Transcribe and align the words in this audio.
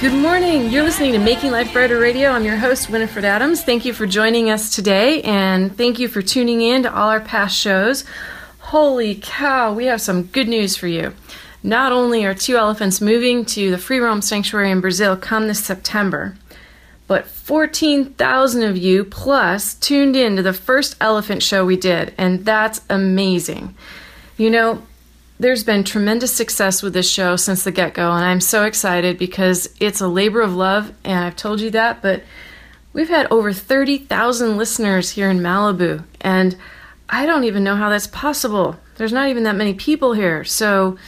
Good 0.00 0.14
morning. 0.14 0.70
You're 0.70 0.84
listening 0.84 1.12
to 1.12 1.18
Making 1.18 1.50
Life 1.52 1.74
Brighter 1.74 1.98
Radio. 1.98 2.30
I'm 2.30 2.46
your 2.46 2.56
host, 2.56 2.88
Winifred 2.88 3.26
Adams. 3.26 3.62
Thank 3.62 3.84
you 3.84 3.92
for 3.92 4.06
joining 4.06 4.48
us 4.48 4.74
today, 4.74 5.20
and 5.20 5.76
thank 5.76 5.98
you 5.98 6.08
for 6.08 6.22
tuning 6.22 6.62
in 6.62 6.84
to 6.84 6.94
all 6.94 7.10
our 7.10 7.20
past 7.20 7.54
shows. 7.54 8.06
Holy 8.60 9.16
cow, 9.20 9.74
we 9.74 9.84
have 9.84 10.00
some 10.00 10.22
good 10.22 10.48
news 10.48 10.74
for 10.74 10.86
you. 10.86 11.12
Not 11.62 11.92
only 11.92 12.24
are 12.24 12.32
two 12.32 12.56
elephants 12.56 13.02
moving 13.02 13.44
to 13.44 13.70
the 13.70 13.76
Free 13.76 13.98
Roam 13.98 14.22
Sanctuary 14.22 14.70
in 14.70 14.80
Brazil 14.80 15.18
come 15.18 15.48
this 15.48 15.62
September, 15.62 16.34
but 17.06 17.26
14,000 17.26 18.62
of 18.62 18.78
you 18.78 19.04
plus 19.04 19.74
tuned 19.74 20.16
in 20.16 20.34
to 20.36 20.42
the 20.42 20.54
first 20.54 20.96
elephant 20.98 21.42
show 21.42 21.66
we 21.66 21.76
did, 21.76 22.14
and 22.16 22.46
that's 22.46 22.80
amazing. 22.88 23.74
You 24.38 24.48
know, 24.48 24.82
there's 25.40 25.64
been 25.64 25.82
tremendous 25.82 26.32
success 26.36 26.82
with 26.82 26.92
this 26.92 27.10
show 27.10 27.34
since 27.34 27.64
the 27.64 27.72
get 27.72 27.94
go, 27.94 28.12
and 28.12 28.22
I'm 28.22 28.42
so 28.42 28.64
excited 28.64 29.18
because 29.18 29.74
it's 29.80 30.02
a 30.02 30.06
labor 30.06 30.42
of 30.42 30.54
love, 30.54 30.92
and 31.02 31.24
I've 31.24 31.34
told 31.34 31.62
you 31.62 31.70
that, 31.70 32.02
but 32.02 32.22
we've 32.92 33.08
had 33.08 33.26
over 33.30 33.50
30,000 33.50 34.58
listeners 34.58 35.10
here 35.10 35.30
in 35.30 35.40
Malibu, 35.40 36.04
and 36.20 36.56
I 37.08 37.24
don't 37.24 37.44
even 37.44 37.64
know 37.64 37.74
how 37.74 37.88
that's 37.88 38.06
possible. 38.06 38.78
There's 38.96 39.14
not 39.14 39.30
even 39.30 39.44
that 39.44 39.56
many 39.56 39.72
people 39.72 40.12
here, 40.12 40.44
so 40.44 40.98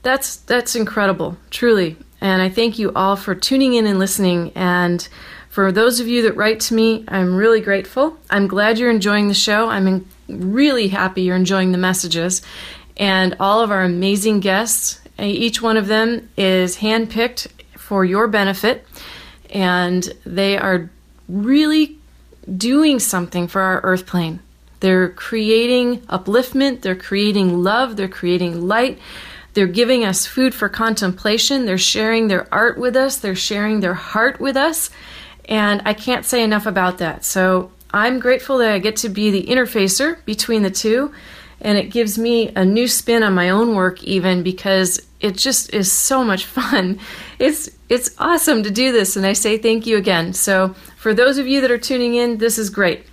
that's 0.00 0.36
that's 0.36 0.74
incredible, 0.74 1.36
truly. 1.50 1.98
And 2.22 2.40
I 2.40 2.48
thank 2.48 2.78
you 2.78 2.92
all 2.94 3.16
for 3.16 3.34
tuning 3.34 3.74
in 3.74 3.86
and 3.86 3.98
listening. 3.98 4.52
And 4.54 5.06
for 5.50 5.70
those 5.70 6.00
of 6.00 6.08
you 6.08 6.22
that 6.22 6.36
write 6.36 6.60
to 6.60 6.74
me, 6.74 7.04
I'm 7.08 7.34
really 7.34 7.60
grateful. 7.60 8.16
I'm 8.30 8.46
glad 8.46 8.78
you're 8.78 8.90
enjoying 8.90 9.28
the 9.28 9.34
show. 9.34 9.68
I'm 9.68 10.08
really 10.28 10.88
happy 10.88 11.22
you're 11.22 11.36
enjoying 11.36 11.72
the 11.72 11.78
messages 11.78 12.40
and 13.02 13.34
all 13.40 13.60
of 13.60 13.72
our 13.72 13.82
amazing 13.82 14.38
guests. 14.38 15.00
Each 15.18 15.60
one 15.60 15.76
of 15.76 15.88
them 15.88 16.30
is 16.36 16.76
handpicked 16.76 17.48
for 17.76 18.04
your 18.04 18.28
benefit, 18.28 18.86
and 19.50 20.04
they 20.24 20.56
are 20.56 20.88
really 21.28 21.98
doing 22.56 23.00
something 23.00 23.48
for 23.48 23.60
our 23.60 23.80
earth 23.82 24.06
plane. 24.06 24.38
They're 24.78 25.08
creating 25.08 26.02
upliftment, 26.02 26.82
they're 26.82 26.94
creating 26.94 27.64
love, 27.64 27.96
they're 27.96 28.06
creating 28.06 28.68
light. 28.68 29.00
They're 29.54 29.66
giving 29.66 30.04
us 30.04 30.24
food 30.24 30.54
for 30.54 30.68
contemplation. 30.70 31.66
They're 31.66 31.76
sharing 31.76 32.28
their 32.28 32.46
art 32.54 32.78
with 32.78 32.96
us. 32.96 33.18
They're 33.18 33.34
sharing 33.34 33.80
their 33.80 33.92
heart 33.92 34.40
with 34.40 34.56
us. 34.56 34.88
And 35.44 35.82
I 35.84 35.92
can't 35.92 36.24
say 36.24 36.42
enough 36.42 36.64
about 36.64 36.98
that. 36.98 37.22
So 37.22 37.70
I'm 37.90 38.18
grateful 38.18 38.56
that 38.58 38.72
I 38.72 38.78
get 38.78 38.96
to 38.98 39.10
be 39.10 39.30
the 39.30 39.44
interfacer 39.44 40.24
between 40.24 40.62
the 40.62 40.70
two 40.70 41.12
and 41.62 41.78
it 41.78 41.90
gives 41.90 42.18
me 42.18 42.50
a 42.54 42.64
new 42.64 42.86
spin 42.86 43.22
on 43.22 43.34
my 43.34 43.48
own 43.50 43.74
work 43.74 44.02
even 44.04 44.42
because 44.42 45.00
it 45.20 45.36
just 45.36 45.72
is 45.72 45.90
so 45.90 46.22
much 46.22 46.44
fun. 46.58 46.98
It's 47.38 47.70
it's 47.88 48.14
awesome 48.18 48.62
to 48.64 48.70
do 48.70 48.92
this 48.92 49.16
and 49.16 49.24
I 49.24 49.32
say 49.32 49.56
thank 49.56 49.86
you 49.86 49.96
again. 49.96 50.32
So 50.32 50.74
for 50.96 51.14
those 51.14 51.38
of 51.38 51.46
you 51.46 51.60
that 51.62 51.70
are 51.70 51.78
tuning 51.78 52.14
in, 52.14 52.38
this 52.38 52.58
is 52.58 52.68
great. 52.68 53.06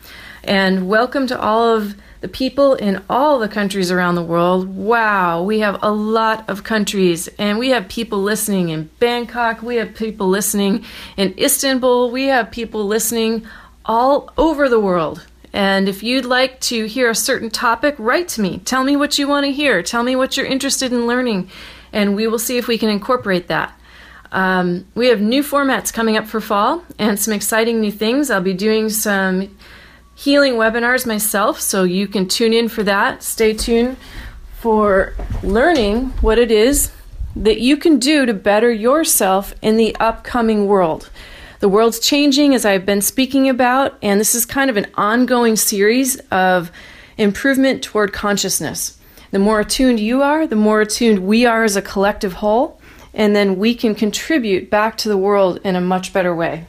And 0.43 0.88
welcome 0.88 1.27
to 1.27 1.39
all 1.39 1.75
of 1.75 1.95
the 2.21 2.27
people 2.27 2.73
in 2.75 3.01
all 3.09 3.39
the 3.39 3.47
countries 3.47 3.91
around 3.91 4.15
the 4.15 4.23
world. 4.23 4.67
Wow, 4.75 5.43
we 5.43 5.59
have 5.59 5.79
a 5.81 5.91
lot 5.91 6.49
of 6.49 6.63
countries, 6.63 7.29
and 7.38 7.57
we 7.57 7.69
have 7.69 7.88
people 7.88 8.21
listening 8.21 8.69
in 8.69 8.89
Bangkok, 8.99 9.61
we 9.61 9.77
have 9.77 9.95
people 9.95 10.27
listening 10.27 10.83
in 11.15 11.33
Istanbul, 11.38 12.11
we 12.11 12.25
have 12.25 12.51
people 12.51 12.85
listening 12.85 13.45
all 13.85 14.33
over 14.38 14.67
the 14.67 14.79
world. 14.79 15.25
And 15.51 15.89
if 15.89 16.03
you'd 16.03 16.25
like 16.25 16.59
to 16.61 16.85
hear 16.85 17.09
a 17.09 17.15
certain 17.15 17.49
topic, 17.49 17.95
write 17.97 18.27
to 18.29 18.41
me. 18.41 18.59
Tell 18.59 18.83
me 18.83 18.95
what 18.95 19.17
you 19.17 19.27
want 19.27 19.45
to 19.45 19.51
hear. 19.51 19.81
Tell 19.81 20.03
me 20.03 20.15
what 20.15 20.37
you're 20.37 20.45
interested 20.45 20.93
in 20.93 21.07
learning, 21.07 21.49
and 21.91 22.15
we 22.15 22.27
will 22.27 22.39
see 22.39 22.57
if 22.57 22.67
we 22.67 22.77
can 22.77 22.89
incorporate 22.89 23.47
that. 23.47 23.73
Um, 24.31 24.85
we 24.93 25.07
have 25.07 25.21
new 25.21 25.41
formats 25.41 25.91
coming 25.91 26.15
up 26.15 26.27
for 26.27 26.39
fall 26.39 26.83
and 26.99 27.19
some 27.19 27.33
exciting 27.33 27.81
new 27.81 27.91
things. 27.91 28.29
I'll 28.29 28.41
be 28.41 28.53
doing 28.53 28.89
some 28.89 29.57
healing 30.13 30.53
webinars 30.53 31.07
myself, 31.07 31.59
so 31.59 31.83
you 31.83 32.07
can 32.07 32.27
tune 32.27 32.53
in 32.53 32.69
for 32.69 32.83
that. 32.83 33.23
Stay 33.23 33.53
tuned 33.53 33.97
for 34.59 35.15
learning 35.41 36.07
what 36.21 36.38
it 36.38 36.51
is 36.51 36.91
that 37.35 37.59
you 37.59 37.77
can 37.77 37.97
do 37.97 38.25
to 38.25 38.33
better 38.33 38.71
yourself 38.71 39.55
in 39.61 39.77
the 39.77 39.95
upcoming 39.95 40.67
world. 40.67 41.09
The 41.59 41.67
world's 41.67 41.99
changing, 41.99 42.55
as 42.55 42.65
I've 42.65 42.85
been 42.85 43.01
speaking 43.01 43.49
about, 43.49 43.97
and 44.01 44.17
this 44.17 44.33
is 44.33 44.45
kind 44.45 44.69
of 44.69 44.77
an 44.77 44.87
ongoing 44.95 45.57
series 45.57 46.17
of 46.31 46.71
improvement 47.17 47.83
toward 47.83 48.13
consciousness. 48.13 48.97
The 49.31 49.39
more 49.39 49.59
attuned 49.59 49.99
you 49.99 50.21
are, 50.21 50.47
the 50.47 50.55
more 50.55 50.79
attuned 50.79 51.19
we 51.19 51.45
are 51.45 51.65
as 51.65 51.75
a 51.75 51.81
collective 51.81 52.33
whole, 52.33 52.79
and 53.13 53.35
then 53.35 53.57
we 53.57 53.75
can 53.75 53.93
contribute 53.93 54.69
back 54.69 54.97
to 54.99 55.09
the 55.09 55.17
world 55.17 55.59
in 55.65 55.75
a 55.75 55.81
much 55.81 56.13
better 56.13 56.33
way. 56.33 56.65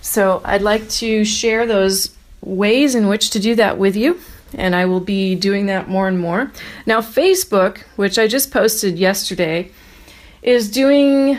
So, 0.00 0.40
I'd 0.44 0.62
like 0.62 0.88
to 0.90 1.24
share 1.24 1.66
those 1.66 2.16
ways 2.40 2.94
in 2.94 3.08
which 3.08 3.30
to 3.30 3.40
do 3.40 3.56
that 3.56 3.78
with 3.78 3.96
you, 3.96 4.20
and 4.54 4.76
I 4.76 4.84
will 4.84 5.00
be 5.00 5.34
doing 5.34 5.66
that 5.66 5.88
more 5.88 6.06
and 6.06 6.20
more. 6.20 6.52
Now, 6.86 7.00
Facebook, 7.00 7.78
which 7.96 8.16
I 8.16 8.28
just 8.28 8.52
posted 8.52 8.96
yesterday, 8.96 9.72
is 10.40 10.70
doing 10.70 11.36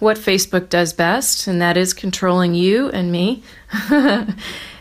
what 0.00 0.16
Facebook 0.16 0.68
does 0.68 0.92
best, 0.92 1.46
and 1.46 1.60
that 1.60 1.76
is 1.76 1.94
controlling 1.94 2.54
you 2.54 2.88
and 2.90 3.12
me. 3.12 3.42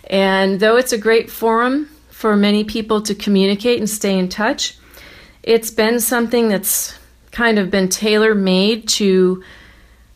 and 0.09 0.59
though 0.59 0.77
it's 0.77 0.93
a 0.93 0.97
great 0.97 1.29
forum 1.29 1.89
for 2.09 2.35
many 2.35 2.63
people 2.63 3.01
to 3.01 3.13
communicate 3.13 3.79
and 3.79 3.89
stay 3.89 4.17
in 4.17 4.29
touch, 4.29 4.77
it's 5.43 5.71
been 5.71 5.99
something 5.99 6.49
that's 6.49 6.97
kind 7.31 7.59
of 7.59 7.69
been 7.69 7.89
tailor 7.89 8.35
made 8.35 8.87
to, 8.87 9.43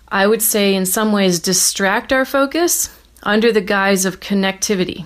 I 0.08 0.28
would 0.28 0.42
say, 0.42 0.76
in 0.76 0.86
some 0.86 1.12
ways, 1.12 1.40
distract 1.40 2.12
our 2.12 2.26
focus 2.26 2.90
under 3.24 3.52
the 3.52 3.62
guise 3.62 4.06
of 4.06 4.20
connectivity. 4.20 5.06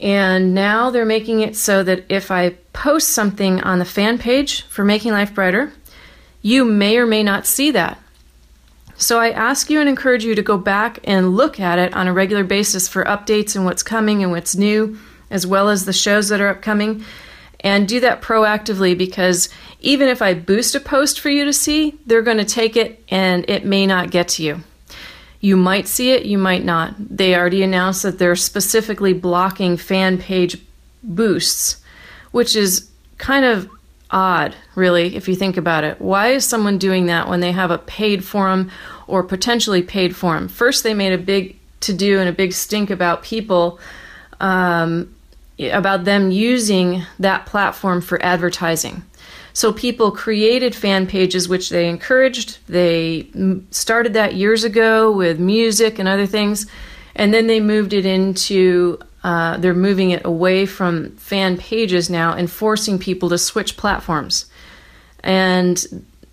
And 0.00 0.54
now 0.54 0.90
they're 0.90 1.04
making 1.04 1.40
it 1.40 1.56
so 1.56 1.82
that 1.82 2.04
if 2.08 2.30
I 2.30 2.50
post 2.72 3.08
something 3.08 3.60
on 3.62 3.78
the 3.78 3.84
fan 3.84 4.18
page 4.18 4.62
for 4.62 4.84
Making 4.84 5.12
Life 5.12 5.34
Brighter, 5.34 5.72
you 6.40 6.64
may 6.64 6.98
or 6.98 7.06
may 7.06 7.22
not 7.22 7.46
see 7.46 7.72
that. 7.72 8.00
So 9.00 9.20
I 9.20 9.30
ask 9.30 9.70
you 9.70 9.78
and 9.78 9.88
encourage 9.88 10.24
you 10.24 10.34
to 10.34 10.42
go 10.42 10.58
back 10.58 10.98
and 11.04 11.36
look 11.36 11.60
at 11.60 11.78
it 11.78 11.94
on 11.94 12.08
a 12.08 12.12
regular 12.12 12.42
basis 12.42 12.88
for 12.88 13.04
updates 13.04 13.54
and 13.54 13.64
what's 13.64 13.84
coming 13.84 14.24
and 14.24 14.32
what's 14.32 14.56
new, 14.56 14.98
as 15.30 15.46
well 15.46 15.68
as 15.68 15.84
the 15.84 15.92
shows 15.92 16.28
that 16.28 16.40
are 16.40 16.48
upcoming. 16.48 17.04
And 17.60 17.86
do 17.86 18.00
that 18.00 18.22
proactively 18.22 18.98
because 18.98 19.48
even 19.80 20.08
if 20.08 20.20
I 20.20 20.34
boost 20.34 20.74
a 20.74 20.80
post 20.80 21.20
for 21.20 21.28
you 21.28 21.44
to 21.44 21.52
see, 21.52 21.96
they're 22.06 22.22
going 22.22 22.38
to 22.38 22.44
take 22.44 22.76
it 22.76 23.04
and 23.08 23.48
it 23.48 23.64
may 23.64 23.86
not 23.86 24.10
get 24.10 24.28
to 24.30 24.42
you. 24.42 24.62
You 25.40 25.56
might 25.56 25.86
see 25.86 26.10
it, 26.10 26.26
you 26.26 26.36
might 26.36 26.64
not. 26.64 26.94
They 26.98 27.36
already 27.36 27.62
announced 27.62 28.02
that 28.02 28.18
they're 28.18 28.34
specifically 28.34 29.12
blocking 29.12 29.76
fan 29.76 30.18
page 30.18 30.60
boosts, 31.04 31.80
which 32.32 32.56
is 32.56 32.90
kind 33.16 33.44
of 33.44 33.70
odd, 34.10 34.54
really, 34.74 35.16
if 35.16 35.28
you 35.28 35.34
think 35.34 35.56
about 35.56 35.84
it. 35.84 36.00
Why 36.00 36.28
is 36.28 36.44
someone 36.44 36.78
doing 36.78 37.06
that 37.06 37.28
when 37.28 37.40
they 37.40 37.52
have 37.52 37.70
a 37.70 37.78
paid 37.78 38.24
forum 38.24 38.70
or 39.06 39.22
potentially 39.22 39.82
paid 39.82 40.16
forum? 40.16 40.48
First, 40.48 40.82
they 40.82 40.94
made 40.94 41.12
a 41.12 41.18
big 41.18 41.56
to 41.80 41.92
do 41.92 42.18
and 42.18 42.28
a 42.28 42.32
big 42.32 42.52
stink 42.52 42.90
about 42.90 43.22
people 43.22 43.78
um, 44.40 45.14
about 45.58 46.04
them 46.04 46.30
using 46.30 47.02
that 47.18 47.46
platform 47.46 48.00
for 48.00 48.22
advertising. 48.22 49.02
So 49.52 49.72
people 49.72 50.12
created 50.12 50.74
fan 50.74 51.06
pages, 51.06 51.48
which 51.48 51.68
they 51.68 51.88
encouraged. 51.88 52.58
They 52.68 53.28
started 53.70 54.12
that 54.14 54.34
years 54.34 54.62
ago 54.62 55.10
with 55.10 55.40
music 55.40 55.98
and 55.98 56.08
other 56.08 56.26
things, 56.26 56.66
and 57.16 57.34
then 57.34 57.46
they 57.46 57.60
moved 57.60 57.92
it 57.92 58.06
into. 58.06 59.00
Uh, 59.28 59.58
they're 59.60 59.86
moving 59.88 60.10
it 60.16 60.24
away 60.24 60.66
from 60.66 61.10
fan 61.16 61.52
pages 61.58 62.08
now 62.08 62.30
and 62.38 62.50
forcing 62.50 62.98
people 62.98 63.28
to 63.28 63.36
switch 63.36 63.76
platforms, 63.76 64.46
and 65.22 65.76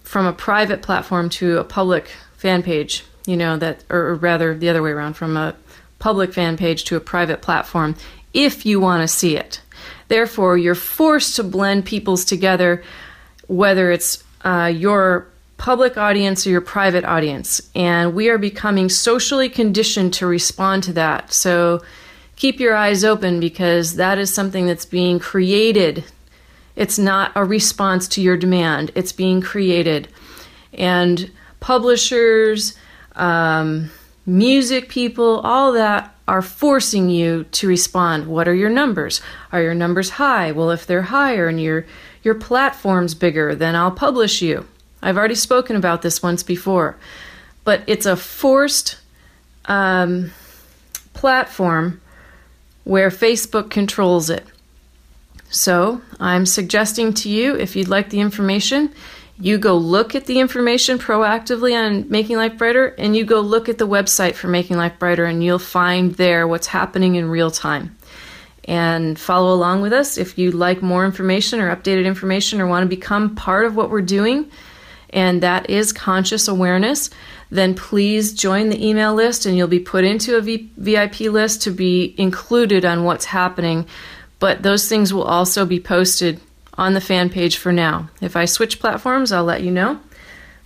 from 0.03 0.25
a 0.25 0.33
private 0.49 0.81
platform 0.81 1.29
to 1.29 1.57
a 1.57 1.63
public 1.63 2.05
fan 2.37 2.63
page. 2.63 3.03
You 3.25 3.37
know 3.37 3.57
that, 3.57 3.83
or 3.89 4.15
rather, 4.15 4.57
the 4.57 4.69
other 4.69 4.83
way 4.83 4.91
around, 4.91 5.15
from 5.15 5.35
a 5.35 5.55
public 5.99 6.33
fan 6.33 6.55
page 6.57 6.83
to 6.85 6.95
a 6.95 6.99
private 7.13 7.41
platform, 7.41 7.95
if 8.33 8.65
you 8.65 8.79
want 8.79 9.01
to 9.01 9.07
see 9.19 9.35
it. 9.35 9.61
Therefore, 10.07 10.57
you're 10.57 10.75
forced 10.75 11.35
to 11.35 11.43
blend 11.43 11.85
peoples 11.85 12.23
together 12.23 12.83
whether 13.47 13.91
it's 13.91 14.23
uh, 14.43 14.71
your 14.73 15.27
public 15.57 15.97
audience 15.97 16.47
or 16.47 16.49
your 16.49 16.61
private 16.61 17.05
audience. 17.05 17.61
And 17.75 18.13
we 18.15 18.29
are 18.29 18.37
becoming 18.37 18.89
socially 18.89 19.49
conditioned 19.49 20.13
to 20.15 20.27
respond 20.27 20.83
to 20.83 20.93
that. 20.93 21.33
So 21.33 21.81
keep 22.35 22.59
your 22.59 22.75
eyes 22.75 23.03
open 23.03 23.39
because 23.39 23.95
that 23.95 24.17
is 24.17 24.33
something 24.33 24.65
that's 24.67 24.85
being 24.85 25.19
created. 25.19 26.03
It's 26.75 26.99
not 26.99 27.31
a 27.35 27.45
response 27.45 28.07
to 28.09 28.21
your 28.21 28.37
demand, 28.37 28.91
it's 28.95 29.11
being 29.11 29.41
created. 29.41 30.07
And 30.73 31.31
publishers, 31.59 32.75
um, 33.15 33.91
music 34.25 34.89
people, 34.89 35.39
all 35.39 35.71
that 35.73 36.15
are 36.27 36.41
forcing 36.41 37.09
you 37.09 37.43
to 37.51 37.67
respond. 37.67 38.27
What 38.27 38.47
are 38.47 38.53
your 38.53 38.69
numbers? 38.69 39.21
Are 39.51 39.61
your 39.61 39.75
numbers 39.75 40.11
high? 40.11 40.51
Well, 40.51 40.71
if 40.71 40.85
they're 40.85 41.03
higher 41.03 41.47
and 41.47 41.61
you're 41.61 41.85
your 42.23 42.35
platform's 42.35 43.13
bigger, 43.13 43.53
then 43.53 43.75
I'll 43.75 43.91
publish 43.91 44.41
you. 44.41 44.65
I've 45.01 45.17
already 45.17 45.35
spoken 45.35 45.75
about 45.75 46.01
this 46.01 46.23
once 46.23 46.41
before, 46.41 46.97
but 47.63 47.83
it's 47.85 48.07
a 48.07 48.15
forced 48.15 48.97
um, 49.65 50.31
platform 51.13 52.01
where 52.85 53.09
Facebook 53.09 53.69
controls 53.69 54.29
it. 54.29 54.45
So 55.49 56.01
I'm 56.19 56.45
suggesting 56.45 57.13
to 57.15 57.29
you, 57.29 57.55
if 57.55 57.75
you'd 57.75 57.87
like 57.87 58.09
the 58.09 58.19
information, 58.19 58.93
you 59.39 59.57
go 59.57 59.75
look 59.75 60.15
at 60.15 60.25
the 60.25 60.39
information 60.39 60.97
proactively 60.97 61.75
on 61.75 62.09
Making 62.09 62.37
Life 62.37 62.57
Brighter, 62.57 62.87
and 62.97 63.15
you 63.15 63.25
go 63.25 63.41
look 63.41 63.67
at 63.67 63.77
the 63.77 63.87
website 63.87 64.35
for 64.35 64.47
Making 64.47 64.77
Life 64.77 64.97
Brighter, 64.97 65.25
and 65.25 65.43
you'll 65.43 65.59
find 65.59 66.15
there 66.15 66.47
what's 66.47 66.67
happening 66.67 67.15
in 67.15 67.29
real 67.29 67.51
time 67.51 67.95
and 68.67 69.19
follow 69.19 69.53
along 69.53 69.81
with 69.81 69.93
us. 69.93 70.17
If 70.17 70.37
you 70.37 70.51
like 70.51 70.81
more 70.81 71.05
information 71.05 71.59
or 71.59 71.75
updated 71.75 72.05
information 72.05 72.61
or 72.61 72.67
want 72.67 72.83
to 72.83 72.95
become 72.95 73.35
part 73.35 73.65
of 73.65 73.75
what 73.75 73.89
we're 73.89 74.01
doing, 74.01 74.49
and 75.15 75.41
that 75.41 75.69
is 75.69 75.93
conscious 75.93 76.47
awareness, 76.47 77.09
then 77.49 77.73
please 77.73 78.33
join 78.33 78.69
the 78.69 78.85
email 78.85 79.15
list 79.15 79.45
and 79.45 79.57
you'll 79.57 79.67
be 79.67 79.79
put 79.79 80.03
into 80.03 80.35
a 80.35 80.41
v- 80.41 80.69
VIP 80.77 81.21
list 81.21 81.61
to 81.63 81.71
be 81.71 82.13
included 82.17 82.83
on 82.83 83.05
what's 83.05 83.25
happening. 83.25 83.87
But 84.39 84.61
those 84.61 84.89
things 84.89 85.13
will 85.13 85.23
also 85.23 85.65
be 85.65 85.79
posted 85.79 86.41
on 86.77 86.93
the 86.93 87.01
fan 87.01 87.29
page 87.29 87.55
for 87.57 87.71
now. 87.71 88.09
If 88.21 88.35
I 88.35 88.43
switch 88.43 88.81
platforms, 88.81 89.31
I'll 89.31 89.45
let 89.45 89.63
you 89.63 89.71
know. 89.71 90.01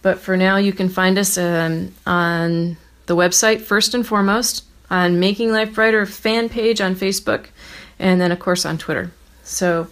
But 0.01 0.17
for 0.17 0.35
now, 0.35 0.57
you 0.57 0.73
can 0.73 0.89
find 0.89 1.19
us 1.19 1.37
um, 1.37 1.93
on 2.07 2.77
the 3.05 3.15
website 3.15 3.61
first 3.61 3.93
and 3.93 4.05
foremost, 4.05 4.63
on 4.89 5.19
Making 5.19 5.51
Life 5.51 5.75
Brighter 5.75 6.07
fan 6.07 6.49
page 6.49 6.81
on 6.81 6.95
Facebook 6.95 7.47
and 7.99 8.19
then, 8.19 8.31
of 8.31 8.39
course, 8.39 8.65
on 8.65 8.79
Twitter. 8.79 9.11
So 9.43 9.87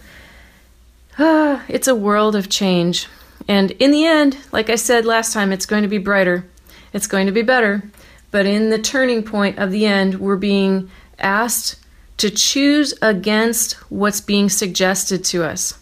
it's 1.18 1.86
a 1.86 1.94
world 1.94 2.34
of 2.34 2.48
change. 2.48 3.06
And 3.48 3.70
in 3.72 3.90
the 3.90 4.04
end, 4.04 4.36
like 4.52 4.70
I 4.70 4.76
said 4.76 5.04
last 5.04 5.32
time, 5.32 5.50
it's 5.50 5.66
going 5.66 5.82
to 5.82 5.88
be 5.88 5.98
brighter, 5.98 6.46
it's 6.92 7.06
going 7.06 7.26
to 7.26 7.32
be 7.32 7.42
better. 7.42 7.82
But 8.30 8.44
in 8.44 8.68
the 8.68 8.78
turning 8.78 9.22
point 9.22 9.58
of 9.58 9.70
the 9.70 9.86
end, 9.86 10.20
we're 10.20 10.36
being 10.36 10.90
asked 11.18 11.76
to 12.18 12.28
choose 12.28 12.92
against 13.00 13.72
what's 13.90 14.20
being 14.20 14.50
suggested 14.50 15.24
to 15.24 15.44
us. 15.44 15.78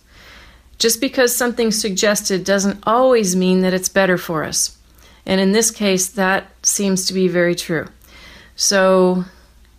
Just 0.78 1.00
because 1.00 1.34
something's 1.34 1.80
suggested 1.80 2.44
doesn't 2.44 2.84
always 2.86 3.34
mean 3.34 3.62
that 3.62 3.74
it's 3.74 3.88
better 3.88 4.16
for 4.16 4.44
us. 4.44 4.78
And 5.24 5.40
in 5.40 5.52
this 5.52 5.72
case, 5.72 6.08
that 6.10 6.46
seems 6.62 7.06
to 7.06 7.14
be 7.14 7.26
very 7.26 7.56
true. 7.56 7.88
So 8.54 9.24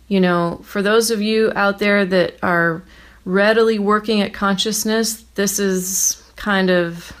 you 0.08 0.20
know, 0.20 0.60
for 0.64 0.82
those 0.82 1.10
of 1.10 1.22
you 1.22 1.52
out 1.54 1.78
there 1.78 2.04
that 2.04 2.38
are 2.42 2.82
readily 3.24 3.78
working 3.78 4.22
at 4.22 4.32
consciousness, 4.32 5.22
this 5.34 5.58
is 5.58 6.22
kind 6.36 6.70
of 6.70 7.12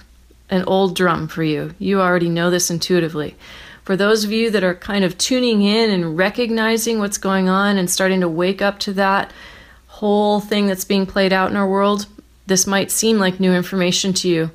an 0.50 0.64
old 0.64 0.96
drum 0.96 1.28
for 1.28 1.42
you. 1.42 1.74
You 1.78 2.00
already 2.00 2.28
know 2.28 2.50
this 2.50 2.70
intuitively. 2.70 3.36
For 3.84 3.96
those 3.96 4.24
of 4.24 4.32
you 4.32 4.50
that 4.50 4.64
are 4.64 4.74
kind 4.74 5.04
of 5.04 5.16
tuning 5.16 5.62
in 5.62 5.90
and 5.90 6.16
recognizing 6.16 6.98
what's 6.98 7.18
going 7.18 7.48
on 7.48 7.78
and 7.78 7.90
starting 7.90 8.20
to 8.20 8.28
wake 8.28 8.60
up 8.60 8.78
to 8.80 8.92
that 8.94 9.32
whole 9.86 10.40
thing 10.40 10.66
that's 10.66 10.84
being 10.84 11.06
played 11.06 11.32
out 11.32 11.50
in 11.50 11.56
our 11.56 11.68
world, 11.68 12.06
this 12.46 12.66
might 12.66 12.90
seem 12.90 13.18
like 13.18 13.40
new 13.40 13.52
information 13.52 14.12
to 14.14 14.28
you, 14.28 14.50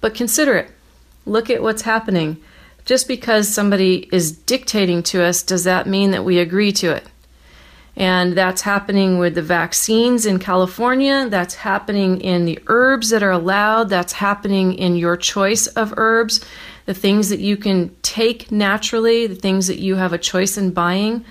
but 0.00 0.14
consider 0.14 0.56
it. 0.56 0.70
Look 1.26 1.50
at 1.50 1.62
what's 1.62 1.82
happening. 1.82 2.42
Just 2.84 3.08
because 3.08 3.48
somebody 3.48 4.08
is 4.12 4.32
dictating 4.32 5.02
to 5.04 5.22
us, 5.22 5.42
does 5.42 5.64
that 5.64 5.86
mean 5.86 6.10
that 6.10 6.24
we 6.24 6.38
agree 6.38 6.72
to 6.72 6.90
it? 6.90 7.06
And 7.96 8.36
that's 8.36 8.62
happening 8.62 9.18
with 9.18 9.36
the 9.36 9.42
vaccines 9.42 10.26
in 10.26 10.40
California. 10.40 11.28
That's 11.28 11.54
happening 11.54 12.20
in 12.20 12.44
the 12.44 12.58
herbs 12.66 13.10
that 13.10 13.22
are 13.22 13.30
allowed. 13.30 13.88
That's 13.88 14.14
happening 14.14 14.74
in 14.74 14.96
your 14.96 15.16
choice 15.16 15.68
of 15.68 15.94
herbs, 15.96 16.44
the 16.86 16.94
things 16.94 17.28
that 17.28 17.38
you 17.38 17.56
can 17.56 17.94
take 18.02 18.50
naturally, 18.50 19.28
the 19.28 19.36
things 19.36 19.68
that 19.68 19.78
you 19.78 19.94
have 19.94 20.12
a 20.12 20.18
choice 20.18 20.58
in 20.58 20.72
buying. 20.72 21.24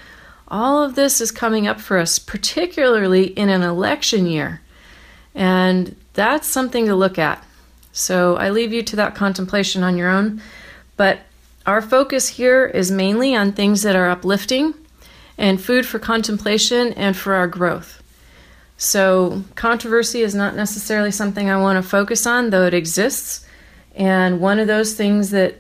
All 0.47 0.81
of 0.81 0.95
this 0.95 1.19
is 1.19 1.31
coming 1.31 1.67
up 1.67 1.81
for 1.81 1.97
us, 1.97 2.17
particularly 2.17 3.25
in 3.25 3.49
an 3.49 3.61
election 3.61 4.25
year. 4.25 4.61
And 5.35 5.95
that's 6.13 6.47
something 6.47 6.85
to 6.85 6.95
look 6.95 7.19
at. 7.19 7.43
So 7.91 8.37
I 8.37 8.51
leave 8.51 8.71
you 8.71 8.83
to 8.83 8.95
that 8.97 9.15
contemplation 9.15 9.83
on 9.83 9.97
your 9.97 10.09
own. 10.09 10.41
But 10.95 11.19
our 11.65 11.81
focus 11.81 12.29
here 12.29 12.65
is 12.65 12.89
mainly 12.89 13.35
on 13.35 13.51
things 13.51 13.81
that 13.81 13.95
are 13.95 14.09
uplifting 14.09 14.75
and 15.37 15.61
food 15.61 15.85
for 15.85 15.99
contemplation 15.99 16.93
and 16.93 17.15
for 17.15 17.33
our 17.33 17.47
growth. 17.47 18.01
So, 18.77 19.43
controversy 19.55 20.21
is 20.21 20.35
not 20.35 20.55
necessarily 20.55 21.11
something 21.11 21.49
I 21.49 21.61
want 21.61 21.81
to 21.81 21.87
focus 21.87 22.25
on, 22.25 22.49
though 22.49 22.65
it 22.65 22.73
exists. 22.73 23.45
And 23.95 24.39
one 24.41 24.59
of 24.59 24.67
those 24.67 24.93
things 24.93 25.29
that 25.29 25.55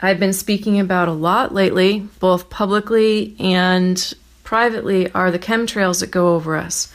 I've 0.00 0.18
been 0.18 0.32
speaking 0.32 0.80
about 0.80 1.08
a 1.08 1.12
lot 1.12 1.52
lately, 1.52 2.08
both 2.18 2.50
publicly 2.50 3.36
and 3.38 4.14
privately, 4.42 5.12
are 5.12 5.30
the 5.30 5.38
chemtrails 5.38 6.00
that 6.00 6.10
go 6.10 6.34
over 6.34 6.56
us. 6.56 6.92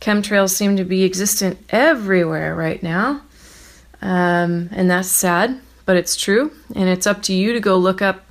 Chemtrails 0.00 0.50
seem 0.50 0.76
to 0.76 0.84
be 0.84 1.04
existent 1.04 1.58
everywhere 1.70 2.54
right 2.54 2.82
now. 2.82 3.22
Um, 4.02 4.68
and 4.72 4.90
that's 4.90 5.08
sad, 5.08 5.60
but 5.86 5.96
it's 5.96 6.16
true. 6.16 6.50
And 6.74 6.88
it's 6.88 7.06
up 7.06 7.22
to 7.22 7.32
you 7.32 7.52
to 7.52 7.60
go 7.60 7.76
look 7.76 8.02
up 8.02 8.24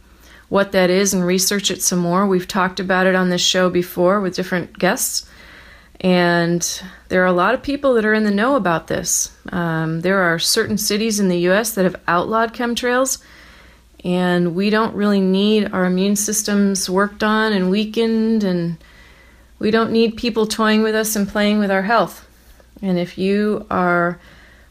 what 0.51 0.73
that 0.73 0.89
is 0.89 1.13
and 1.13 1.25
research 1.25 1.71
it 1.71 1.81
some 1.81 1.99
more. 1.99 2.27
We've 2.27 2.45
talked 2.45 2.81
about 2.81 3.07
it 3.07 3.15
on 3.15 3.29
this 3.29 3.39
show 3.39 3.69
before 3.69 4.19
with 4.19 4.35
different 4.35 4.77
guests. 4.77 5.25
And 6.01 6.61
there 7.07 7.23
are 7.23 7.27
a 7.27 7.31
lot 7.31 7.53
of 7.53 7.63
people 7.63 7.93
that 7.93 8.03
are 8.03 8.13
in 8.13 8.25
the 8.25 8.31
know 8.31 8.57
about 8.57 8.87
this. 8.87 9.33
Um, 9.53 10.01
there 10.01 10.21
are 10.21 10.37
certain 10.39 10.77
cities 10.77 11.21
in 11.21 11.29
the 11.29 11.37
US 11.47 11.71
that 11.75 11.85
have 11.85 11.95
outlawed 12.05 12.53
chemtrails, 12.53 13.23
and 14.03 14.53
we 14.53 14.69
don't 14.69 14.93
really 14.93 15.21
need 15.21 15.71
our 15.71 15.85
immune 15.85 16.17
systems 16.17 16.89
worked 16.89 17.23
on 17.23 17.53
and 17.53 17.71
weakened, 17.71 18.43
and 18.43 18.75
we 19.57 19.71
don't 19.71 19.93
need 19.93 20.17
people 20.17 20.47
toying 20.47 20.83
with 20.83 20.95
us 20.95 21.15
and 21.15 21.29
playing 21.29 21.59
with 21.59 21.71
our 21.71 21.83
health. 21.83 22.27
And 22.81 22.99
if 22.99 23.17
you 23.17 23.65
are 23.71 24.19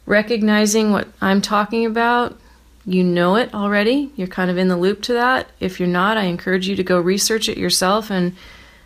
recognizing 0.05 0.91
what 0.91 1.07
I'm 1.21 1.41
talking 1.41 1.87
about, 1.87 2.37
you 2.85 3.03
know 3.03 3.35
it 3.35 3.53
already. 3.53 4.11
You're 4.15 4.27
kind 4.27 4.49
of 4.49 4.57
in 4.57 4.67
the 4.67 4.77
loop 4.77 5.01
to 5.03 5.13
that. 5.13 5.49
If 5.59 5.79
you're 5.79 5.89
not, 5.89 6.17
I 6.17 6.23
encourage 6.23 6.67
you 6.67 6.75
to 6.75 6.83
go 6.83 6.99
research 6.99 7.47
it 7.47 7.57
yourself 7.57 8.09
and 8.09 8.35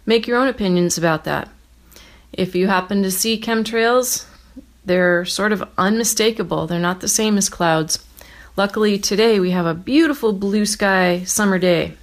make 0.05 0.27
your 0.27 0.37
own 0.37 0.47
opinions 0.47 0.97
about 0.97 1.23
that. 1.23 1.49
If 2.33 2.55
you 2.55 2.67
happen 2.67 3.03
to 3.03 3.11
see 3.11 3.39
chemtrails, 3.39 4.25
they're 4.83 5.25
sort 5.25 5.51
of 5.51 5.67
unmistakable. 5.77 6.67
They're 6.67 6.79
not 6.79 7.01
the 7.01 7.07
same 7.07 7.37
as 7.37 7.49
clouds. 7.49 8.05
Luckily, 8.57 8.97
today 8.97 9.39
we 9.39 9.51
have 9.51 9.65
a 9.65 9.73
beautiful 9.73 10.33
blue 10.33 10.65
sky 10.65 11.23
summer 11.23 11.57
day 11.57 11.93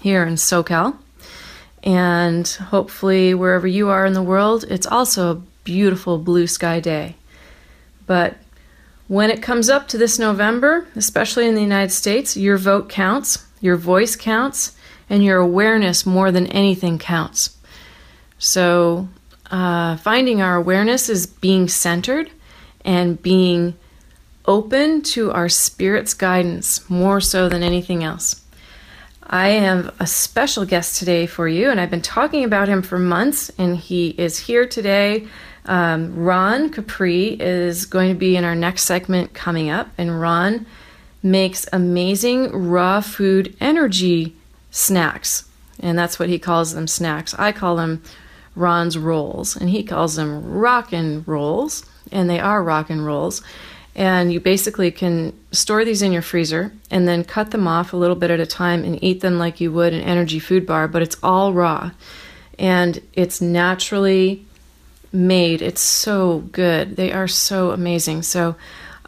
here 0.00 0.24
in 0.24 0.34
SoCal. 0.34 0.96
And 1.82 2.46
hopefully, 2.48 3.32
wherever 3.32 3.66
you 3.66 3.88
are 3.88 4.04
in 4.04 4.12
the 4.12 4.22
world, 4.22 4.64
it's 4.68 4.86
also 4.86 5.30
a 5.30 5.42
beautiful 5.62 6.18
blue 6.18 6.48
sky 6.48 6.80
day. 6.80 7.14
But 8.06 8.36
when 9.08 9.30
it 9.30 9.42
comes 9.42 9.68
up 9.68 9.88
to 9.88 9.98
this 9.98 10.18
November, 10.18 10.86
especially 10.96 11.46
in 11.46 11.54
the 11.54 11.62
United 11.62 11.92
States, 11.92 12.36
your 12.36 12.56
vote 12.56 12.88
counts, 12.88 13.46
your 13.60 13.76
voice 13.76 14.16
counts, 14.16 14.76
and 15.08 15.24
your 15.24 15.38
awareness 15.38 16.04
more 16.04 16.32
than 16.32 16.46
anything 16.48 16.98
counts. 16.98 17.56
So, 18.38 19.08
uh, 19.50 19.96
finding 19.98 20.42
our 20.42 20.56
awareness 20.56 21.08
is 21.08 21.26
being 21.26 21.68
centered 21.68 22.30
and 22.84 23.20
being 23.22 23.74
open 24.44 25.02
to 25.02 25.30
our 25.32 25.48
spirit's 25.48 26.14
guidance 26.14 26.88
more 26.90 27.20
so 27.20 27.48
than 27.48 27.62
anything 27.62 28.02
else. 28.02 28.42
I 29.28 29.48
have 29.48 29.94
a 29.98 30.06
special 30.06 30.64
guest 30.64 30.98
today 30.98 31.26
for 31.26 31.48
you, 31.48 31.70
and 31.70 31.80
I've 31.80 31.90
been 31.90 32.00
talking 32.00 32.44
about 32.44 32.68
him 32.68 32.82
for 32.82 32.98
months, 32.98 33.50
and 33.58 33.76
he 33.76 34.10
is 34.10 34.38
here 34.38 34.66
today. 34.66 35.26
Um, 35.66 36.14
Ron 36.16 36.70
Capri 36.70 37.36
is 37.40 37.86
going 37.86 38.08
to 38.08 38.18
be 38.18 38.36
in 38.36 38.44
our 38.44 38.54
next 38.54 38.84
segment 38.84 39.34
coming 39.34 39.68
up, 39.68 39.88
and 39.98 40.20
Ron 40.20 40.66
makes 41.22 41.66
amazing 41.72 42.52
raw 42.52 43.00
food 43.00 43.54
energy 43.60 44.36
snacks, 44.70 45.48
and 45.80 45.98
that's 45.98 46.18
what 46.18 46.28
he 46.28 46.38
calls 46.38 46.72
them 46.72 46.86
snacks. 46.86 47.34
I 47.34 47.52
call 47.52 47.76
them 47.76 48.02
Ron's 48.54 48.96
rolls, 48.96 49.56
and 49.56 49.68
he 49.70 49.82
calls 49.82 50.14
them 50.14 50.44
rockin' 50.44 51.24
rolls, 51.26 51.84
and 52.12 52.30
they 52.30 52.38
are 52.38 52.62
rockin' 52.62 53.04
rolls. 53.04 53.42
And 53.96 54.32
you 54.32 54.40
basically 54.40 54.90
can 54.90 55.32
store 55.52 55.84
these 55.84 56.02
in 56.02 56.12
your 56.12 56.22
freezer 56.22 56.70
and 56.90 57.08
then 57.08 57.24
cut 57.24 57.50
them 57.50 57.66
off 57.66 57.94
a 57.94 57.96
little 57.96 58.14
bit 58.14 58.30
at 58.30 58.40
a 58.40 58.46
time 58.46 58.84
and 58.84 59.02
eat 59.02 59.22
them 59.22 59.38
like 59.38 59.58
you 59.58 59.72
would 59.72 59.94
an 59.94 60.02
energy 60.02 60.38
food 60.38 60.66
bar, 60.66 60.86
but 60.86 61.00
it's 61.00 61.16
all 61.22 61.54
raw. 61.54 61.92
And 62.58 63.00
it's 63.14 63.40
naturally 63.40 64.45
made. 65.16 65.62
It's 65.62 65.80
so 65.80 66.40
good. 66.52 66.96
They 66.96 67.12
are 67.12 67.28
so 67.28 67.70
amazing. 67.70 68.22
So 68.22 68.56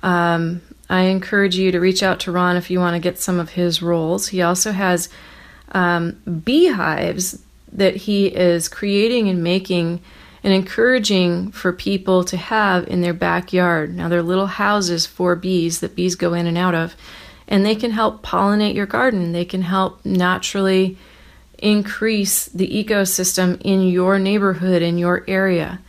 um, 0.02 0.62
I 0.88 1.02
encourage 1.02 1.56
you 1.56 1.70
to 1.72 1.80
reach 1.80 2.02
out 2.02 2.20
to 2.20 2.32
Ron 2.32 2.56
if 2.56 2.70
you 2.70 2.80
want 2.80 2.94
to 2.94 3.00
get 3.00 3.18
some 3.18 3.38
of 3.38 3.50
his 3.50 3.82
rolls. 3.82 4.28
He 4.28 4.42
also 4.42 4.72
has 4.72 5.08
um, 5.72 6.12
beehives 6.44 7.42
that 7.72 7.96
he 7.96 8.26
is 8.26 8.68
creating 8.68 9.28
and 9.28 9.42
making 9.42 10.00
and 10.42 10.52
encouraging 10.52 11.50
for 11.50 11.72
people 11.72 12.24
to 12.24 12.36
have 12.36 12.86
in 12.88 13.00
their 13.00 13.12
backyard. 13.12 13.94
Now, 13.94 14.08
they're 14.08 14.22
little 14.22 14.46
houses 14.46 15.04
for 15.04 15.34
bees 15.36 15.80
that 15.80 15.96
bees 15.96 16.14
go 16.14 16.32
in 16.32 16.46
and 16.46 16.56
out 16.56 16.74
of, 16.74 16.94
and 17.48 17.66
they 17.66 17.74
can 17.74 17.90
help 17.90 18.22
pollinate 18.22 18.74
your 18.74 18.86
garden. 18.86 19.32
They 19.32 19.44
can 19.44 19.62
help 19.62 20.04
naturally 20.04 20.96
increase 21.58 22.46
the 22.46 22.68
ecosystem 22.68 23.60
in 23.62 23.82
your 23.88 24.18
neighborhood, 24.18 24.80
in 24.80 24.96
your 24.96 25.24
area. 25.26 25.80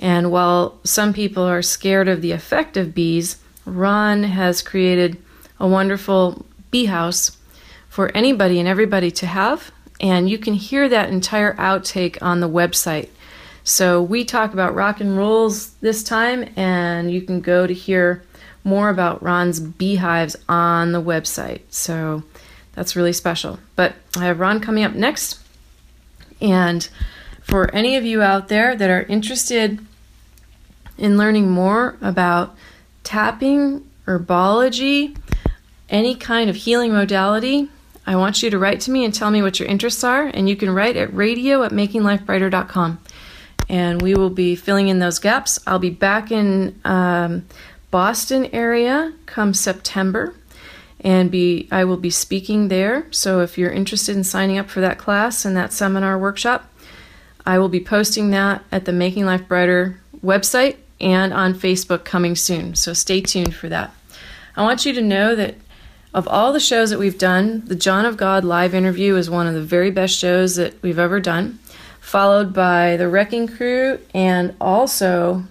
And 0.00 0.32
while 0.32 0.78
some 0.82 1.12
people 1.12 1.44
are 1.44 1.62
scared 1.62 2.08
of 2.08 2.22
the 2.22 2.32
effect 2.32 2.76
of 2.76 2.94
bees, 2.94 3.36
Ron 3.66 4.24
has 4.24 4.62
created 4.62 5.22
a 5.60 5.68
wonderful 5.68 6.46
bee 6.70 6.86
house 6.86 7.36
for 7.90 8.10
anybody 8.16 8.58
and 8.58 8.66
everybody 8.66 9.10
to 9.10 9.26
have. 9.26 9.70
And 10.00 10.30
you 10.30 10.38
can 10.38 10.54
hear 10.54 10.88
that 10.88 11.10
entire 11.10 11.54
outtake 11.54 12.16
on 12.22 12.40
the 12.40 12.48
website. 12.48 13.10
So 13.62 14.02
we 14.02 14.24
talk 14.24 14.54
about 14.54 14.74
rock 14.74 15.00
and 15.00 15.18
rolls 15.18 15.74
this 15.74 16.02
time, 16.02 16.48
and 16.56 17.12
you 17.12 17.20
can 17.20 17.42
go 17.42 17.66
to 17.66 17.74
hear 17.74 18.22
more 18.64 18.88
about 18.88 19.22
Ron's 19.22 19.60
beehives 19.60 20.34
on 20.48 20.92
the 20.92 21.02
website. 21.02 21.60
So 21.68 22.22
that's 22.72 22.96
really 22.96 23.12
special. 23.12 23.58
But 23.76 23.96
I 24.16 24.24
have 24.24 24.40
Ron 24.40 24.60
coming 24.60 24.82
up 24.82 24.94
next. 24.94 25.38
And 26.40 26.88
for 27.42 27.70
any 27.74 27.96
of 27.96 28.04
you 28.04 28.22
out 28.22 28.48
there 28.48 28.74
that 28.74 28.88
are 28.88 29.02
interested 29.02 29.84
in 31.00 31.16
learning 31.16 31.50
more 31.50 31.96
about 32.00 32.54
tapping, 33.02 33.88
herbology, 34.06 35.16
any 35.88 36.14
kind 36.14 36.48
of 36.48 36.56
healing 36.56 36.92
modality, 36.92 37.68
I 38.06 38.16
want 38.16 38.42
you 38.42 38.50
to 38.50 38.58
write 38.58 38.80
to 38.82 38.90
me 38.90 39.04
and 39.04 39.12
tell 39.12 39.30
me 39.30 39.42
what 39.42 39.58
your 39.58 39.68
interests 39.68 40.04
are. 40.04 40.24
And 40.24 40.48
you 40.48 40.56
can 40.56 40.70
write 40.70 40.96
at 40.96 41.12
radio 41.14 41.62
at 41.62 41.72
makinglifebrighter.com 41.72 42.98
and 43.68 44.02
we 44.02 44.14
will 44.14 44.30
be 44.30 44.56
filling 44.56 44.88
in 44.88 44.98
those 44.98 45.20
gaps. 45.20 45.58
I'll 45.66 45.78
be 45.78 45.90
back 45.90 46.32
in 46.32 46.80
um, 46.84 47.46
Boston 47.92 48.46
area 48.46 49.12
come 49.26 49.54
September, 49.54 50.34
and 51.00 51.30
be 51.30 51.68
I 51.70 51.84
will 51.84 51.96
be 51.96 52.10
speaking 52.10 52.66
there. 52.66 53.06
So 53.12 53.40
if 53.40 53.56
you're 53.56 53.70
interested 53.70 54.16
in 54.16 54.24
signing 54.24 54.58
up 54.58 54.68
for 54.68 54.80
that 54.80 54.98
class 54.98 55.44
and 55.44 55.56
that 55.56 55.72
seminar 55.72 56.18
workshop, 56.18 56.68
I 57.46 57.58
will 57.58 57.68
be 57.68 57.80
posting 57.80 58.30
that 58.30 58.64
at 58.72 58.86
the 58.86 58.92
Making 58.92 59.24
Life 59.24 59.46
Brighter 59.46 60.00
website 60.20 60.76
and 61.00 61.32
on 61.32 61.54
Facebook 61.54 62.04
coming 62.04 62.36
soon. 62.36 62.74
So 62.74 62.92
stay 62.92 63.20
tuned 63.20 63.54
for 63.54 63.68
that. 63.68 63.94
I 64.56 64.62
want 64.62 64.84
you 64.84 64.92
to 64.92 65.02
know 65.02 65.34
that 65.34 65.54
of 66.12 66.26
all 66.28 66.52
the 66.52 66.60
shows 66.60 66.90
that 66.90 66.98
we've 66.98 67.18
done, 67.18 67.62
the 67.66 67.76
John 67.76 68.04
of 68.04 68.16
God 68.16 68.44
live 68.44 68.74
interview 68.74 69.16
is 69.16 69.30
one 69.30 69.46
of 69.46 69.54
the 69.54 69.62
very 69.62 69.90
best 69.90 70.18
shows 70.18 70.56
that 70.56 70.82
we've 70.82 70.98
ever 70.98 71.20
done 71.20 71.60
followed 72.00 72.52
by 72.52 72.96
The 72.96 73.08
Wrecking 73.08 73.46
Crew, 73.46 74.00
and 74.12 74.54
also, 74.60 75.44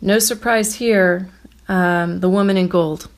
no 0.00 0.18
surprise 0.18 0.76
here, 0.76 1.28
um, 1.68 2.20
The 2.20 2.28
Woman 2.30 2.56
in 2.56 2.68
Gold. 2.68 3.08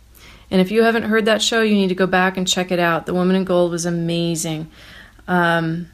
And 0.50 0.60
if 0.60 0.70
you 0.70 0.82
haven't 0.82 1.04
heard 1.04 1.26
that 1.26 1.42
show, 1.42 1.62
you 1.62 1.74
need 1.74 1.88
to 1.88 1.94
go 1.94 2.06
back 2.06 2.36
and 2.36 2.48
check 2.48 2.70
it 2.70 2.78
out. 2.78 3.06
The 3.06 3.14
Woman 3.14 3.36
in 3.36 3.44
Gold 3.44 3.70
was 3.70 3.84
amazing. 3.84 4.68
Um, 5.28 5.88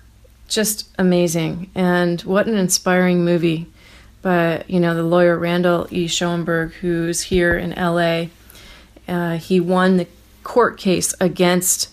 just 0.49 0.89
amazing. 0.99 1.71
And 1.75 2.21
what 2.23 2.47
an 2.47 2.57
inspiring 2.57 3.25
movie 3.25 3.67
by, 4.23 4.65
you 4.69 4.81
know, 4.81 4.95
the 4.95 5.03
lawyer 5.03 5.39
Randol 5.39 5.93
E. 5.93 6.07
Schoenberg, 6.07 6.73
who's 6.75 7.23
here 7.23 7.57
in 7.57 7.71
LA. 7.71 8.27
Uh, 9.09 9.37
he 9.37 9.61
won 9.61 9.97
the 9.97 10.07
court 10.45 10.79
case 10.79 11.15
against 11.21 11.93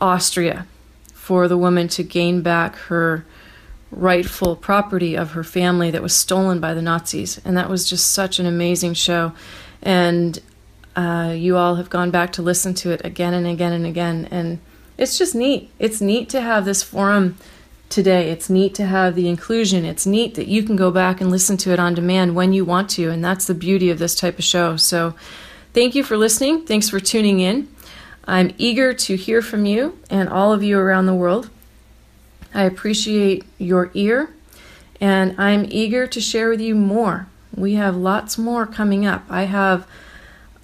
Austria 0.00 0.66
for 1.12 1.48
the 1.48 1.58
woman 1.58 1.88
to 1.88 2.02
gain 2.02 2.40
back 2.40 2.76
her 2.76 3.26
rightful 3.90 4.54
property 4.54 5.16
of 5.16 5.32
her 5.32 5.44
family 5.44 5.90
that 5.90 6.02
was 6.02 6.14
stolen 6.14 6.60
by 6.60 6.74
the 6.74 6.82
Nazis. 6.82 7.40
And 7.44 7.56
that 7.56 7.68
was 7.68 7.88
just 7.88 8.12
such 8.12 8.38
an 8.38 8.46
amazing 8.46 8.94
show. 8.94 9.32
And 9.82 10.40
uh, 10.94 11.34
you 11.36 11.56
all 11.56 11.76
have 11.76 11.90
gone 11.90 12.10
back 12.10 12.32
to 12.32 12.42
listen 12.42 12.74
to 12.74 12.90
it 12.90 13.00
again 13.04 13.34
and 13.34 13.46
again 13.46 13.72
and 13.72 13.86
again. 13.86 14.28
And 14.30 14.58
it's 14.96 15.18
just 15.18 15.34
neat. 15.34 15.70
It's 15.78 16.00
neat 16.00 16.28
to 16.30 16.40
have 16.40 16.64
this 16.64 16.82
forum 16.82 17.36
today. 17.88 18.30
It's 18.30 18.50
neat 18.50 18.74
to 18.76 18.86
have 18.86 19.14
the 19.14 19.28
inclusion. 19.28 19.84
It's 19.84 20.06
neat 20.06 20.34
that 20.34 20.48
you 20.48 20.62
can 20.62 20.76
go 20.76 20.90
back 20.90 21.20
and 21.20 21.30
listen 21.30 21.56
to 21.58 21.72
it 21.72 21.78
on 21.78 21.94
demand 21.94 22.34
when 22.34 22.52
you 22.52 22.64
want 22.64 22.90
to. 22.90 23.10
And 23.10 23.24
that's 23.24 23.46
the 23.46 23.54
beauty 23.54 23.90
of 23.90 23.98
this 23.98 24.14
type 24.14 24.38
of 24.38 24.44
show. 24.44 24.76
So 24.76 25.14
thank 25.72 25.94
you 25.94 26.02
for 26.02 26.16
listening. 26.16 26.64
Thanks 26.66 26.88
for 26.88 27.00
tuning 27.00 27.40
in. 27.40 27.68
I'm 28.26 28.54
eager 28.58 28.92
to 28.92 29.16
hear 29.16 29.40
from 29.40 29.64
you 29.64 29.98
and 30.10 30.28
all 30.28 30.52
of 30.52 30.62
you 30.62 30.78
around 30.78 31.06
the 31.06 31.14
world. 31.14 31.48
I 32.54 32.64
appreciate 32.64 33.44
your 33.58 33.90
ear, 33.94 34.30
and 35.00 35.34
I'm 35.38 35.66
eager 35.70 36.06
to 36.06 36.20
share 36.20 36.48
with 36.48 36.60
you 36.60 36.74
more. 36.74 37.28
We 37.54 37.74
have 37.74 37.96
lots 37.96 38.38
more 38.38 38.66
coming 38.66 39.06
up. 39.06 39.24
I 39.28 39.44
have 39.44 39.86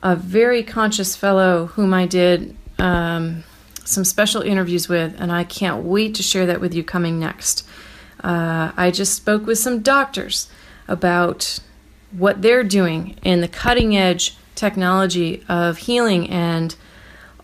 a 0.02 0.16
very 0.16 0.62
conscious 0.62 1.16
fellow 1.16 1.66
whom 1.66 1.95
I 1.95 2.07
did 2.07 2.57
um, 2.78 3.45
some 3.85 4.05
special 4.05 4.43
interviews 4.43 4.88
with, 4.88 5.14
and 5.21 5.31
I 5.31 5.45
can't 5.45 5.85
wait 5.85 6.14
to 6.17 6.23
share 6.23 6.47
that 6.47 6.61
with 6.61 6.75
you 6.75 6.83
coming 6.83 7.21
next. 7.21 7.67
Uh, 8.23 8.73
I 8.76 8.91
just 8.91 9.14
spoke 9.14 9.47
with 9.47 9.59
some 9.59 9.81
doctors 9.81 10.49
about 10.88 11.59
what 12.11 12.43
they're 12.43 12.64
doing 12.64 13.17
in 13.23 13.41
the 13.41 13.49
cutting 13.49 13.97
edge 13.97 14.37
technology 14.55 15.45
of 15.49 15.79
healing 15.79 16.31
and 16.31 16.75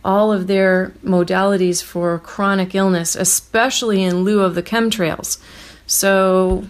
all 0.05 0.33
of 0.33 0.47
their 0.47 0.93
modalities 1.05 1.83
for 1.83 2.19
chronic 2.19 2.75
illness, 2.75 3.15
especially 3.15 4.03
in 4.03 4.25
lieu 4.25 4.41
of 4.43 4.55
the 4.55 4.63
chemtrails. 4.63 5.39
So 5.87 6.65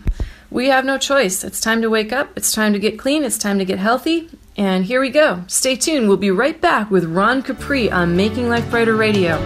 we 0.50 0.68
have 0.68 0.84
no 0.84 0.98
choice. 0.98 1.44
It's 1.44 1.60
time 1.60 1.80
to 1.82 1.90
wake 1.90 2.12
up. 2.12 2.30
It's 2.36 2.52
time 2.52 2.72
to 2.72 2.78
get 2.78 2.98
clean. 2.98 3.22
It's 3.22 3.38
time 3.38 3.58
to 3.58 3.64
get 3.64 3.78
healthy. 3.78 4.30
And 4.60 4.84
here 4.84 5.00
we 5.00 5.08
go. 5.08 5.42
Stay 5.46 5.74
tuned. 5.74 6.06
We'll 6.06 6.18
be 6.18 6.30
right 6.30 6.60
back 6.60 6.90
with 6.90 7.06
Ron 7.06 7.42
Capri 7.42 7.90
on 7.90 8.14
Making 8.14 8.50
Life 8.50 8.68
Brighter 8.68 8.94
Radio. 8.94 9.38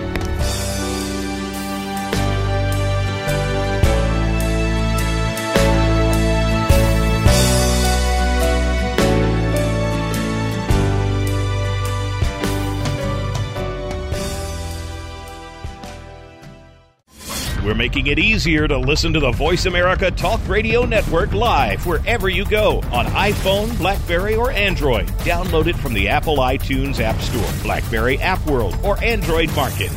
We're 17.64 17.74
making 17.74 18.08
it 18.08 18.18
easier 18.18 18.68
to 18.68 18.76
listen 18.76 19.14
to 19.14 19.20
the 19.20 19.30
Voice 19.30 19.64
America 19.64 20.10
Talk 20.10 20.46
Radio 20.46 20.84
Network 20.84 21.32
live 21.32 21.86
wherever 21.86 22.28
you 22.28 22.44
go 22.44 22.82
on 22.92 23.06
iPhone, 23.06 23.76
Blackberry, 23.78 24.34
or 24.34 24.50
Android. 24.50 25.06
Download 25.24 25.66
it 25.66 25.76
from 25.76 25.94
the 25.94 26.08
Apple 26.08 26.36
iTunes 26.36 27.00
App 27.00 27.18
Store, 27.22 27.62
Blackberry 27.62 28.18
App 28.18 28.44
World, 28.46 28.76
or 28.84 29.02
Android 29.02 29.50
Market. 29.56 29.90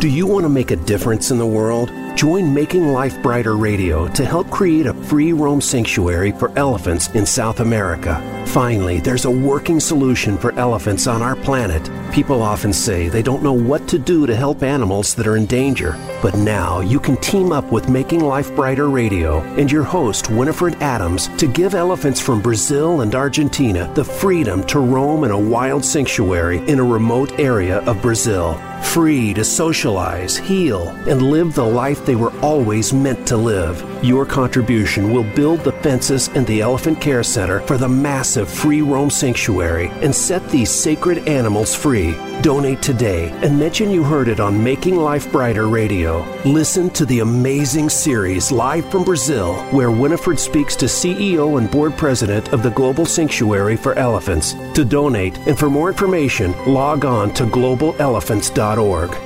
Do 0.00 0.08
you 0.08 0.26
want 0.26 0.46
to 0.46 0.48
make 0.48 0.72
a 0.72 0.76
difference 0.76 1.30
in 1.30 1.38
the 1.38 1.46
world? 1.46 1.90
Join 2.16 2.54
Making 2.54 2.94
Life 2.94 3.20
Brighter 3.22 3.58
Radio 3.58 4.08
to 4.08 4.24
help 4.24 4.48
create 4.48 4.86
a 4.86 4.94
free 4.94 5.34
roam 5.34 5.60
sanctuary 5.60 6.32
for 6.32 6.50
elephants 6.58 7.08
in 7.08 7.26
South 7.26 7.60
America. 7.60 8.22
Finally, 8.46 9.00
there's 9.00 9.26
a 9.26 9.30
working 9.30 9.80
solution 9.80 10.38
for 10.38 10.58
elephants 10.58 11.06
on 11.06 11.20
our 11.20 11.36
planet. 11.36 11.90
People 12.14 12.40
often 12.40 12.72
say 12.72 13.10
they 13.10 13.20
don't 13.20 13.42
know 13.42 13.52
what 13.52 13.86
to 13.88 13.98
do 13.98 14.26
to 14.26 14.34
help 14.34 14.62
animals 14.62 15.14
that 15.14 15.26
are 15.26 15.36
in 15.36 15.44
danger. 15.44 15.94
But 16.22 16.34
now 16.38 16.80
you 16.80 16.98
can 16.98 17.18
team 17.18 17.52
up 17.52 17.70
with 17.70 17.90
Making 17.90 18.20
Life 18.20 18.56
Brighter 18.56 18.88
Radio 18.88 19.40
and 19.58 19.70
your 19.70 19.84
host, 19.84 20.30
Winifred 20.30 20.76
Adams, 20.76 21.28
to 21.36 21.46
give 21.46 21.74
elephants 21.74 22.18
from 22.18 22.40
Brazil 22.40 23.02
and 23.02 23.14
Argentina 23.14 23.92
the 23.92 24.02
freedom 24.02 24.66
to 24.68 24.78
roam 24.78 25.24
in 25.24 25.32
a 25.32 25.38
wild 25.38 25.84
sanctuary 25.84 26.66
in 26.66 26.78
a 26.78 26.82
remote 26.82 27.38
area 27.38 27.80
of 27.80 28.00
Brazil. 28.00 28.58
Free 28.82 29.34
to 29.34 29.44
socialize, 29.44 30.36
heal, 30.36 30.88
and 31.06 31.22
live 31.22 31.54
the 31.54 31.64
life 31.64 32.04
they 32.04 32.14
were 32.14 32.32
always 32.40 32.92
meant 32.92 33.26
to 33.28 33.36
live. 33.36 33.84
Your 34.02 34.24
contribution 34.24 35.12
will 35.12 35.24
build 35.34 35.60
the 35.60 35.72
fences 35.82 36.28
and 36.28 36.46
the 36.46 36.60
Elephant 36.60 37.00
Care 37.00 37.22
Center 37.22 37.60
for 37.60 37.78
the 37.78 37.88
massive 37.88 38.48
free 38.48 38.82
roam 38.82 39.10
sanctuary 39.10 39.88
and 40.02 40.14
set 40.14 40.48
these 40.48 40.70
sacred 40.70 41.26
animals 41.28 41.74
free. 41.74 42.16
Donate 42.42 42.82
today 42.82 43.30
and 43.42 43.58
mention 43.58 43.90
you 43.90 44.04
heard 44.04 44.28
it 44.28 44.40
on 44.40 44.62
Making 44.62 44.96
Life 44.96 45.30
Brighter 45.32 45.68
Radio. 45.68 46.24
Listen 46.44 46.90
to 46.90 47.06
the 47.06 47.20
amazing 47.20 47.88
series 47.88 48.52
live 48.52 48.88
from 48.90 49.04
Brazil, 49.04 49.54
where 49.70 49.90
Winifred 49.90 50.38
speaks 50.38 50.76
to 50.76 50.86
CEO 50.86 51.58
and 51.58 51.70
board 51.70 51.96
president 51.96 52.52
of 52.52 52.62
the 52.62 52.70
Global 52.70 53.06
Sanctuary 53.06 53.76
for 53.76 53.94
Elephants. 53.94 54.54
To 54.74 54.84
donate 54.84 55.38
and 55.46 55.58
for 55.58 55.70
more 55.70 55.88
information, 55.88 56.52
log 56.66 57.04
on 57.04 57.32
to 57.34 57.44
globalelephants.org. 57.44 59.25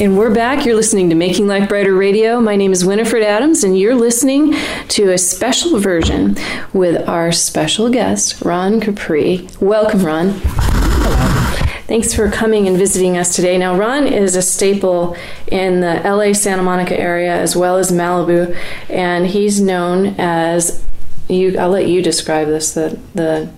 And 0.00 0.16
we're 0.16 0.32
back. 0.32 0.64
You're 0.64 0.76
listening 0.76 1.08
to 1.08 1.16
Making 1.16 1.48
Life 1.48 1.68
Brighter 1.68 1.92
Radio. 1.92 2.40
My 2.40 2.54
name 2.54 2.70
is 2.70 2.84
Winifred 2.84 3.24
Adams, 3.24 3.64
and 3.64 3.76
you're 3.76 3.96
listening 3.96 4.54
to 4.90 5.10
a 5.10 5.18
special 5.18 5.80
version 5.80 6.36
with 6.72 7.08
our 7.08 7.32
special 7.32 7.90
guest, 7.90 8.40
Ron 8.42 8.80
Capri. 8.80 9.48
Welcome, 9.58 10.06
Ron. 10.06 10.34
Hello. 10.40 11.82
Thanks 11.88 12.14
for 12.14 12.30
coming 12.30 12.68
and 12.68 12.78
visiting 12.78 13.18
us 13.18 13.34
today. 13.34 13.58
Now, 13.58 13.76
Ron 13.76 14.06
is 14.06 14.36
a 14.36 14.42
staple 14.42 15.16
in 15.48 15.80
the 15.80 16.00
LA 16.04 16.32
Santa 16.32 16.62
Monica 16.62 16.96
area 16.96 17.34
as 17.34 17.56
well 17.56 17.76
as 17.76 17.90
Malibu, 17.90 18.56
and 18.88 19.26
he's 19.26 19.60
known 19.60 20.14
as 20.16 20.86
you. 21.28 21.58
I'll 21.58 21.70
let 21.70 21.88
you 21.88 22.02
describe 22.02 22.46
this 22.46 22.72
the 22.72 23.00
the 23.16 23.50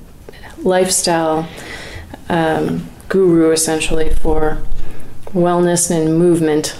lifestyle 0.62 1.46
um, 2.30 2.88
guru 3.10 3.50
essentially 3.50 4.08
for 4.08 4.62
wellness 5.32 5.90
and 5.90 6.18
movement 6.18 6.76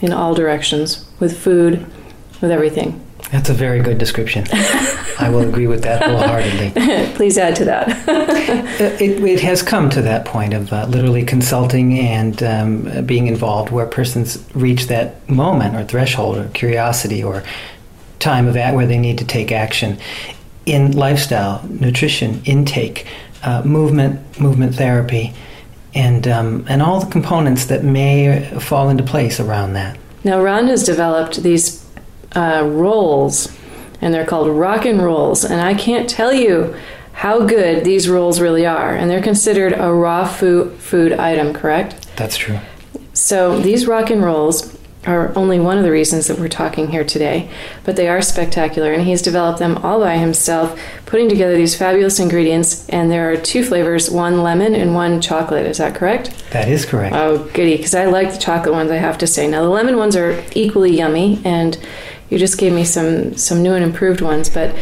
in 0.00 0.12
all 0.12 0.34
directions 0.34 1.08
with 1.20 1.38
food, 1.38 1.86
with 2.40 2.50
everything. 2.50 3.02
That's 3.32 3.48
a 3.48 3.54
very 3.54 3.80
good 3.80 3.98
description. 3.98 4.44
I 5.18 5.28
will 5.30 5.48
agree 5.48 5.66
with 5.66 5.82
that 5.82 6.02
wholeheartedly. 6.02 7.14
Please 7.16 7.38
add 7.38 7.56
to 7.56 7.64
that. 7.64 7.88
it, 9.00 9.20
it, 9.20 9.40
has 9.40 9.62
come 9.62 9.90
to 9.90 10.02
that 10.02 10.24
point 10.24 10.54
of 10.54 10.72
uh, 10.72 10.86
literally 10.86 11.24
consulting 11.24 11.98
and 11.98 12.42
um, 12.42 13.04
being 13.06 13.26
involved 13.26 13.72
where 13.72 13.86
persons 13.86 14.44
reach 14.54 14.86
that 14.86 15.28
moment 15.28 15.74
or 15.74 15.84
threshold 15.84 16.36
or 16.36 16.48
curiosity 16.48 17.24
or 17.24 17.42
time 18.20 18.46
of 18.46 18.56
at 18.56 18.74
where 18.74 18.86
they 18.86 18.98
need 18.98 19.18
to 19.18 19.24
take 19.24 19.50
action 19.50 19.98
in 20.64 20.92
lifestyle, 20.92 21.66
nutrition, 21.68 22.42
intake, 22.44 23.06
uh, 23.42 23.62
movement, 23.64 24.40
movement 24.40 24.74
therapy 24.74 25.32
and 25.96 26.28
um, 26.28 26.64
and 26.68 26.82
all 26.82 27.00
the 27.00 27.10
components 27.10 27.64
that 27.66 27.82
may 27.82 28.42
fall 28.60 28.88
into 28.88 29.02
place 29.02 29.40
around 29.40 29.72
that. 29.72 29.98
Now, 30.22 30.40
Ron 30.42 30.66
has 30.68 30.84
developed 30.84 31.42
these 31.42 31.84
uh, 32.34 32.62
rolls, 32.64 33.56
and 34.00 34.12
they're 34.12 34.26
called 34.26 34.48
rock 34.48 34.84
and 34.84 35.02
rolls, 35.02 35.44
and 35.44 35.60
I 35.60 35.74
can't 35.74 36.08
tell 36.08 36.32
you 36.32 36.76
how 37.12 37.46
good 37.46 37.84
these 37.84 38.08
rolls 38.08 38.40
really 38.40 38.66
are, 38.66 38.94
and 38.94 39.10
they're 39.10 39.22
considered 39.22 39.72
a 39.72 39.92
raw 39.92 40.28
food 40.28 40.78
food 40.78 41.12
item, 41.12 41.54
correct? 41.54 42.06
That's 42.16 42.36
true. 42.36 42.58
So 43.14 43.58
these 43.58 43.86
rock 43.86 44.10
and 44.10 44.22
rolls 44.22 44.75
are 45.06 45.32
only 45.36 45.60
one 45.60 45.78
of 45.78 45.84
the 45.84 45.90
reasons 45.90 46.26
that 46.26 46.38
we're 46.38 46.48
talking 46.48 46.88
here 46.88 47.04
today, 47.04 47.48
but 47.84 47.96
they 47.96 48.08
are 48.08 48.20
spectacular. 48.20 48.92
And 48.92 49.04
he's 49.04 49.22
developed 49.22 49.58
them 49.58 49.78
all 49.78 50.00
by 50.00 50.18
himself, 50.18 50.78
putting 51.06 51.28
together 51.28 51.56
these 51.56 51.76
fabulous 51.76 52.18
ingredients. 52.18 52.88
And 52.88 53.10
there 53.10 53.30
are 53.30 53.36
two 53.36 53.64
flavors 53.64 54.10
one 54.10 54.42
lemon 54.42 54.74
and 54.74 54.94
one 54.94 55.20
chocolate. 55.20 55.66
Is 55.66 55.78
that 55.78 55.94
correct? 55.94 56.32
That 56.50 56.68
is 56.68 56.84
correct. 56.84 57.14
Oh, 57.14 57.44
goody, 57.54 57.76
because 57.76 57.94
I 57.94 58.06
like 58.06 58.32
the 58.32 58.38
chocolate 58.38 58.74
ones, 58.74 58.90
I 58.90 58.96
have 58.96 59.18
to 59.18 59.26
say. 59.26 59.46
Now, 59.48 59.62
the 59.62 59.68
lemon 59.68 59.96
ones 59.96 60.16
are 60.16 60.42
equally 60.54 60.96
yummy, 60.96 61.40
and 61.44 61.78
you 62.28 62.38
just 62.38 62.58
gave 62.58 62.72
me 62.72 62.84
some, 62.84 63.36
some 63.36 63.62
new 63.62 63.74
and 63.74 63.84
improved 63.84 64.20
ones. 64.20 64.50
But 64.50 64.74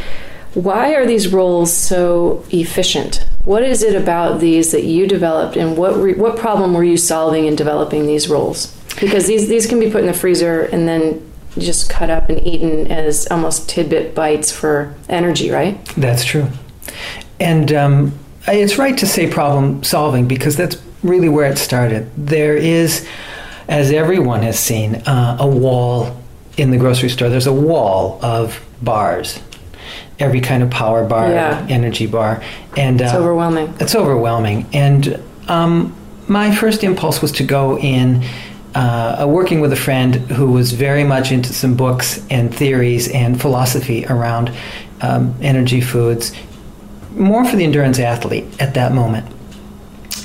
why 0.54 0.94
are 0.94 1.04
these 1.04 1.32
rolls 1.32 1.72
so 1.72 2.44
efficient? 2.50 3.26
What 3.44 3.62
is 3.62 3.82
it 3.82 4.00
about 4.00 4.40
these 4.40 4.72
that 4.72 4.84
you 4.84 5.06
developed, 5.06 5.56
and 5.56 5.76
what, 5.76 5.96
re- 5.96 6.14
what 6.14 6.38
problem 6.38 6.72
were 6.72 6.84
you 6.84 6.96
solving 6.96 7.44
in 7.44 7.56
developing 7.56 8.06
these 8.06 8.28
rolls? 8.28 8.74
Because 9.00 9.26
these 9.26 9.48
these 9.48 9.66
can 9.66 9.80
be 9.80 9.90
put 9.90 10.00
in 10.00 10.06
the 10.06 10.14
freezer 10.14 10.62
and 10.62 10.86
then 10.88 11.30
just 11.58 11.88
cut 11.88 12.10
up 12.10 12.28
and 12.28 12.44
eaten 12.46 12.90
as 12.90 13.26
almost 13.28 13.68
tidbit 13.68 14.14
bites 14.14 14.50
for 14.50 14.94
energy, 15.08 15.50
right? 15.50 15.84
That's 15.96 16.24
true, 16.24 16.48
and 17.38 17.72
um, 17.72 18.18
it's 18.48 18.78
right 18.78 18.96
to 18.98 19.06
say 19.06 19.30
problem 19.30 19.82
solving 19.82 20.26
because 20.28 20.56
that's 20.56 20.76
really 21.02 21.28
where 21.28 21.50
it 21.50 21.58
started. 21.58 22.10
There 22.16 22.56
is, 22.56 23.06
as 23.68 23.92
everyone 23.92 24.42
has 24.42 24.58
seen, 24.58 24.96
uh, 25.06 25.36
a 25.40 25.46
wall 25.46 26.20
in 26.56 26.70
the 26.70 26.78
grocery 26.78 27.08
store. 27.08 27.28
There's 27.28 27.46
a 27.46 27.52
wall 27.52 28.18
of 28.22 28.64
bars. 28.82 29.40
Every 30.18 30.40
kind 30.40 30.62
of 30.62 30.70
power 30.70 31.04
bar, 31.04 31.30
yeah. 31.30 31.66
energy 31.68 32.06
bar, 32.06 32.42
and 32.76 33.02
uh, 33.02 33.06
it's 33.06 33.14
overwhelming. 33.14 33.74
It's 33.80 33.96
overwhelming, 33.96 34.66
and 34.72 35.20
um, 35.48 35.94
my 36.28 36.54
first 36.54 36.84
impulse 36.84 37.20
was 37.20 37.32
to 37.32 37.44
go 37.44 37.78
in 37.78 38.24
uh, 38.74 39.24
working 39.28 39.60
with 39.60 39.72
a 39.72 39.76
friend 39.76 40.16
who 40.32 40.50
was 40.50 40.72
very 40.72 41.04
much 41.04 41.30
into 41.30 41.52
some 41.52 41.76
books 41.76 42.24
and 42.30 42.54
theories 42.54 43.08
and 43.08 43.40
philosophy 43.40 44.04
around 44.06 44.52
um, 45.00 45.34
energy 45.40 45.80
foods, 45.80 46.32
more 47.12 47.44
for 47.44 47.56
the 47.56 47.64
endurance 47.64 47.98
athlete 47.98 48.44
at 48.60 48.74
that 48.74 48.92
moment. 48.92 49.30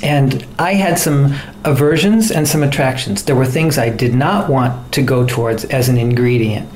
And 0.02 0.46
I 0.58 0.74
had 0.74 0.98
some 0.98 1.34
aversions 1.64 2.30
and 2.30 2.48
some 2.48 2.62
attractions. 2.62 3.24
There 3.24 3.36
were 3.36 3.46
things 3.46 3.76
I 3.76 3.90
did 3.90 4.14
not 4.14 4.48
want 4.48 4.92
to 4.94 5.02
go 5.02 5.26
towards 5.26 5.66
as 5.66 5.88
an 5.90 5.98
ingredient. 5.98 6.70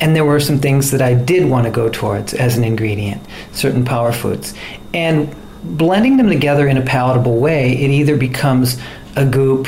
And 0.00 0.14
there 0.14 0.24
were 0.24 0.38
some 0.38 0.60
things 0.60 0.92
that 0.92 1.02
I 1.02 1.14
did 1.14 1.50
want 1.50 1.64
to 1.64 1.72
go 1.72 1.88
towards 1.88 2.34
as 2.34 2.56
an 2.56 2.62
ingredient, 2.62 3.20
certain 3.52 3.84
power 3.84 4.12
foods. 4.12 4.54
And 4.94 5.34
blending 5.64 6.18
them 6.18 6.28
together 6.28 6.68
in 6.68 6.76
a 6.76 6.82
palatable 6.82 7.40
way, 7.40 7.72
it 7.72 7.90
either 7.90 8.16
becomes 8.16 8.80
a 9.16 9.26
goop 9.26 9.66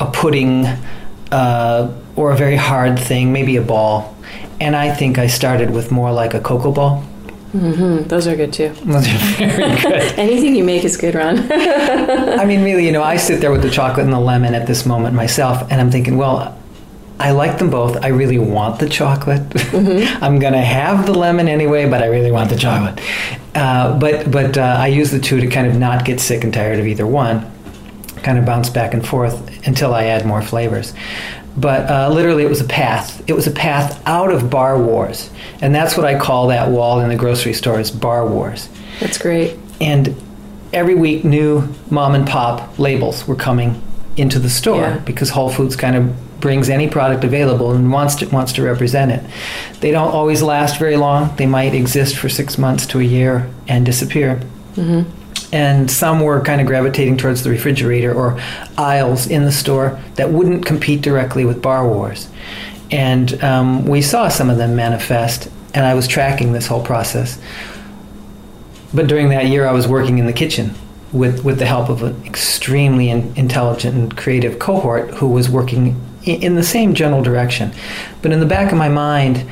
a 0.00 0.06
pudding 0.06 0.66
uh, 1.32 1.92
or 2.16 2.32
a 2.32 2.36
very 2.36 2.56
hard 2.56 2.98
thing, 2.98 3.32
maybe 3.32 3.56
a 3.56 3.62
ball. 3.62 4.16
And 4.60 4.74
I 4.74 4.94
think 4.94 5.18
I 5.18 5.26
started 5.26 5.70
with 5.70 5.90
more 5.90 6.12
like 6.12 6.34
a 6.34 6.40
cocoa 6.40 6.72
ball. 6.72 7.04
Mm-hmm. 7.52 8.08
Those 8.08 8.26
are 8.26 8.36
good 8.36 8.52
too. 8.52 8.68
Those 8.84 9.06
are 9.06 9.18
very 9.36 9.80
good. 9.80 9.84
Anything 10.18 10.56
you 10.56 10.64
make 10.64 10.84
is 10.84 10.96
good, 10.96 11.14
Ron. 11.14 11.38
I 11.52 12.44
mean, 12.44 12.62
really, 12.62 12.84
you 12.84 12.92
know, 12.92 13.02
I 13.02 13.16
sit 13.16 13.40
there 13.40 13.50
with 13.50 13.62
the 13.62 13.70
chocolate 13.70 14.04
and 14.04 14.12
the 14.12 14.20
lemon 14.20 14.54
at 14.54 14.66
this 14.66 14.84
moment 14.84 15.14
myself, 15.14 15.70
and 15.70 15.80
I'm 15.80 15.90
thinking, 15.90 16.16
well, 16.16 16.58
I 17.18 17.30
like 17.30 17.58
them 17.58 17.70
both. 17.70 17.96
I 18.04 18.08
really 18.08 18.38
want 18.38 18.78
the 18.78 18.88
chocolate. 18.88 19.48
Mm-hmm. 19.48 20.22
I'm 20.22 20.38
gonna 20.38 20.62
have 20.62 21.06
the 21.06 21.14
lemon 21.14 21.48
anyway, 21.48 21.88
but 21.88 22.02
I 22.02 22.06
really 22.06 22.30
want 22.30 22.50
the 22.50 22.56
chocolate. 22.56 23.00
Uh, 23.54 23.98
but 23.98 24.30
but 24.30 24.58
uh, 24.58 24.76
I 24.78 24.88
use 24.88 25.10
the 25.10 25.18
two 25.18 25.40
to 25.40 25.46
kind 25.46 25.66
of 25.66 25.76
not 25.76 26.04
get 26.04 26.20
sick 26.20 26.44
and 26.44 26.52
tired 26.52 26.78
of 26.78 26.86
either 26.86 27.06
one. 27.06 27.50
Kind 28.26 28.38
of 28.38 28.44
bounce 28.44 28.68
back 28.70 28.92
and 28.92 29.06
forth 29.06 29.64
until 29.68 29.94
I 29.94 30.06
add 30.06 30.26
more 30.26 30.42
flavors. 30.42 30.92
But 31.56 31.88
uh, 31.88 32.08
literally, 32.12 32.42
it 32.42 32.48
was 32.48 32.60
a 32.60 32.64
path. 32.64 33.22
It 33.28 33.34
was 33.34 33.46
a 33.46 33.52
path 33.52 34.02
out 34.04 34.32
of 34.32 34.50
bar 34.50 34.76
wars, 34.82 35.30
and 35.60 35.72
that's 35.72 35.96
what 35.96 36.04
I 36.04 36.18
call 36.18 36.48
that 36.48 36.68
wall 36.68 36.98
in 36.98 37.08
the 37.08 37.14
grocery 37.14 37.52
store 37.52 37.78
is 37.78 37.92
bar 37.92 38.26
wars. 38.26 38.68
That's 38.98 39.16
great. 39.16 39.56
And 39.80 40.16
every 40.72 40.96
week, 40.96 41.24
new 41.24 41.72
mom 41.88 42.16
and 42.16 42.26
pop 42.26 42.80
labels 42.80 43.28
were 43.28 43.36
coming 43.36 43.80
into 44.16 44.40
the 44.40 44.50
store 44.50 44.80
Yeah. 44.80 44.98
because 44.98 45.30
Whole 45.30 45.50
Foods 45.50 45.76
kind 45.76 45.94
of 45.94 46.40
brings 46.40 46.68
any 46.68 46.88
product 46.88 47.22
available 47.22 47.72
and 47.74 47.92
wants 47.92 48.16
to 48.16 48.26
wants 48.30 48.52
to 48.54 48.62
represent 48.62 49.12
it. 49.12 49.22
They 49.78 49.92
don't 49.92 50.10
always 50.12 50.42
last 50.42 50.80
very 50.80 50.96
long. 50.96 51.30
They 51.36 51.46
might 51.46 51.74
exist 51.74 52.16
for 52.16 52.28
six 52.28 52.58
months 52.58 52.86
to 52.88 52.98
a 52.98 53.04
year 53.04 53.48
and 53.68 53.86
disappear. 53.86 54.40
And 55.52 55.90
some 55.90 56.20
were 56.20 56.40
kind 56.40 56.60
of 56.60 56.66
gravitating 56.66 57.18
towards 57.18 57.42
the 57.42 57.50
refrigerator 57.50 58.12
or 58.12 58.40
aisles 58.76 59.26
in 59.28 59.44
the 59.44 59.52
store 59.52 60.00
that 60.16 60.30
wouldn't 60.30 60.66
compete 60.66 61.02
directly 61.02 61.44
with 61.44 61.62
Bar 61.62 61.86
Wars. 61.86 62.28
And 62.90 63.42
um, 63.42 63.84
we 63.86 64.02
saw 64.02 64.28
some 64.28 64.50
of 64.50 64.58
them 64.58 64.76
manifest, 64.76 65.48
and 65.74 65.84
I 65.84 65.94
was 65.94 66.06
tracking 66.08 66.52
this 66.52 66.66
whole 66.66 66.82
process. 66.82 67.40
But 68.92 69.06
during 69.06 69.28
that 69.30 69.46
year, 69.46 69.66
I 69.66 69.72
was 69.72 69.86
working 69.88 70.18
in 70.18 70.26
the 70.26 70.32
kitchen 70.32 70.74
with, 71.12 71.44
with 71.44 71.58
the 71.58 71.66
help 71.66 71.88
of 71.88 72.02
an 72.02 72.24
extremely 72.24 73.10
in, 73.10 73.32
intelligent 73.36 73.96
and 73.96 74.16
creative 74.16 74.58
cohort 74.58 75.10
who 75.14 75.28
was 75.28 75.48
working 75.48 76.00
in, 76.24 76.42
in 76.42 76.54
the 76.54 76.62
same 76.62 76.94
general 76.94 77.22
direction. 77.22 77.72
But 78.22 78.32
in 78.32 78.40
the 78.40 78.46
back 78.46 78.72
of 78.72 78.78
my 78.78 78.88
mind, 78.88 79.48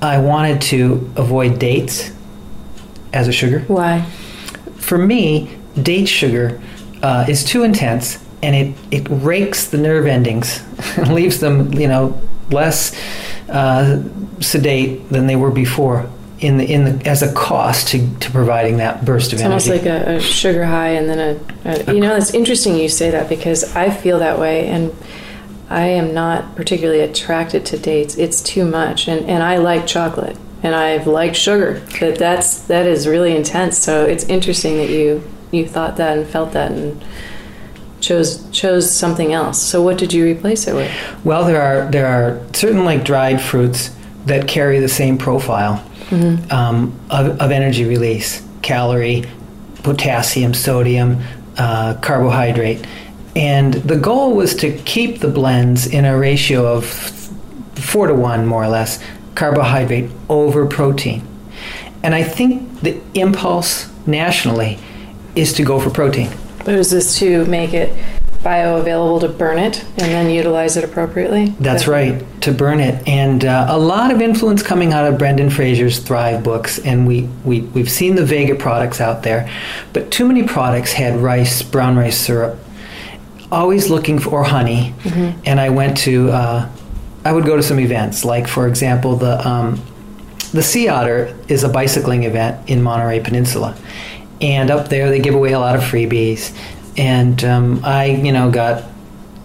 I 0.00 0.18
wanted 0.18 0.60
to 0.62 1.10
avoid 1.16 1.58
dates 1.58 2.10
as 3.12 3.28
a 3.28 3.32
sugar. 3.32 3.60
Why? 3.60 4.06
For 4.88 4.96
me, 4.96 5.54
date 5.82 6.06
sugar 6.06 6.58
uh, 7.02 7.26
is 7.28 7.44
too 7.44 7.62
intense 7.62 8.24
and 8.42 8.56
it, 8.56 8.74
it 8.90 9.06
rakes 9.10 9.66
the 9.66 9.76
nerve 9.76 10.06
endings 10.06 10.64
and 10.96 11.12
leaves 11.12 11.40
them, 11.40 11.74
you 11.74 11.88
know, 11.88 12.18
less 12.50 12.98
uh, 13.50 14.02
sedate 14.40 15.06
than 15.10 15.26
they 15.26 15.36
were 15.36 15.50
before 15.50 16.08
in 16.40 16.56
the 16.56 16.64
in 16.64 16.84
the 16.84 17.06
as 17.06 17.20
a 17.20 17.30
cost 17.34 17.88
to, 17.88 18.18
to 18.20 18.30
providing 18.30 18.78
that 18.78 19.04
burst 19.04 19.34
of 19.34 19.40
energy. 19.40 19.56
It's 19.56 19.68
almost 19.68 19.84
like 19.84 19.92
a, 19.92 20.16
a 20.16 20.20
sugar 20.20 20.64
high 20.64 20.90
and 20.90 21.06
then 21.06 21.18
a, 21.18 21.70
a 21.70 21.92
you 21.92 22.00
know 22.00 22.16
it's 22.16 22.32
interesting 22.32 22.76
you 22.76 22.88
say 22.88 23.10
that 23.10 23.28
because 23.28 23.76
I 23.76 23.90
feel 23.90 24.20
that 24.20 24.38
way 24.38 24.68
and 24.68 24.96
I 25.68 25.88
am 25.88 26.14
not 26.14 26.56
particularly 26.56 27.00
attracted 27.00 27.66
to 27.66 27.78
dates. 27.78 28.16
It's 28.16 28.40
too 28.40 28.64
much 28.64 29.06
and, 29.06 29.28
and 29.28 29.42
I 29.42 29.58
like 29.58 29.86
chocolate 29.86 30.38
and 30.62 30.74
I've 30.74 31.06
liked 31.06 31.36
sugar. 31.36 31.82
But 32.00 32.18
that's 32.18 32.60
that 32.66 32.86
is 32.86 33.06
really 33.06 33.36
intense. 33.36 33.78
So 33.78 34.04
it's 34.04 34.24
interesting 34.24 34.76
that 34.78 34.90
you 34.90 35.22
you 35.50 35.66
thought 35.66 35.96
that 35.96 36.18
and 36.18 36.26
felt 36.26 36.52
that 36.52 36.72
and 36.72 37.02
chose 38.00 38.48
chose 38.50 38.90
something 38.92 39.32
else. 39.32 39.60
So 39.62 39.82
what 39.82 39.98
did 39.98 40.12
you 40.12 40.24
replace 40.24 40.66
it 40.66 40.74
with? 40.74 40.90
Well, 41.24 41.44
there 41.44 41.60
are 41.60 41.90
there 41.90 42.06
are 42.06 42.40
certain 42.52 42.84
like 42.84 43.04
dried 43.04 43.40
fruits 43.40 43.90
that 44.26 44.46
carry 44.46 44.78
the 44.78 44.88
same 44.88 45.16
profile 45.16 45.84
um, 46.50 46.98
of, 47.10 47.40
of 47.40 47.50
energy 47.50 47.84
release: 47.84 48.42
calorie, 48.62 49.24
potassium, 49.82 50.54
sodium, 50.54 51.22
uh, 51.56 51.94
carbohydrate. 52.00 52.86
And 53.36 53.74
the 53.74 53.96
goal 53.96 54.34
was 54.34 54.54
to 54.56 54.76
keep 54.78 55.20
the 55.20 55.28
blends 55.28 55.86
in 55.86 56.04
a 56.04 56.18
ratio 56.18 56.66
of 56.66 56.86
four 56.86 58.08
to 58.08 58.14
one, 58.14 58.46
more 58.46 58.64
or 58.64 58.68
less, 58.68 59.00
carbohydrate 59.38 60.10
over 60.28 60.66
protein. 60.66 61.22
And 62.02 62.14
I 62.14 62.24
think 62.24 62.80
the 62.80 63.00
impulse 63.14 63.88
nationally 64.06 64.78
is 65.36 65.52
to 65.54 65.62
go 65.62 65.78
for 65.78 65.90
protein. 65.90 66.30
But 66.64 66.74
is 66.74 66.90
this 66.90 67.18
to 67.20 67.44
make 67.46 67.72
it 67.72 67.92
bioavailable 68.40 69.20
to 69.20 69.28
burn 69.28 69.58
it 69.58 69.84
and 69.84 70.12
then 70.12 70.30
utilize 70.30 70.76
it 70.76 70.84
appropriately? 70.84 71.54
That's 71.60 71.86
right, 71.86 72.24
to 72.42 72.52
burn 72.52 72.80
it. 72.80 73.06
And 73.06 73.44
uh, 73.44 73.66
a 73.68 73.78
lot 73.78 74.10
of 74.10 74.20
influence 74.20 74.62
coming 74.62 74.92
out 74.92 75.10
of 75.10 75.18
Brendan 75.18 75.48
Brazier's 75.48 76.00
Thrive 76.00 76.42
books. 76.42 76.78
And 76.80 77.06
we, 77.06 77.22
we, 77.44 77.60
we've 77.60 77.90
seen 77.90 78.16
the 78.16 78.24
Vega 78.24 78.56
products 78.56 79.00
out 79.00 79.22
there, 79.22 79.48
but 79.92 80.10
too 80.10 80.26
many 80.26 80.42
products 80.42 80.92
had 80.92 81.16
rice, 81.16 81.62
brown 81.62 81.96
rice 81.96 82.18
syrup. 82.18 82.58
Always 83.50 83.88
looking 83.88 84.18
for 84.18 84.40
or 84.40 84.44
honey. 84.44 84.94
And 85.46 85.58
I 85.60 85.70
went 85.70 85.96
to, 85.98 86.30
uh, 86.30 86.68
I 87.24 87.32
would 87.32 87.44
go 87.44 87.56
to 87.56 87.62
some 87.62 87.80
events, 87.80 88.24
like, 88.24 88.46
for 88.46 88.68
example, 88.68 89.16
the, 89.16 89.46
um, 89.46 89.82
the 90.52 90.62
Sea 90.62 90.88
Otter 90.88 91.36
is 91.48 91.64
a 91.64 91.68
bicycling 91.68 92.22
event 92.24 92.68
in 92.70 92.82
Monterey 92.82 93.20
Peninsula. 93.20 93.76
And 94.40 94.70
up 94.70 94.88
there, 94.88 95.10
they 95.10 95.20
give 95.20 95.34
away 95.34 95.52
a 95.52 95.58
lot 95.58 95.74
of 95.76 95.82
freebies. 95.82 96.56
And 96.96 97.42
um, 97.44 97.80
I, 97.84 98.06
you 98.06 98.32
know, 98.32 98.50
got 98.50 98.84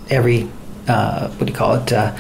every, 0.10 0.48
uh, 0.88 1.30
what 1.30 1.46
do 1.46 1.52
you 1.52 1.58
call 1.58 1.76
it, 1.76 1.92
uh, 1.92 2.16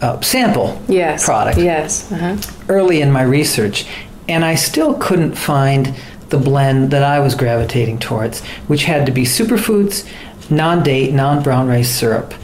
uh, 0.00 0.20
sample 0.20 0.82
Yes. 0.88 1.24
product 1.24 1.58
Yes. 1.58 2.10
Uh-huh. 2.10 2.36
early 2.68 3.00
in 3.00 3.12
my 3.12 3.22
research. 3.22 3.86
And 4.28 4.44
I 4.44 4.56
still 4.56 4.94
couldn't 4.94 5.34
find 5.36 5.94
the 6.28 6.38
blend 6.38 6.90
that 6.90 7.02
I 7.04 7.20
was 7.20 7.34
gravitating 7.34 7.98
towards, 7.98 8.40
which 8.66 8.84
had 8.84 9.06
to 9.06 9.12
be 9.12 9.22
superfoods, 9.22 10.08
non-date, 10.50 11.12
non-brown 11.12 11.68
rice 11.68 11.90
syrup, 11.90 12.34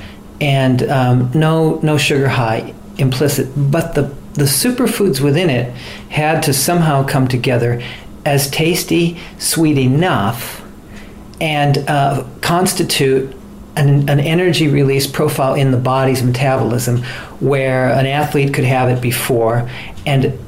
and 0.40 0.82
um, 0.90 1.30
no 1.34 1.80
no 1.82 1.98
sugar 1.98 2.28
high 2.28 2.74
implicit. 2.98 3.48
But 3.56 3.94
the 3.94 4.14
the 4.34 4.44
superfoods 4.44 5.20
within 5.20 5.50
it 5.50 5.72
had 6.10 6.42
to 6.44 6.52
somehow 6.52 7.04
come 7.04 7.26
together 7.26 7.82
as 8.24 8.50
tasty, 8.50 9.18
sweet 9.38 9.78
enough, 9.78 10.62
and 11.40 11.78
uh, 11.88 12.24
constitute 12.40 13.34
an, 13.76 14.08
an 14.08 14.20
energy 14.20 14.68
release 14.68 15.06
profile 15.06 15.54
in 15.54 15.70
the 15.70 15.76
body's 15.78 16.22
metabolism 16.22 17.02
where 17.40 17.90
an 17.90 18.06
athlete 18.06 18.52
could 18.52 18.64
have 18.64 18.88
it 18.88 19.00
before 19.00 19.68
and 20.04 20.38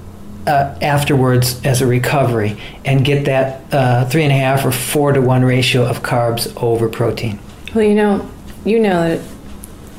uh, 0.46 0.76
afterwards 0.83 1.64
as 1.64 1.81
a 1.81 1.87
recovery 1.87 2.57
and 2.85 3.05
get 3.05 3.26
that 3.26 3.62
uh, 3.72 4.05
three 4.07 4.24
and 4.24 4.33
a 4.33 4.37
half 4.37 4.64
or 4.64 4.72
four 4.72 5.12
to 5.12 5.20
one 5.20 5.44
ratio 5.44 5.85
of 5.85 6.03
carbs 6.03 6.53
over 6.62 6.88
protein. 6.88 7.38
Well, 7.74 7.85
you 7.85 7.94
know, 7.94 8.29
you 8.64 8.81
know 8.81 9.16
that 9.16 9.20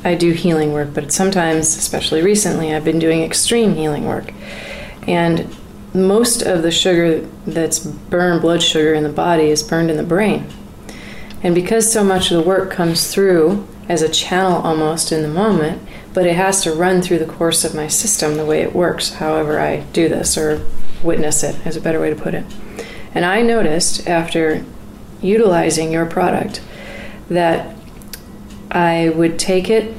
I 0.04 0.14
do 0.14 0.32
healing 0.32 0.72
work, 0.72 0.94
but 0.94 1.12
sometimes, 1.12 1.76
especially 1.76 2.22
recently, 2.22 2.74
I've 2.74 2.84
been 2.84 2.98
doing 2.98 3.22
extreme 3.22 3.74
healing 3.74 4.04
work. 4.04 4.32
And 5.06 5.54
most 5.94 6.42
of 6.42 6.62
the 6.62 6.70
sugar 6.70 7.20
that's 7.46 7.78
burned, 7.78 8.40
blood 8.40 8.62
sugar 8.62 8.94
in 8.94 9.02
the 9.02 9.08
body, 9.08 9.50
is 9.50 9.62
burned 9.62 9.90
in 9.90 9.96
the 9.96 10.02
brain. 10.02 10.46
And 11.42 11.54
because 11.54 11.90
so 11.90 12.02
much 12.02 12.30
of 12.30 12.42
the 12.42 12.48
work 12.48 12.70
comes 12.70 13.12
through 13.12 13.66
as 13.88 14.02
a 14.02 14.08
channel 14.08 14.62
almost 14.62 15.12
in 15.12 15.22
the 15.22 15.28
moment, 15.28 15.82
but 16.14 16.26
it 16.26 16.36
has 16.36 16.62
to 16.62 16.72
run 16.72 17.02
through 17.02 17.18
the 17.18 17.26
course 17.26 17.64
of 17.64 17.74
my 17.74 17.88
system 17.88 18.36
the 18.36 18.46
way 18.46 18.62
it 18.62 18.74
works, 18.74 19.14
however 19.14 19.58
I 19.58 19.80
do 19.92 20.08
this 20.08 20.38
or 20.38 20.64
witness 21.02 21.42
it, 21.42 21.66
is 21.66 21.76
a 21.76 21.80
better 21.80 22.00
way 22.00 22.10
to 22.10 22.16
put 22.16 22.34
it. 22.34 22.44
And 23.14 23.24
I 23.24 23.42
noticed 23.42 24.08
after 24.08 24.64
utilizing 25.20 25.92
your 25.92 26.06
product 26.06 26.62
that 27.28 27.76
I 28.72 29.10
would 29.10 29.38
take 29.38 29.68
it, 29.70 29.94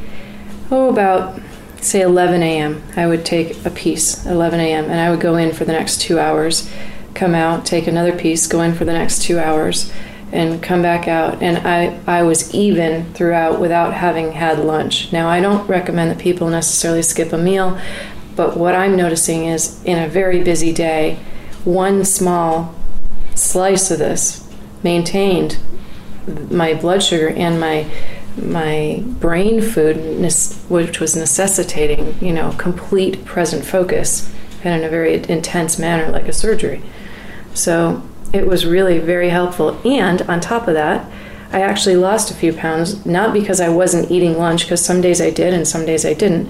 oh, 0.71 0.89
about 0.89 1.39
say 1.79 2.01
11 2.01 2.41
a.m. 2.41 2.81
I 2.95 3.07
would 3.07 3.25
take 3.25 3.65
a 3.65 3.69
piece, 3.69 4.25
11 4.25 4.59
a.m., 4.59 4.85
and 4.85 4.99
I 4.99 5.11
would 5.11 5.19
go 5.19 5.35
in 5.35 5.53
for 5.53 5.65
the 5.65 5.73
next 5.73 6.01
two 6.01 6.19
hours, 6.19 6.69
come 7.13 7.35
out, 7.35 7.65
take 7.65 7.87
another 7.87 8.17
piece, 8.17 8.47
go 8.47 8.61
in 8.61 8.73
for 8.73 8.85
the 8.85 8.93
next 8.93 9.21
two 9.21 9.39
hours, 9.39 9.91
and 10.31 10.63
come 10.63 10.81
back 10.81 11.07
out. 11.07 11.43
And 11.43 11.59
I, 11.67 11.99
I 12.07 12.23
was 12.23 12.53
even 12.53 13.13
throughout 13.13 13.59
without 13.59 13.93
having 13.93 14.31
had 14.31 14.59
lunch. 14.59 15.11
Now, 15.13 15.29
I 15.29 15.39
don't 15.41 15.67
recommend 15.67 16.09
that 16.11 16.19
people 16.19 16.49
necessarily 16.49 17.03
skip 17.03 17.33
a 17.33 17.37
meal, 17.37 17.79
but 18.35 18.57
what 18.57 18.73
I'm 18.73 18.95
noticing 18.95 19.45
is 19.45 19.83
in 19.83 20.01
a 20.01 20.07
very 20.07 20.43
busy 20.43 20.73
day, 20.73 21.19
one 21.63 22.03
small 22.03 22.73
slice 23.35 23.91
of 23.91 23.99
this 23.99 24.47
maintained 24.83 25.57
my 26.49 26.73
blood 26.73 27.03
sugar 27.03 27.29
and 27.29 27.59
my 27.59 27.89
my 28.37 29.03
brain 29.05 29.61
food 29.61 29.95
which 30.69 30.99
was 30.99 31.15
necessitating 31.15 32.15
you 32.19 32.33
know 32.33 32.51
complete 32.57 33.23
present 33.25 33.63
focus 33.63 34.33
and 34.63 34.81
in 34.81 34.87
a 34.87 34.89
very 34.89 35.15
intense 35.29 35.77
manner 35.77 36.11
like 36.11 36.27
a 36.27 36.33
surgery. 36.33 36.81
So 37.53 38.01
it 38.31 38.47
was 38.47 38.65
really 38.65 38.97
very 38.97 39.29
helpful. 39.29 39.79
And 39.85 40.21
on 40.23 40.39
top 40.39 40.67
of 40.67 40.73
that 40.73 41.09
i 41.51 41.61
actually 41.61 41.95
lost 41.95 42.31
a 42.31 42.33
few 42.33 42.51
pounds 42.51 43.05
not 43.05 43.31
because 43.31 43.61
i 43.61 43.69
wasn't 43.69 44.09
eating 44.09 44.35
lunch 44.39 44.63
because 44.63 44.83
some 44.83 45.01
days 45.01 45.21
i 45.21 45.29
did 45.29 45.53
and 45.53 45.67
some 45.67 45.85
days 45.85 46.03
i 46.03 46.11
didn't 46.11 46.49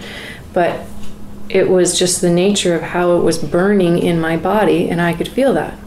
but 0.53 0.85
it 1.49 1.69
was 1.69 1.99
just 1.99 2.21
the 2.21 2.29
nature 2.29 2.73
of 2.73 2.81
how 2.81 3.17
it 3.17 3.21
was 3.21 3.37
burning 3.37 3.99
in 3.99 4.17
my 4.17 4.37
body 4.37 4.89
and 4.89 5.01
i 5.01 5.13
could 5.13 5.27
feel 5.27 5.53
that. 5.53 5.77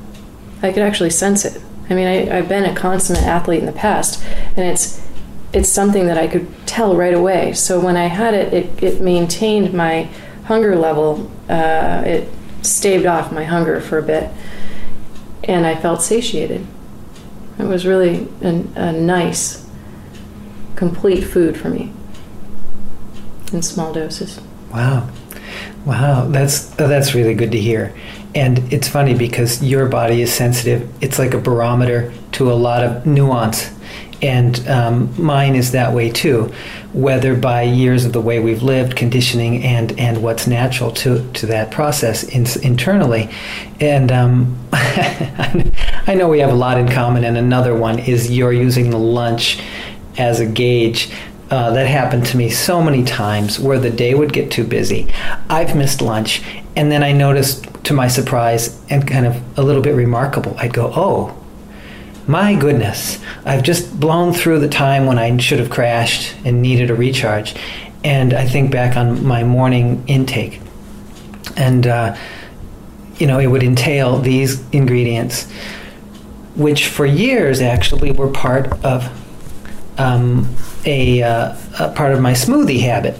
I 0.62 0.72
could 0.72 0.82
actually 0.82 1.10
sense 1.10 1.44
it. 1.44 1.60
I 1.88 1.94
mean, 1.94 2.06
I, 2.06 2.38
I've 2.38 2.48
been 2.48 2.64
a 2.64 2.74
consummate 2.74 3.22
athlete 3.22 3.60
in 3.60 3.66
the 3.66 3.72
past, 3.72 4.22
and 4.56 4.60
it's 4.60 5.05
it's 5.56 5.70
something 5.70 6.06
that 6.06 6.18
I 6.18 6.26
could 6.26 6.46
tell 6.66 6.94
right 6.94 7.14
away. 7.14 7.54
So 7.54 7.80
when 7.80 7.96
I 7.96 8.08
had 8.08 8.34
it, 8.34 8.52
it, 8.52 8.82
it 8.82 9.00
maintained 9.00 9.72
my 9.72 10.10
hunger 10.44 10.76
level. 10.76 11.30
Uh, 11.48 12.02
it 12.04 12.28
staved 12.60 13.06
off 13.06 13.32
my 13.32 13.44
hunger 13.44 13.80
for 13.80 13.96
a 13.96 14.02
bit, 14.02 14.30
and 15.44 15.66
I 15.66 15.74
felt 15.74 16.02
satiated. 16.02 16.66
It 17.58 17.64
was 17.64 17.86
really 17.86 18.28
a, 18.42 18.64
a 18.74 18.92
nice, 18.92 19.66
complete 20.74 21.22
food 21.22 21.56
for 21.56 21.70
me 21.70 21.90
in 23.50 23.62
small 23.62 23.94
doses. 23.94 24.38
Wow. 24.70 25.08
Wow, 25.86 26.26
that's 26.28 26.66
that's 26.74 27.14
really 27.14 27.34
good 27.34 27.52
to 27.52 27.60
hear. 27.60 27.94
And 28.34 28.70
it's 28.70 28.88
funny 28.88 29.14
because 29.14 29.62
your 29.62 29.88
body 29.88 30.20
is 30.20 30.30
sensitive. 30.30 30.92
It's 31.00 31.18
like 31.18 31.32
a 31.32 31.38
barometer 31.38 32.12
to 32.32 32.52
a 32.52 32.54
lot 32.54 32.84
of 32.84 33.06
nuance. 33.06 33.70
And 34.22 34.66
um, 34.68 35.22
mine 35.22 35.54
is 35.54 35.72
that 35.72 35.92
way 35.92 36.10
too, 36.10 36.52
whether 36.92 37.36
by 37.36 37.62
years 37.62 38.04
of 38.04 38.12
the 38.12 38.20
way 38.20 38.40
we've 38.40 38.62
lived, 38.62 38.96
conditioning, 38.96 39.62
and, 39.62 39.98
and 39.98 40.22
what's 40.22 40.46
natural 40.46 40.90
to, 40.92 41.30
to 41.32 41.46
that 41.46 41.70
process 41.70 42.24
in, 42.24 42.46
internally. 42.64 43.28
And 43.80 44.10
um, 44.10 44.58
I 44.72 46.14
know 46.16 46.28
we 46.28 46.40
have 46.40 46.50
a 46.50 46.54
lot 46.54 46.78
in 46.78 46.88
common. 46.88 47.24
And 47.24 47.36
another 47.36 47.74
one 47.74 47.98
is 47.98 48.30
you're 48.30 48.52
using 48.52 48.90
the 48.90 48.98
lunch 48.98 49.60
as 50.18 50.40
a 50.40 50.46
gauge 50.46 51.10
uh, 51.50 51.70
that 51.70 51.86
happened 51.86 52.26
to 52.26 52.36
me 52.36 52.50
so 52.50 52.82
many 52.82 53.04
times 53.04 53.60
where 53.60 53.78
the 53.78 53.90
day 53.90 54.14
would 54.14 54.32
get 54.32 54.50
too 54.50 54.64
busy. 54.64 55.12
I've 55.48 55.76
missed 55.76 56.02
lunch, 56.02 56.42
and 56.74 56.90
then 56.90 57.04
I 57.04 57.12
noticed 57.12 57.66
to 57.84 57.94
my 57.94 58.08
surprise 58.08 58.80
and 58.90 59.06
kind 59.06 59.26
of 59.26 59.58
a 59.58 59.62
little 59.62 59.82
bit 59.82 59.94
remarkable, 59.94 60.56
I'd 60.58 60.74
go, 60.74 60.92
oh, 60.94 61.36
my 62.26 62.54
goodness, 62.54 63.20
I've 63.44 63.62
just 63.62 63.98
blown 63.98 64.32
through 64.32 64.60
the 64.60 64.68
time 64.68 65.06
when 65.06 65.18
I 65.18 65.36
should 65.36 65.58
have 65.58 65.70
crashed 65.70 66.34
and 66.44 66.60
needed 66.60 66.90
a 66.90 66.94
recharge. 66.94 67.54
And 68.02 68.34
I 68.34 68.46
think 68.46 68.70
back 68.70 68.96
on 68.96 69.24
my 69.24 69.44
morning 69.44 70.04
intake, 70.06 70.60
and 71.56 71.86
uh, 71.86 72.16
you 73.18 73.26
know, 73.26 73.38
it 73.38 73.46
would 73.46 73.62
entail 73.62 74.18
these 74.18 74.62
ingredients, 74.70 75.50
which 76.54 76.88
for 76.88 77.06
years 77.06 77.60
actually 77.60 78.12
were 78.12 78.30
part 78.30 78.72
of 78.84 79.08
um, 79.98 80.54
a, 80.84 81.22
uh, 81.22 81.56
a, 81.80 81.92
part 81.92 82.12
of 82.12 82.20
my 82.20 82.32
smoothie 82.32 82.80
habit. 82.80 83.14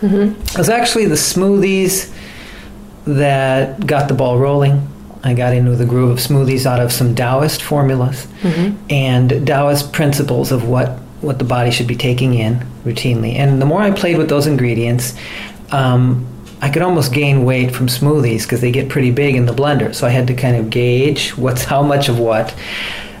Mm-hmm. 0.00 0.40
It 0.40 0.58
was 0.58 0.68
actually 0.68 1.06
the 1.06 1.14
smoothies 1.14 2.14
that 3.06 3.86
got 3.86 4.08
the 4.08 4.14
ball 4.14 4.38
rolling. 4.38 4.86
I 5.22 5.34
got 5.34 5.52
into 5.52 5.74
the 5.74 5.84
groove 5.84 6.10
of 6.10 6.18
smoothies 6.18 6.66
out 6.66 6.80
of 6.80 6.92
some 6.92 7.14
Taoist 7.14 7.62
formulas 7.62 8.26
mm-hmm. 8.42 8.76
and 8.90 9.46
Taoist 9.46 9.92
principles 9.92 10.52
of 10.52 10.68
what, 10.68 10.90
what 11.20 11.38
the 11.38 11.44
body 11.44 11.70
should 11.70 11.86
be 11.88 11.96
taking 11.96 12.34
in 12.34 12.60
routinely. 12.84 13.34
And 13.34 13.60
the 13.60 13.66
more 13.66 13.80
I 13.80 13.90
played 13.90 14.16
with 14.16 14.28
those 14.28 14.46
ingredients, 14.46 15.16
um, 15.70 16.26
I 16.60 16.70
could 16.70 16.82
almost 16.82 17.12
gain 17.12 17.44
weight 17.44 17.74
from 17.74 17.86
smoothies 17.86 18.42
because 18.42 18.60
they 18.60 18.72
get 18.72 18.88
pretty 18.88 19.10
big 19.10 19.36
in 19.36 19.46
the 19.46 19.52
blender. 19.52 19.94
So 19.94 20.06
I 20.06 20.10
had 20.10 20.26
to 20.28 20.34
kind 20.34 20.56
of 20.56 20.70
gauge 20.70 21.36
what's 21.36 21.64
how 21.64 21.82
much 21.82 22.08
of 22.08 22.18
what. 22.18 22.54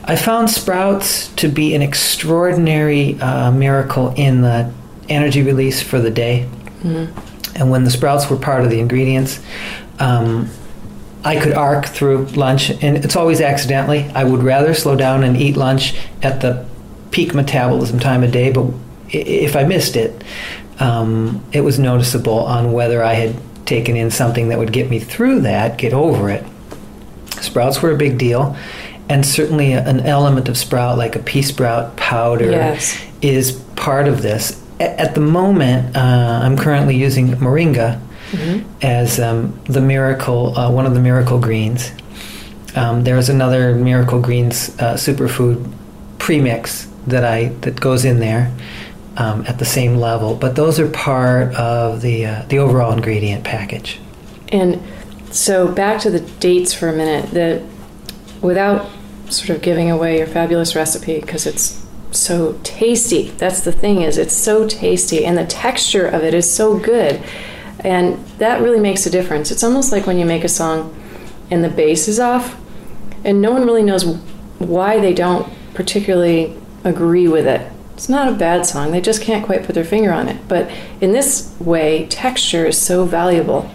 I 0.04 0.16
found 0.16 0.50
sprouts 0.50 1.28
to 1.34 1.48
be 1.48 1.74
an 1.74 1.82
extraordinary 1.82 3.20
uh, 3.20 3.52
miracle 3.52 4.14
in 4.16 4.40
the 4.40 4.72
energy 5.08 5.42
release 5.42 5.82
for 5.82 6.00
the 6.00 6.10
day. 6.10 6.48
Mm-hmm. 6.80 7.56
And 7.56 7.70
when 7.70 7.84
the 7.84 7.90
sprouts 7.90 8.30
were 8.30 8.36
part 8.36 8.64
of 8.64 8.70
the 8.70 8.80
ingredients, 8.80 9.40
um, 9.98 10.48
I 11.24 11.40
could 11.40 11.52
arc 11.52 11.86
through 11.86 12.26
lunch, 12.26 12.70
and 12.70 12.96
it's 12.96 13.16
always 13.16 13.40
accidentally. 13.40 14.10
I 14.14 14.24
would 14.24 14.42
rather 14.42 14.74
slow 14.74 14.96
down 14.96 15.24
and 15.24 15.36
eat 15.36 15.56
lunch 15.56 15.94
at 16.22 16.40
the 16.40 16.66
peak 17.10 17.34
metabolism 17.34 17.98
time 17.98 18.22
of 18.22 18.30
day, 18.30 18.52
but 18.52 18.66
if 19.10 19.56
I 19.56 19.64
missed 19.64 19.96
it, 19.96 20.22
um, 20.78 21.44
it 21.52 21.62
was 21.62 21.78
noticeable 21.78 22.38
on 22.40 22.72
whether 22.72 23.02
I 23.02 23.14
had 23.14 23.34
taken 23.66 23.96
in 23.96 24.10
something 24.10 24.48
that 24.48 24.58
would 24.58 24.72
get 24.72 24.88
me 24.88 24.98
through 24.98 25.40
that, 25.40 25.76
get 25.76 25.92
over 25.92 26.30
it. 26.30 26.44
Sprouts 27.40 27.82
were 27.82 27.90
a 27.90 27.96
big 27.96 28.18
deal 28.18 28.56
and 29.08 29.24
certainly 29.24 29.72
an 29.72 30.00
element 30.00 30.48
of 30.48 30.56
sprout 30.56 30.98
like 30.98 31.16
a 31.16 31.18
pea 31.18 31.42
sprout 31.42 31.96
powder 31.96 32.50
yes. 32.50 33.00
is 33.22 33.52
part 33.76 34.06
of 34.06 34.22
this 34.22 34.62
at 34.80 35.14
the 35.14 35.20
moment 35.20 35.96
uh, 35.96 36.40
i'm 36.42 36.56
currently 36.56 36.96
using 36.96 37.28
moringa 37.36 38.00
mm-hmm. 38.30 38.68
as 38.82 39.18
um, 39.20 39.58
the 39.64 39.80
miracle 39.80 40.56
uh, 40.58 40.70
one 40.70 40.86
of 40.86 40.94
the 40.94 41.00
miracle 41.00 41.38
greens 41.38 41.92
um, 42.76 43.04
there's 43.04 43.28
another 43.28 43.74
miracle 43.74 44.20
greens 44.20 44.70
uh, 44.80 44.94
superfood 44.94 45.70
premix 46.18 46.88
that 47.06 47.24
i 47.24 47.46
that 47.60 47.80
goes 47.80 48.04
in 48.04 48.20
there 48.20 48.54
um, 49.16 49.44
at 49.46 49.58
the 49.58 49.64
same 49.64 49.96
level 49.96 50.34
but 50.34 50.56
those 50.56 50.78
are 50.78 50.88
part 50.90 51.54
of 51.54 52.00
the 52.02 52.26
uh, 52.26 52.42
the 52.48 52.58
overall 52.58 52.92
ingredient 52.92 53.44
package 53.44 54.00
and 54.50 54.80
so 55.30 55.70
back 55.70 56.00
to 56.00 56.10
the 56.10 56.20
dates 56.20 56.72
for 56.72 56.88
a 56.88 56.92
minute 56.92 57.30
that 57.32 57.62
without 58.40 58.88
sort 59.28 59.50
of 59.50 59.62
giving 59.62 59.90
away 59.90 60.18
your 60.18 60.26
fabulous 60.26 60.74
recipe 60.74 61.20
because 61.20 61.46
it's 61.46 61.84
so 62.10 62.58
tasty. 62.62 63.28
That's 63.30 63.60
the 63.60 63.72
thing 63.72 64.02
is 64.02 64.16
it's 64.16 64.34
so 64.34 64.66
tasty 64.66 65.24
and 65.24 65.36
the 65.36 65.46
texture 65.46 66.06
of 66.06 66.22
it 66.22 66.34
is 66.34 66.52
so 66.52 66.78
good. 66.78 67.22
And 67.80 68.24
that 68.38 68.60
really 68.60 68.80
makes 68.80 69.06
a 69.06 69.10
difference. 69.10 69.50
It's 69.50 69.62
almost 69.62 69.92
like 69.92 70.06
when 70.06 70.18
you 70.18 70.26
make 70.26 70.44
a 70.44 70.48
song 70.48 70.94
and 71.50 71.62
the 71.62 71.68
bass 71.68 72.08
is 72.08 72.18
off 72.18 72.60
and 73.24 73.40
no 73.40 73.52
one 73.52 73.64
really 73.64 73.82
knows 73.82 74.04
why 74.58 75.00
they 75.00 75.14
don't 75.14 75.52
particularly 75.74 76.56
agree 76.84 77.28
with 77.28 77.46
it. 77.46 77.70
It's 77.94 78.08
not 78.08 78.28
a 78.28 78.32
bad 78.32 78.66
song. 78.66 78.92
They 78.92 79.00
just 79.00 79.22
can't 79.22 79.44
quite 79.44 79.64
put 79.64 79.74
their 79.74 79.84
finger 79.84 80.12
on 80.12 80.28
it. 80.28 80.48
But 80.48 80.70
in 81.00 81.12
this 81.12 81.54
way, 81.60 82.06
texture 82.06 82.66
is 82.66 82.80
so 82.80 83.04
valuable 83.04 83.70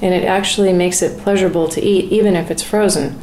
and 0.00 0.12
it 0.14 0.24
actually 0.24 0.72
makes 0.72 1.02
it 1.02 1.20
pleasurable 1.20 1.68
to 1.68 1.80
eat 1.80 2.10
even 2.12 2.34
if 2.34 2.50
it's 2.50 2.62
frozen 2.62 3.20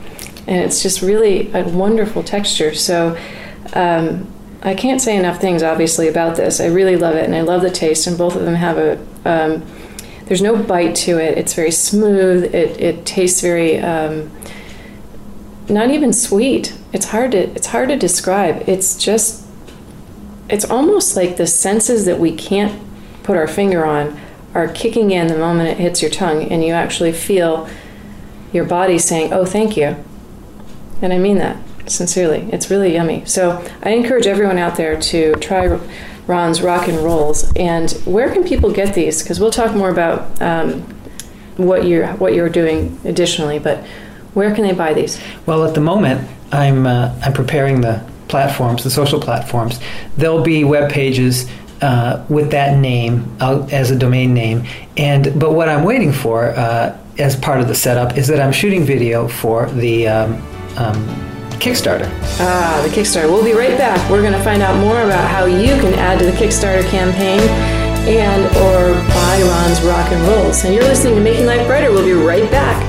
and 0.49 0.57
it's 0.57 0.81
just 0.81 1.03
really 1.03 1.51
a 1.53 1.63
wonderful 1.63 2.23
texture. 2.23 2.73
So 2.73 3.15
um, 3.73 4.27
I 4.63 4.73
can't 4.73 4.99
say 4.99 5.15
enough 5.15 5.39
things, 5.39 5.61
obviously, 5.61 6.07
about 6.07 6.35
this. 6.37 6.59
I 6.59 6.65
really 6.65 6.95
love 6.95 7.15
it, 7.15 7.25
and 7.25 7.35
I 7.35 7.41
love 7.41 7.61
the 7.61 7.69
taste. 7.69 8.07
And 8.07 8.17
both 8.17 8.35
of 8.35 8.41
them 8.41 8.55
have 8.55 8.77
a 8.79 8.97
um, 9.25 9.63
there's 10.29 10.43
no 10.43 10.55
bite 10.55 10.95
to 10.95 11.17
it. 11.19 11.39
It's 11.39 11.55
very 11.55 11.71
smooth. 11.71 12.53
It 12.53 12.79
it 12.79 13.05
tastes 13.05 13.41
very 13.41 13.79
um, 13.79 14.31
not 15.67 15.89
even 15.89 16.13
sweet. 16.13 16.77
It's 16.93 17.07
hard 17.07 17.31
to 17.31 17.39
it's 17.39 17.67
hard 17.67 17.89
to 17.89 17.97
describe. 17.97 18.63
It's 18.69 18.95
just 18.95 19.45
it's 20.47 20.63
almost 20.69 21.15
like 21.15 21.37
the 21.37 21.47
senses 21.47 22.05
that 22.05 22.19
we 22.19 22.33
can't 22.35 22.79
put 23.23 23.37
our 23.37 23.47
finger 23.47 23.85
on 23.85 24.19
are 24.53 24.67
kicking 24.67 25.09
in 25.09 25.27
the 25.27 25.37
moment 25.37 25.69
it 25.69 25.77
hits 25.77 26.01
your 26.01 26.11
tongue, 26.11 26.43
and 26.43 26.63
you 26.63 26.73
actually 26.73 27.11
feel 27.11 27.67
your 28.53 28.65
body 28.65 28.99
saying, 28.99 29.33
"Oh, 29.33 29.45
thank 29.45 29.75
you." 29.75 29.95
And 31.01 31.11
I 31.11 31.17
mean 31.17 31.39
that 31.39 31.57
sincerely. 31.87 32.47
It's 32.51 32.69
really 32.69 32.93
yummy. 32.93 33.25
So 33.25 33.67
I 33.81 33.91
encourage 33.91 34.27
everyone 34.27 34.59
out 34.59 34.75
there 34.75 34.99
to 35.01 35.33
try 35.37 35.79
Ron's 36.29 36.61
Rock 36.61 36.87
and 36.87 36.99
Rolls. 36.99 37.51
And 37.55 37.89
where 38.05 38.31
can 38.31 38.43
people 38.43 38.71
get 38.71 38.93
these? 38.93 39.23
Because 39.23 39.39
we'll 39.39 39.49
talk 39.49 39.75
more 39.75 39.89
about 39.89 40.39
um, 40.41 40.81
what 41.57 41.85
you're 41.85 42.07
what 42.13 42.35
you're 42.35 42.49
doing 42.49 42.99
additionally. 43.03 43.57
But 43.57 43.83
where 44.35 44.53
can 44.53 44.63
they 44.63 44.73
buy 44.73 44.93
these? 44.93 45.19
Well, 45.47 45.65
at 45.65 45.73
the 45.73 45.81
moment, 45.81 46.29
I'm 46.51 46.85
uh, 46.85 47.19
I'm 47.23 47.33
preparing 47.33 47.81
the 47.81 48.07
platforms, 48.27 48.83
the 48.83 48.91
social 48.91 49.19
platforms. 49.19 49.79
There'll 50.17 50.43
be 50.43 50.63
web 50.63 50.91
pages 50.91 51.49
uh, 51.81 52.23
with 52.29 52.51
that 52.51 52.77
name 52.77 53.35
uh, 53.39 53.67
as 53.71 53.89
a 53.89 53.97
domain 53.97 54.35
name. 54.35 54.65
And 54.97 55.39
but 55.39 55.53
what 55.53 55.67
I'm 55.67 55.83
waiting 55.83 56.13
for 56.13 56.51
uh, 56.51 56.95
as 57.17 57.35
part 57.35 57.59
of 57.59 57.67
the 57.67 57.75
setup 57.75 58.17
is 58.17 58.27
that 58.27 58.39
I'm 58.39 58.51
shooting 58.51 58.83
video 58.83 59.27
for 59.27 59.65
the 59.71 60.07
um, 60.07 60.41
um, 60.77 61.28
Kickstarter. 61.59 62.09
Ah, 62.39 62.81
the 62.83 62.89
Kickstarter. 62.89 63.29
We'll 63.29 63.43
be 63.43 63.53
right 63.53 63.77
back. 63.77 64.09
We're 64.09 64.21
going 64.21 64.33
to 64.33 64.43
find 64.43 64.61
out 64.61 64.79
more 64.79 65.01
about 65.01 65.29
how 65.29 65.45
you 65.45 65.75
can 65.81 65.93
add 65.95 66.19
to 66.19 66.25
the 66.25 66.31
Kickstarter 66.31 66.87
campaign 66.89 67.39
and 68.07 68.45
or 68.57 68.93
buy 69.13 69.41
Ron's 69.43 69.81
Rock 69.83 70.11
and 70.11 70.21
Rolls. 70.27 70.63
And 70.63 70.73
you're 70.73 70.83
listening 70.83 71.15
to 71.15 71.21
Making 71.21 71.45
Life 71.45 71.67
Brighter. 71.67 71.91
We'll 71.91 72.05
be 72.05 72.13
right 72.13 72.49
back. 72.49 72.88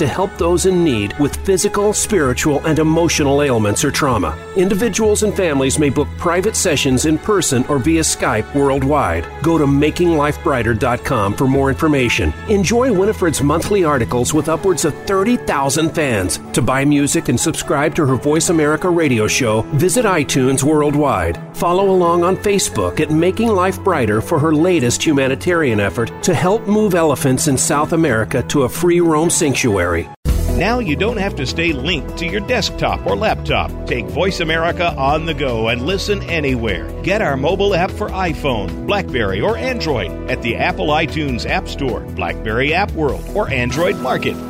to 0.00 0.06
help 0.06 0.36
those 0.38 0.64
in 0.64 0.82
need 0.82 1.16
with 1.18 1.36
physical, 1.44 1.92
spiritual, 1.92 2.64
and 2.66 2.78
emotional 2.78 3.42
ailments 3.42 3.84
or 3.84 3.90
trauma. 3.90 4.36
Individuals 4.56 5.22
and 5.22 5.36
families 5.36 5.78
may 5.78 5.90
book 5.90 6.08
private 6.16 6.56
sessions 6.56 7.04
in 7.04 7.18
person 7.18 7.64
or 7.66 7.78
via 7.78 8.00
Skype 8.00 8.54
worldwide. 8.54 9.26
Go 9.42 9.58
to 9.58 9.66
makinglifebrighter.com 9.66 11.34
for 11.34 11.46
more 11.46 11.68
information. 11.68 12.32
Enjoy 12.48 12.90
Winifred's 12.90 13.42
monthly 13.42 13.84
articles 13.84 14.32
with 14.32 14.48
upwards 14.48 14.86
of 14.86 14.94
30,000 15.06 15.90
fans. 15.90 16.40
To 16.54 16.62
buy 16.62 16.82
music 16.86 17.28
and 17.28 17.38
subscribe 17.38 17.94
to 17.96 18.06
her 18.06 18.16
Voice 18.16 18.48
America 18.48 18.88
radio 18.88 19.26
show, 19.26 19.62
visit 19.72 20.06
iTunes 20.06 20.62
worldwide. 20.62 21.49
Follow 21.60 21.90
along 21.90 22.24
on 22.24 22.38
Facebook 22.38 23.00
at 23.00 23.10
Making 23.10 23.50
Life 23.50 23.84
Brighter 23.84 24.22
for 24.22 24.38
her 24.38 24.54
latest 24.54 25.04
humanitarian 25.04 25.78
effort 25.78 26.10
to 26.22 26.32
help 26.32 26.66
move 26.66 26.94
elephants 26.94 27.48
in 27.48 27.58
South 27.58 27.92
America 27.92 28.42
to 28.44 28.62
a 28.62 28.68
free 28.68 29.02
roam 29.02 29.28
sanctuary. 29.28 30.08
Now 30.52 30.78
you 30.78 30.96
don't 30.96 31.18
have 31.18 31.36
to 31.36 31.46
stay 31.46 31.74
linked 31.74 32.16
to 32.16 32.26
your 32.26 32.40
desktop 32.40 33.06
or 33.06 33.14
laptop. 33.14 33.70
Take 33.86 34.06
Voice 34.06 34.40
America 34.40 34.94
on 34.96 35.26
the 35.26 35.34
go 35.34 35.68
and 35.68 35.82
listen 35.82 36.22
anywhere. 36.22 36.90
Get 37.02 37.20
our 37.20 37.36
mobile 37.36 37.74
app 37.74 37.90
for 37.90 38.08
iPhone, 38.08 38.86
Blackberry, 38.86 39.42
or 39.42 39.58
Android 39.58 40.10
at 40.30 40.40
the 40.40 40.56
Apple 40.56 40.86
iTunes 40.86 41.44
App 41.44 41.68
Store, 41.68 42.00
Blackberry 42.00 42.72
App 42.72 42.90
World, 42.92 43.22
or 43.34 43.50
Android 43.50 43.96
Market. 43.98 44.49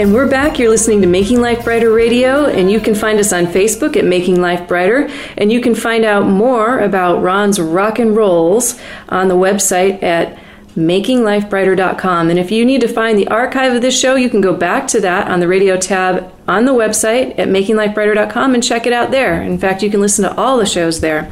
And 0.00 0.14
we're 0.14 0.30
back. 0.30 0.58
You're 0.58 0.70
listening 0.70 1.02
to 1.02 1.06
Making 1.06 1.42
Life 1.42 1.62
Brighter 1.62 1.92
Radio, 1.92 2.46
and 2.46 2.70
you 2.70 2.80
can 2.80 2.94
find 2.94 3.18
us 3.18 3.34
on 3.34 3.44
Facebook 3.44 3.98
at 3.98 4.04
Making 4.06 4.40
Life 4.40 4.66
Brighter. 4.66 5.10
And 5.36 5.52
you 5.52 5.60
can 5.60 5.74
find 5.74 6.06
out 6.06 6.24
more 6.24 6.78
about 6.78 7.20
Ron's 7.20 7.60
rock 7.60 7.98
and 7.98 8.16
rolls 8.16 8.80
on 9.10 9.28
the 9.28 9.34
website 9.34 10.02
at 10.02 10.38
makinglifebrighter.com. 10.74 12.30
And 12.30 12.38
if 12.38 12.50
you 12.50 12.64
need 12.64 12.80
to 12.80 12.88
find 12.88 13.18
the 13.18 13.28
archive 13.28 13.74
of 13.74 13.82
this 13.82 14.00
show, 14.00 14.14
you 14.14 14.30
can 14.30 14.40
go 14.40 14.56
back 14.56 14.88
to 14.88 15.00
that 15.00 15.30
on 15.30 15.40
the 15.40 15.48
radio 15.48 15.76
tab 15.76 16.32
on 16.48 16.64
the 16.64 16.72
website 16.72 17.38
at 17.38 17.48
makinglifebrighter.com 17.48 18.54
and 18.54 18.64
check 18.64 18.86
it 18.86 18.94
out 18.94 19.10
there. 19.10 19.42
In 19.42 19.58
fact, 19.58 19.82
you 19.82 19.90
can 19.90 20.00
listen 20.00 20.24
to 20.24 20.34
all 20.34 20.56
the 20.56 20.64
shows 20.64 21.00
there. 21.00 21.30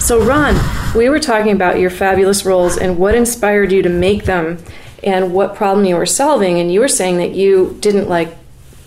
So, 0.00 0.20
Ron, 0.26 0.56
we 0.96 1.08
were 1.08 1.20
talking 1.20 1.52
about 1.52 1.78
your 1.78 1.90
fabulous 1.90 2.44
rolls 2.44 2.78
and 2.78 2.98
what 2.98 3.14
inspired 3.14 3.70
you 3.70 3.82
to 3.82 3.88
make 3.88 4.24
them 4.24 4.58
and 5.02 5.32
what 5.32 5.54
problem 5.54 5.86
you 5.86 5.96
were 5.96 6.06
solving. 6.06 6.58
And 6.58 6.72
you 6.72 6.80
were 6.80 6.88
saying 6.88 7.18
that 7.18 7.32
you 7.32 7.76
didn't 7.80 8.08
like 8.08 8.36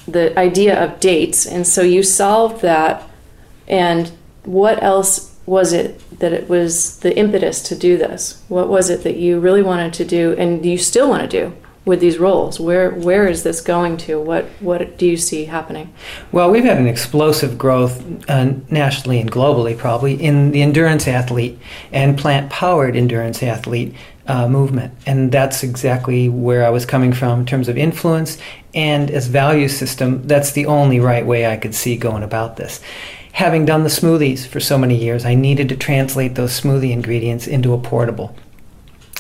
the 0.08 0.38
idea 0.38 0.84
of 0.84 1.00
dates, 1.00 1.46
and 1.46 1.66
so 1.66 1.82
you 1.82 2.04
solved 2.04 2.62
that. 2.62 3.08
And 3.68 4.12
what 4.44 4.82
else 4.84 5.36
was 5.46 5.74
it 5.74 6.02
that 6.20 6.34
it 6.34 6.50
was 6.50 7.00
the 7.00 7.16
impetus 7.18 7.62
to 7.64 7.76
do 7.76 7.98
this? 7.98 8.44
What 8.48 8.68
was 8.68 8.90
it 8.90 9.04
that 9.04 9.18
you 9.18 9.40
really 9.40 9.62
wanted 9.62 9.94
to 9.94 10.06
do, 10.06 10.36
and 10.38 10.66
you 10.66 10.78
still 10.78 11.10
want 11.10 11.22
to 11.24 11.28
do? 11.28 11.56
With 11.84 12.00
these 12.00 12.20
rolls? 12.20 12.60
Where 12.60 12.92
where 12.92 13.28
is 13.28 13.42
this 13.42 13.60
going 13.60 13.98
to? 13.98 14.20
What 14.20 14.46
what 14.60 15.00
do 15.00 15.08
you 15.08 15.18
see 15.18 15.46
happening? 15.46 15.92
Well, 16.32 16.52
we've 16.52 16.64
had 16.64 16.78
an 16.78 16.88
explosive 16.88 17.58
growth 17.58 18.30
uh, 18.30 18.54
nationally 18.70 19.20
and 19.20 19.32
globally, 19.32 19.76
probably 19.76 20.14
in 20.14 20.52
the 20.52 20.62
endurance 20.62 21.08
athlete 21.08 21.58
and 21.92 22.20
plant 22.20 22.52
powered 22.52 22.96
endurance 22.96 23.42
athlete 23.42 23.96
uh, 24.28 24.48
movement, 24.48 24.94
and 25.08 25.32
that's 25.32 25.64
exactly 25.64 26.30
where 26.30 26.64
I 26.66 26.70
was 26.70 26.86
coming 26.86 27.14
from 27.14 27.40
in 27.40 27.46
terms 27.48 27.68
of 27.68 27.80
influence 27.80 28.38
and 28.76 29.10
as 29.10 29.26
value 29.26 29.68
system. 29.68 30.28
That's 30.28 30.52
the 30.52 30.68
only 30.68 31.00
right 31.00 31.26
way 31.26 31.48
I 31.48 31.58
could 31.58 31.74
see 31.74 31.98
going 31.98 32.22
about 32.22 32.58
this. 32.58 32.80
Having 33.34 33.66
done 33.66 33.84
the 33.84 33.90
smoothies 33.90 34.46
for 34.46 34.60
so 34.60 34.78
many 34.78 34.96
years, 34.96 35.26
I 35.26 35.34
needed 35.34 35.70
to 35.70 35.76
translate 35.76 36.36
those 36.36 36.60
smoothie 36.60 36.92
ingredients 36.92 37.48
into 37.48 37.74
a 37.74 37.80
portable 37.80 38.36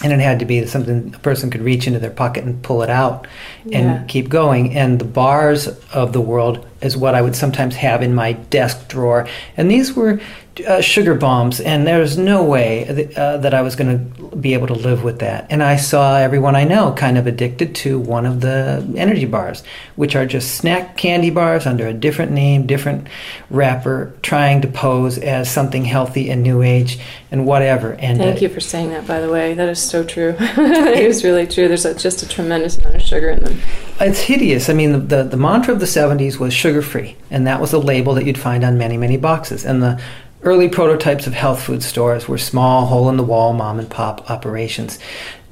and 0.04 0.14
it 0.14 0.20
had 0.20 0.40
to 0.40 0.46
be 0.46 0.66
something 0.66 1.14
a 1.14 1.20
person 1.20 1.50
could 1.50 1.62
reach 1.62 1.88
into 1.88 2.00
their 2.00 2.12
pocket 2.12 2.44
and 2.44 2.62
pull 2.64 2.82
it 2.82 2.90
out 2.90 3.28
and 3.66 3.86
yeah. 3.86 4.04
keep 4.08 4.30
going 4.30 4.76
and 4.76 5.00
the 5.00 5.06
bars 5.06 5.68
of 5.94 6.14
the 6.14 6.22
world 6.22 6.66
is 6.82 6.98
what 6.98 7.16
i 7.16 7.22
would 7.22 7.36
sometimes 7.36 7.76
have 7.76 8.02
in 8.02 8.14
my 8.14 8.34
desk 8.34 8.88
drawer 8.88 9.28
and 9.58 9.70
these 9.70 9.94
were 9.94 10.20
uh, 10.68 10.82
sugar 10.82 11.16
bombs, 11.16 11.62
and 11.62 11.88
there 11.88 12.00
was 12.00 12.18
no 12.18 12.44
way 12.44 12.84
that, 12.84 13.18
uh, 13.18 13.38
that 13.38 13.54
I 13.54 13.62
was 13.62 13.76
going 13.78 14.14
to 14.14 14.36
be 14.36 14.54
able 14.54 14.68
to 14.68 14.74
live 14.74 15.02
with 15.04 15.20
that. 15.20 15.48
And 15.50 15.64
I 15.64 15.78
saw 15.78 16.18
everyone 16.18 16.56
I 16.58 16.66
know 16.66 16.92
kind 16.94 17.18
of 17.18 17.26
addicted 17.26 17.74
to 17.76 18.00
one 18.00 18.26
of 18.26 18.42
the 18.42 18.86
energy 18.98 19.26
bars, 19.26 19.64
which 19.96 20.16
are 20.16 20.26
just 20.26 20.56
snack 20.56 20.98
candy 20.98 21.30
bars 21.30 21.66
under 21.66 21.88
a 21.88 21.94
different 21.94 22.34
name, 22.34 22.68
different 22.68 23.08
wrapper, 23.50 24.14
trying 24.24 24.62
to 24.62 24.68
pose 24.68 25.18
as 25.18 25.50
something 25.50 25.86
healthy 25.86 26.30
and 26.30 26.44
new 26.44 26.62
age 26.62 27.00
and 27.32 27.46
whatever. 27.46 27.94
And 27.94 28.18
thank 28.18 28.38
uh, 28.38 28.42
you 28.42 28.50
for 28.50 28.60
saying 28.60 28.90
that, 28.90 29.08
by 29.08 29.22
the 29.22 29.32
way. 29.32 29.54
That 29.54 29.70
is 29.70 29.82
so 29.82 30.04
true. 30.04 30.36
it 30.40 31.00
is 31.00 31.24
really 31.24 31.48
true. 31.48 31.70
There's 31.70 31.86
a, 31.86 31.96
just 31.96 32.24
a 32.24 32.28
tremendous 32.28 32.78
amount 32.78 32.96
of 32.96 33.02
sugar 33.02 33.30
in 33.30 33.44
them. 33.44 33.60
It's 34.02 34.22
hideous. 34.22 34.70
I 34.70 34.74
mean, 34.74 34.92
the, 34.92 35.00
the, 35.00 35.24
the 35.24 35.38
mantra 35.38 35.74
of 35.74 35.80
the 35.80 35.86
70s 35.86 36.40
was 36.40 36.54
sugar 36.54 36.71
free, 36.80 37.18
and 37.30 37.46
that 37.48 37.60
was 37.60 37.74
a 37.74 37.80
label 37.80 38.14
that 38.14 38.26
you'd 38.26 38.38
find 38.38 38.64
on 38.64 38.78
many, 38.78 38.96
many 38.96 39.18
boxes. 39.18 39.66
And 39.66 39.84
the 39.84 40.02
Early 40.44 40.70
prototypes 40.70 41.28
of 41.28 41.34
health 41.34 41.62
food 41.62 41.84
stores 41.84 42.28
were 42.28 42.40
small, 42.40 42.88
hole 42.88 43.10
in 43.10 43.18
the 43.18 43.24
wall, 43.24 43.54
mom 43.54 43.78
and 43.78 43.88
pop 43.88 44.32
operations. 44.32 44.98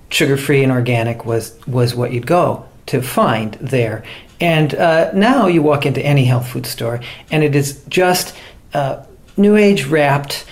Sugar 0.10 0.36
free 0.36 0.64
and 0.64 0.72
organic 0.72 1.26
was, 1.26 1.56
was 1.68 1.94
what 1.94 2.12
you'd 2.12 2.26
go 2.26 2.66
to 2.88 3.04
find 3.04 3.54
there. 3.62 4.04
And 4.42 4.74
uh, 4.74 5.12
now 5.14 5.46
you 5.46 5.62
walk 5.62 5.86
into 5.86 6.02
any 6.02 6.26
health 6.26 6.48
food 6.48 6.66
store, 6.66 7.02
and 7.30 7.44
it 7.44 7.56
is 7.56 7.84
just 7.88 8.36
uh, 8.74 9.04
new 9.38 9.56
age 9.56 9.86
wrapped, 9.86 10.46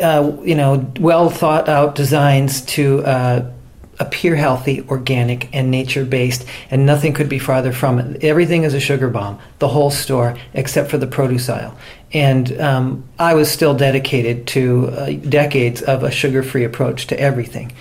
uh, 0.00 0.32
you 0.42 0.54
know, 0.54 0.90
well 0.98 1.28
thought 1.28 1.68
out 1.68 1.94
designs 1.94 2.62
to 2.62 3.04
uh, 3.04 3.52
appear 3.98 4.36
healthy, 4.36 4.82
organic, 4.88 5.48
and 5.54 5.70
nature 5.70 6.04
based, 6.04 6.44
and 6.70 6.84
nothing 6.84 7.12
could 7.12 7.28
be 7.28 7.38
farther 7.38 7.72
from 7.72 7.98
it. 7.98 8.24
Everything 8.24 8.64
is 8.64 8.74
a 8.74 8.80
sugar 8.80 9.08
bomb, 9.08 9.38
the 9.58 9.68
whole 9.68 9.90
store, 9.90 10.36
except 10.52 10.90
for 10.90 10.98
the 10.98 11.06
produce 11.06 11.48
aisle. 11.48 11.76
And 12.12 12.60
um, 12.60 13.04
I 13.18 13.34
was 13.34 13.50
still 13.50 13.74
dedicated 13.74 14.46
to 14.48 14.88
uh, 14.88 15.12
decades 15.12 15.82
of 15.82 16.02
a 16.02 16.10
sugar 16.10 16.42
free 16.42 16.64
approach 16.64 17.06
to 17.08 17.20
everything. 17.20 17.72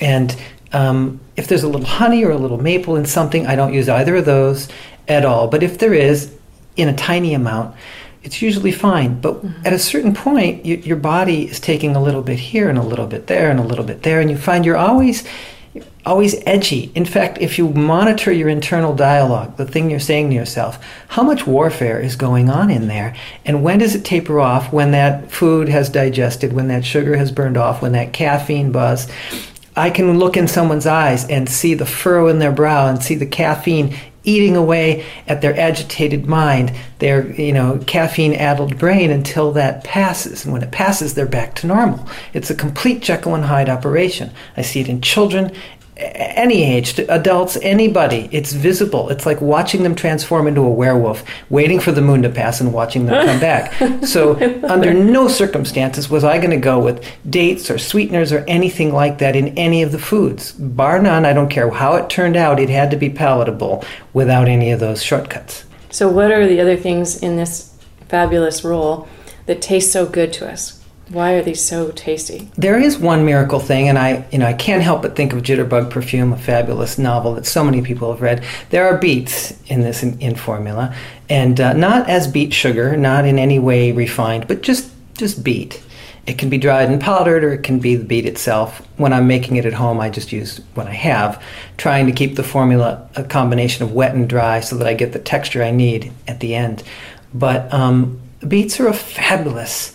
And 0.00 0.36
um, 0.72 1.20
if 1.36 1.48
there's 1.48 1.62
a 1.62 1.68
little 1.68 1.86
honey 1.86 2.24
or 2.24 2.30
a 2.30 2.38
little 2.38 2.60
maple 2.60 2.96
in 2.96 3.06
something, 3.06 3.46
I 3.46 3.56
don't 3.56 3.74
use 3.74 3.88
either 3.88 4.16
of 4.16 4.24
those 4.24 4.68
at 5.08 5.24
all. 5.24 5.48
But 5.48 5.62
if 5.62 5.78
there 5.78 5.94
is, 5.94 6.34
in 6.76 6.88
a 6.88 6.96
tiny 6.96 7.34
amount, 7.34 7.76
it's 8.22 8.40
usually 8.40 8.72
fine. 8.72 9.20
But 9.20 9.34
mm-hmm. 9.34 9.66
at 9.66 9.72
a 9.72 9.78
certain 9.78 10.14
point, 10.14 10.64
you, 10.64 10.76
your 10.76 10.96
body 10.96 11.48
is 11.48 11.60
taking 11.60 11.96
a 11.96 12.02
little 12.02 12.22
bit 12.22 12.38
here 12.38 12.68
and 12.68 12.78
a 12.78 12.82
little 12.82 13.06
bit 13.06 13.26
there 13.26 13.50
and 13.50 13.58
a 13.60 13.64
little 13.64 13.84
bit 13.84 14.02
there, 14.02 14.20
and 14.20 14.30
you 14.30 14.36
find 14.36 14.64
you're 14.64 14.76
always 14.76 15.26
always 16.04 16.34
edgy. 16.46 16.90
In 16.94 17.04
fact, 17.04 17.38
if 17.40 17.58
you 17.58 17.68
monitor 17.70 18.32
your 18.32 18.48
internal 18.48 18.94
dialogue, 18.94 19.56
the 19.56 19.64
thing 19.64 19.88
you're 19.88 20.00
saying 20.00 20.30
to 20.30 20.34
yourself, 20.34 20.84
how 21.08 21.22
much 21.22 21.46
warfare 21.46 22.00
is 22.00 22.16
going 22.16 22.50
on 22.50 22.70
in 22.70 22.88
there? 22.88 23.14
And 23.44 23.62
when 23.62 23.78
does 23.78 23.94
it 23.94 24.04
taper 24.04 24.40
off? 24.40 24.72
When 24.72 24.90
that 24.90 25.30
food 25.30 25.68
has 25.68 25.88
digested, 25.88 26.52
when 26.52 26.68
that 26.68 26.84
sugar 26.84 27.16
has 27.16 27.30
burned 27.30 27.56
off, 27.56 27.80
when 27.80 27.92
that 27.92 28.12
caffeine 28.12 28.72
buzz. 28.72 29.10
I 29.74 29.88
can 29.88 30.18
look 30.18 30.36
in 30.36 30.48
someone's 30.48 30.86
eyes 30.86 31.26
and 31.28 31.48
see 31.48 31.72
the 31.72 31.86
furrow 31.86 32.28
in 32.28 32.40
their 32.40 32.52
brow 32.52 32.88
and 32.88 33.02
see 33.02 33.14
the 33.14 33.24
caffeine 33.24 33.96
eating 34.24 34.56
away 34.56 35.04
at 35.26 35.40
their 35.40 35.58
agitated 35.58 36.26
mind, 36.26 36.72
their 36.98 37.30
you 37.32 37.52
know 37.52 37.78
caffeine-addled 37.86 38.78
brain 38.78 39.10
until 39.10 39.52
that 39.52 39.84
passes. 39.84 40.44
And 40.44 40.52
when 40.52 40.62
it 40.62 40.70
passes, 40.70 41.14
they're 41.14 41.26
back 41.26 41.54
to 41.56 41.66
normal. 41.66 42.08
It's 42.32 42.50
a 42.50 42.54
complete 42.54 43.02
Jekyll 43.02 43.34
and 43.34 43.44
Hyde 43.44 43.68
operation. 43.68 44.30
I 44.56 44.62
see 44.62 44.80
it 44.80 44.88
in 44.88 45.00
children 45.00 45.52
any 45.96 46.64
age, 46.64 46.98
adults, 46.98 47.58
anybody. 47.60 48.28
It's 48.32 48.52
visible. 48.52 49.10
It's 49.10 49.26
like 49.26 49.40
watching 49.40 49.82
them 49.82 49.94
transform 49.94 50.46
into 50.46 50.62
a 50.62 50.70
werewolf, 50.70 51.22
waiting 51.50 51.80
for 51.80 51.92
the 51.92 52.00
moon 52.00 52.22
to 52.22 52.30
pass 52.30 52.60
and 52.60 52.72
watching 52.72 53.06
them 53.06 53.26
come 53.26 53.40
back. 53.40 53.72
So, 54.02 54.34
under 54.64 54.92
no 54.92 55.28
circumstances 55.28 56.10
was 56.10 56.24
I 56.24 56.38
going 56.38 56.50
to 56.50 56.56
go 56.56 56.78
with 56.80 57.04
dates 57.28 57.70
or 57.70 57.78
sweeteners 57.78 58.32
or 58.32 58.44
anything 58.48 58.92
like 58.92 59.18
that 59.18 59.36
in 59.36 59.56
any 59.56 59.82
of 59.82 59.92
the 59.92 59.98
foods. 59.98 60.52
Bar 60.52 61.00
none, 61.00 61.24
I 61.24 61.32
don't 61.32 61.48
care 61.48 61.70
how 61.70 61.94
it 61.94 62.10
turned 62.10 62.36
out, 62.36 62.58
it 62.58 62.68
had 62.68 62.90
to 62.90 62.96
be 62.96 63.10
palatable 63.10 63.84
without 64.12 64.48
any 64.48 64.70
of 64.72 64.80
those 64.80 65.02
shortcuts. 65.02 65.64
So, 65.90 66.08
what 66.08 66.32
are 66.32 66.46
the 66.46 66.60
other 66.60 66.76
things 66.76 67.22
in 67.22 67.36
this 67.36 67.76
fabulous 68.08 68.64
roll 68.64 69.08
that 69.46 69.62
taste 69.62 69.92
so 69.92 70.06
good 70.06 70.32
to 70.34 70.50
us? 70.50 70.81
Why 71.12 71.32
are 71.34 71.42
these 71.42 71.62
so 71.62 71.90
tasty? 71.90 72.48
There 72.56 72.78
is 72.78 72.98
one 72.98 73.26
miracle 73.26 73.60
thing, 73.60 73.86
and 73.90 73.98
I, 73.98 74.24
you 74.32 74.38
know, 74.38 74.46
I 74.46 74.54
can't 74.54 74.82
help 74.82 75.02
but 75.02 75.14
think 75.14 75.34
of 75.34 75.42
Jitterbug 75.42 75.90
Perfume, 75.90 76.32
a 76.32 76.38
fabulous 76.38 76.96
novel 76.96 77.34
that 77.34 77.44
so 77.44 77.62
many 77.62 77.82
people 77.82 78.10
have 78.10 78.22
read. 78.22 78.42
There 78.70 78.86
are 78.86 78.96
beets 78.96 79.52
in 79.66 79.82
this 79.82 80.02
in, 80.02 80.18
in 80.20 80.36
formula, 80.36 80.94
and 81.28 81.60
uh, 81.60 81.74
not 81.74 82.08
as 82.08 82.26
beet 82.26 82.54
sugar, 82.54 82.96
not 82.96 83.26
in 83.26 83.38
any 83.38 83.58
way 83.58 83.92
refined, 83.92 84.48
but 84.48 84.62
just 84.62 84.90
just 85.18 85.44
beet. 85.44 85.82
It 86.26 86.38
can 86.38 86.48
be 86.48 86.56
dried 86.56 86.88
and 86.88 86.98
powdered, 86.98 87.44
or 87.44 87.52
it 87.52 87.62
can 87.62 87.78
be 87.78 87.94
the 87.94 88.04
beet 88.04 88.24
itself. 88.24 88.78
When 88.96 89.12
I'm 89.12 89.26
making 89.26 89.56
it 89.56 89.66
at 89.66 89.74
home, 89.74 90.00
I 90.00 90.08
just 90.08 90.32
use 90.32 90.62
what 90.72 90.86
I 90.86 90.94
have, 90.94 91.42
trying 91.76 92.06
to 92.06 92.12
keep 92.12 92.36
the 92.36 92.42
formula 92.42 93.06
a 93.16 93.24
combination 93.24 93.84
of 93.84 93.92
wet 93.92 94.14
and 94.14 94.26
dry 94.26 94.60
so 94.60 94.78
that 94.78 94.86
I 94.86 94.94
get 94.94 95.12
the 95.12 95.18
texture 95.18 95.62
I 95.62 95.72
need 95.72 96.10
at 96.26 96.40
the 96.40 96.54
end. 96.54 96.82
But 97.34 97.70
um, 97.70 98.18
beets 98.48 98.80
are 98.80 98.88
a 98.88 98.94
fabulous 98.94 99.91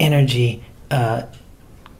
energy, 0.00 0.64
uh, 0.90 1.22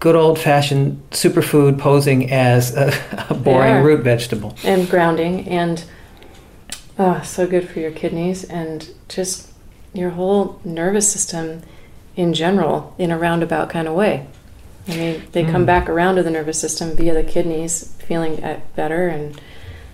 good 0.01 0.16
old 0.16 0.38
fashioned 0.38 1.03
superfood 1.11 1.78
posing 1.78 2.30
as 2.30 2.76
a, 2.76 2.92
a 3.30 3.34
boring 3.34 3.82
root 3.82 4.03
vegetable. 4.03 4.57
And 4.64 4.88
grounding, 4.88 5.49
and 5.49 5.84
oh, 6.99 7.22
so 7.22 7.47
good 7.47 7.68
for 7.68 7.80
your 7.80 7.90
kidneys 7.90 8.45
and 8.45 8.88
just 9.09 9.51
your 9.92 10.11
whole 10.11 10.61
nervous 10.64 11.11
system 11.11 11.62
in 12.16 12.34
general 12.34 12.95
in 12.99 13.11
a 13.11 13.18
roundabout 13.18 13.70
kind 13.70 13.88
of 13.88 13.95
way. 13.95 14.26
I 14.86 14.97
mean, 14.97 15.22
they 15.32 15.45
mm. 15.45 15.51
come 15.51 15.64
back 15.64 15.88
around 15.88 16.16
to 16.16 16.22
the 16.22 16.30
nervous 16.30 16.61
system 16.61 16.95
via 16.95 17.14
the 17.14 17.22
kidneys, 17.22 17.95
feeling 17.99 18.61
better. 18.76 19.09
And 19.09 19.40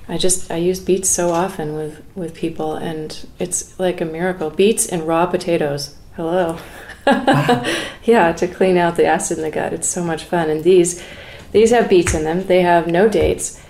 I 0.09 0.19
just 0.19 0.51
I 0.51 0.57
use 0.57 0.81
beets 0.81 1.09
so 1.09 1.31
often 1.31 1.75
with 1.75 2.03
with 2.17 2.35
people, 2.35 2.75
and 2.75 3.27
it's 3.39 3.79
like 3.79 4.01
a 4.01 4.05
miracle. 4.05 4.51
Beets 4.51 4.89
and 4.89 5.07
raw 5.07 5.27
potatoes. 5.27 5.95
Hello. 6.17 6.59
yeah, 8.05 8.33
to 8.33 8.47
clean 8.47 8.77
out 8.77 8.97
the 8.97 9.07
acid 9.07 9.39
in 9.39 9.45
the 9.45 9.51
gut. 9.51 9.73
It's 9.73 9.89
so 9.89 10.05
much 10.05 10.25
fun. 10.25 10.51
And 10.51 10.65
these 10.65 11.03
these 11.53 11.71
have 11.71 11.89
beets 11.89 12.15
in 12.15 12.25
them. 12.25 12.47
They 12.47 12.63
have 12.63 12.87
no 12.87 13.09
dates. 13.09 13.61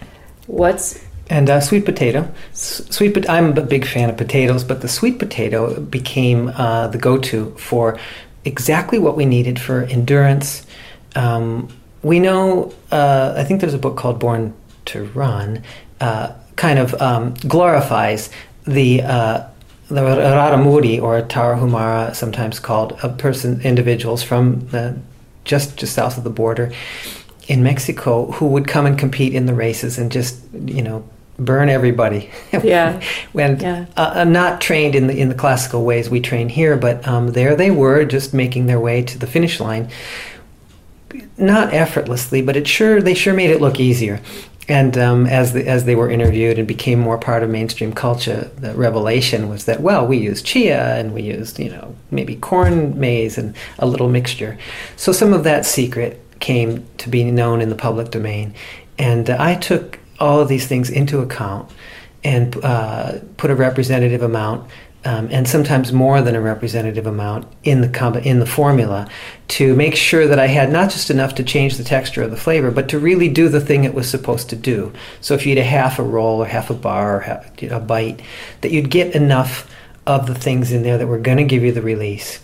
What's 0.46 1.04
and 1.30 1.48
uh, 1.48 1.60
sweet 1.60 1.84
potato. 1.84 2.28
Sweet, 2.52 3.30
I'm 3.30 3.56
a 3.56 3.62
big 3.62 3.86
fan 3.86 4.10
of 4.10 4.16
potatoes, 4.16 4.64
but 4.64 4.80
the 4.80 4.88
sweet 4.88 5.20
potato 5.20 5.80
became 5.80 6.48
uh, 6.48 6.88
the 6.88 6.98
go-to 6.98 7.54
for 7.56 8.00
exactly 8.44 8.98
what 8.98 9.16
we 9.16 9.24
needed 9.24 9.60
for 9.60 9.84
endurance. 9.84 10.66
Um, 11.14 11.68
we 12.02 12.18
know. 12.18 12.74
Uh, 12.90 13.34
I 13.36 13.44
think 13.44 13.60
there's 13.60 13.74
a 13.74 13.78
book 13.78 13.96
called 13.96 14.18
Born 14.18 14.54
to 14.86 15.04
Run. 15.04 15.62
Uh, 16.00 16.32
kind 16.56 16.78
of 16.78 17.00
um, 17.00 17.34
glorifies 17.46 18.30
the 18.64 19.02
uh, 19.02 19.46
the 19.90 20.00
Raramuri 20.00 21.02
or 21.02 21.20
Tarahumara, 21.22 22.14
sometimes 22.14 22.58
called, 22.58 22.98
a 23.02 23.08
person, 23.08 23.60
individuals 23.62 24.22
from 24.22 24.66
the, 24.68 24.96
just 25.44 25.76
just 25.76 25.94
south 25.94 26.16
of 26.16 26.24
the 26.24 26.30
border 26.30 26.72
in 27.48 27.62
Mexico 27.62 28.30
who 28.32 28.46
would 28.46 28.68
come 28.68 28.86
and 28.86 28.96
compete 28.96 29.34
in 29.34 29.46
the 29.46 29.54
races 29.54 29.98
and 29.98 30.12
just 30.12 30.40
you 30.66 30.82
know 30.82 31.04
burn 31.38 31.68
everybody. 31.68 32.30
Yeah. 32.62 33.00
when 33.32 33.58
yeah. 33.58 33.86
Uh, 33.96 34.12
uh, 34.16 34.24
not 34.24 34.60
trained 34.60 34.94
in 34.94 35.06
the 35.06 35.18
in 35.18 35.28
the 35.28 35.34
classical 35.34 35.84
ways 35.84 36.08
we 36.08 36.20
train 36.20 36.48
here, 36.48 36.76
but 36.76 37.06
um, 37.08 37.32
there 37.32 37.56
they 37.56 37.70
were, 37.70 38.04
just 38.04 38.34
making 38.34 38.66
their 38.66 38.78
way 38.78 39.02
to 39.02 39.18
the 39.18 39.26
finish 39.26 39.58
line. 39.58 39.90
Not 41.36 41.72
effortlessly, 41.72 42.42
but 42.42 42.56
it 42.56 42.68
sure 42.68 43.00
they 43.00 43.14
sure 43.14 43.34
made 43.34 43.50
it 43.50 43.60
look 43.60 43.80
easier. 43.80 44.20
And 44.68 44.96
um, 44.98 45.26
as 45.26 45.52
the, 45.52 45.66
as 45.66 45.84
they 45.84 45.96
were 45.96 46.10
interviewed 46.10 46.58
and 46.58 46.68
became 46.68 46.98
more 46.98 47.18
part 47.18 47.42
of 47.42 47.50
mainstream 47.50 47.92
culture, 47.92 48.50
the 48.56 48.74
revelation 48.74 49.48
was 49.48 49.64
that 49.64 49.80
well, 49.80 50.06
we 50.06 50.18
used 50.18 50.46
chia 50.46 50.96
and 50.96 51.12
we 51.12 51.22
used 51.22 51.58
you 51.58 51.70
know 51.70 51.96
maybe 52.10 52.36
corn 52.36 52.98
maize 52.98 53.36
and 53.38 53.56
a 53.78 53.86
little 53.86 54.08
mixture. 54.08 54.58
So 54.96 55.12
some 55.12 55.32
of 55.32 55.44
that 55.44 55.66
secret 55.66 56.20
came 56.38 56.86
to 56.98 57.08
be 57.08 57.24
known 57.24 57.60
in 57.60 57.68
the 57.68 57.74
public 57.74 58.10
domain, 58.10 58.54
and 58.98 59.28
uh, 59.28 59.36
I 59.38 59.56
took 59.56 59.98
all 60.20 60.40
of 60.40 60.48
these 60.48 60.66
things 60.66 60.90
into 60.90 61.20
account 61.20 61.70
and 62.22 62.62
uh, 62.62 63.18
put 63.38 63.50
a 63.50 63.54
representative 63.54 64.22
amount 64.22 64.70
um, 65.04 65.28
and 65.30 65.48
sometimes 65.48 65.92
more 65.92 66.20
than 66.20 66.34
a 66.34 66.40
representative 66.40 67.06
amount 67.06 67.46
in 67.62 67.80
the 67.80 67.88
comb- 67.88 68.16
in 68.16 68.38
the 68.38 68.46
formula 68.46 69.08
to 69.48 69.74
make 69.74 69.96
sure 69.96 70.26
that 70.26 70.38
I 70.38 70.46
had 70.46 70.70
not 70.70 70.90
just 70.90 71.10
enough 71.10 71.34
to 71.36 71.42
change 71.42 71.76
the 71.76 71.84
texture 71.84 72.22
of 72.22 72.30
the 72.30 72.36
flavor, 72.36 72.70
but 72.70 72.88
to 72.90 72.98
really 72.98 73.28
do 73.28 73.48
the 73.48 73.60
thing 73.60 73.84
it 73.84 73.94
was 73.94 74.08
supposed 74.10 74.50
to 74.50 74.56
do. 74.56 74.92
So 75.20 75.34
if 75.34 75.46
you 75.46 75.52
eat 75.52 75.58
a 75.58 75.64
half 75.64 75.98
a 75.98 76.02
roll 76.02 76.42
or 76.42 76.46
half 76.46 76.68
a 76.68 76.74
bar 76.74 77.16
or 77.16 77.20
half, 77.20 77.62
a 77.62 77.80
bite, 77.80 78.20
that 78.60 78.72
you'd 78.72 78.90
get 78.90 79.14
enough 79.14 79.70
of 80.06 80.26
the 80.26 80.34
things 80.34 80.70
in 80.70 80.82
there 80.82 80.98
that 80.98 81.06
were 81.06 81.18
going 81.18 81.38
to 81.38 81.44
give 81.44 81.62
you 81.62 81.72
the 81.72 81.82
release. 81.82 82.40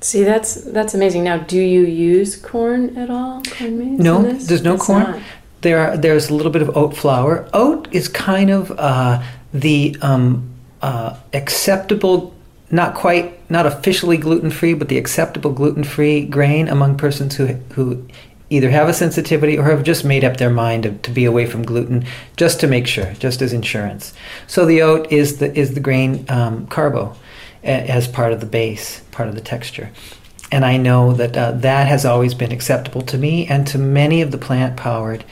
See, 0.00 0.22
that's 0.22 0.54
that's 0.54 0.94
amazing. 0.94 1.24
Now, 1.24 1.38
do 1.38 1.58
you 1.58 1.82
use 1.82 2.36
corn 2.36 2.96
at 2.96 3.10
all? 3.10 3.42
Corn 3.42 3.78
maize? 3.78 3.98
No, 3.98 4.22
there's 4.22 4.62
no 4.62 4.74
it's 4.74 4.84
corn. 4.84 5.02
Not. 5.02 5.22
There 5.62 5.78
are, 5.78 5.96
there's 5.96 6.28
a 6.28 6.34
little 6.34 6.52
bit 6.52 6.60
of 6.60 6.76
oat 6.76 6.94
flour. 6.94 7.48
Oat 7.54 7.88
is 7.90 8.06
kind 8.08 8.50
of 8.50 8.70
uh, 8.72 9.22
the 9.54 9.96
um, 10.02 10.53
uh, 10.84 11.16
acceptable, 11.32 12.34
not 12.70 12.94
quite, 12.94 13.50
not 13.50 13.64
officially 13.64 14.18
gluten 14.18 14.50
free, 14.50 14.74
but 14.74 14.88
the 14.88 14.98
acceptable 14.98 15.50
gluten 15.50 15.82
free 15.82 16.26
grain 16.26 16.68
among 16.68 16.98
persons 16.98 17.36
who, 17.36 17.46
who 17.72 18.06
either 18.50 18.68
have 18.68 18.86
a 18.86 18.92
sensitivity 18.92 19.56
or 19.56 19.64
have 19.64 19.82
just 19.82 20.04
made 20.04 20.24
up 20.24 20.36
their 20.36 20.50
mind 20.50 20.82
to, 20.82 20.92
to, 20.98 21.10
be 21.10 21.24
away 21.24 21.46
from 21.46 21.64
gluten 21.64 22.04
just 22.36 22.60
to 22.60 22.66
make 22.66 22.86
sure, 22.86 23.14
just 23.14 23.40
as 23.40 23.54
insurance. 23.54 24.12
So 24.46 24.66
the 24.66 24.82
oat 24.82 25.10
is 25.10 25.38
the, 25.38 25.58
is 25.58 25.72
the 25.72 25.80
grain 25.80 26.26
um, 26.28 26.66
carbo 26.66 27.16
as 27.62 28.06
part 28.06 28.34
of 28.34 28.40
the 28.40 28.46
base, 28.46 29.00
part 29.10 29.30
of 29.30 29.34
the 29.34 29.40
texture. 29.40 29.90
And 30.52 30.66
I 30.66 30.76
know 30.76 31.14
that 31.14 31.34
uh, 31.34 31.52
that 31.52 31.88
has 31.88 32.04
always 32.04 32.34
been 32.34 32.52
acceptable 32.52 33.00
to 33.00 33.16
me 33.16 33.46
and 33.46 33.66
to 33.68 33.78
many 33.78 34.20
of 34.20 34.32
the 34.32 34.38
plant 34.38 34.76
powered 34.76 35.24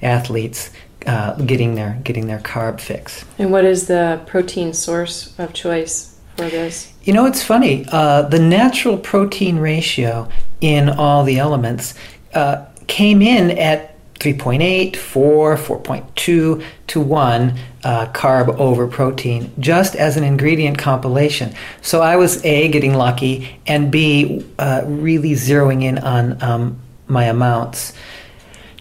athletes 0.00 0.70
uh, 1.06 1.34
getting 1.34 1.74
their 1.74 1.98
getting 2.04 2.26
their 2.26 2.38
carb 2.38 2.80
fix. 2.80 3.24
And 3.38 3.50
what 3.50 3.64
is 3.64 3.86
the 3.86 4.20
protein 4.26 4.72
source 4.72 5.38
of 5.38 5.52
choice 5.52 6.18
for 6.36 6.48
this? 6.48 6.92
You 7.02 7.12
know, 7.12 7.26
it's 7.26 7.42
funny. 7.42 7.86
Uh, 7.90 8.22
the 8.22 8.38
natural 8.38 8.98
protein 8.98 9.58
ratio 9.58 10.28
in 10.60 10.88
all 10.88 11.24
the 11.24 11.38
elements 11.38 11.94
uh, 12.34 12.66
came 12.86 13.22
in 13.22 13.56
at 13.58 13.90
3.8, 14.20 14.96
4, 14.96 15.56
4.2 15.56 16.62
to 16.88 17.00
1 17.00 17.58
uh, 17.82 18.06
carb 18.12 18.48
over 18.58 18.86
protein, 18.86 19.50
just 19.58 19.96
as 19.96 20.18
an 20.18 20.24
ingredient 20.24 20.76
compilation. 20.76 21.54
So 21.80 22.02
I 22.02 22.16
was 22.16 22.44
A, 22.44 22.68
getting 22.68 22.94
lucky, 22.94 23.58
and 23.66 23.90
B, 23.90 24.44
uh, 24.58 24.82
really 24.84 25.32
zeroing 25.32 25.82
in 25.82 25.98
on 25.98 26.42
um, 26.42 26.78
my 27.06 27.24
amounts 27.24 27.94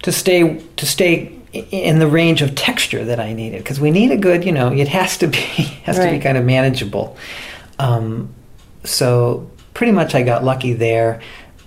to 0.01 0.11
stay 0.11 0.59
to 0.75 0.85
stay 0.85 1.38
in 1.53 1.99
the 1.99 2.07
range 2.07 2.41
of 2.41 2.55
texture 2.55 3.03
that 3.05 3.19
I 3.19 3.33
needed 3.33 3.59
because 3.59 3.79
we 3.79 3.91
need 3.91 4.11
a 4.11 4.17
good, 4.17 4.45
you 4.45 4.51
know, 4.51 4.71
it 4.71 4.87
has 4.87 5.17
to 5.17 5.27
be 5.27 5.37
has 5.83 5.97
right. 5.97 6.05
to 6.05 6.11
be 6.11 6.19
kind 6.19 6.37
of 6.37 6.45
manageable. 6.45 7.17
Um, 7.79 8.33
so 8.83 9.49
pretty 9.73 9.91
much 9.91 10.13
I 10.13 10.23
got 10.23 10.43
lucky 10.43 10.73
there, 10.73 11.21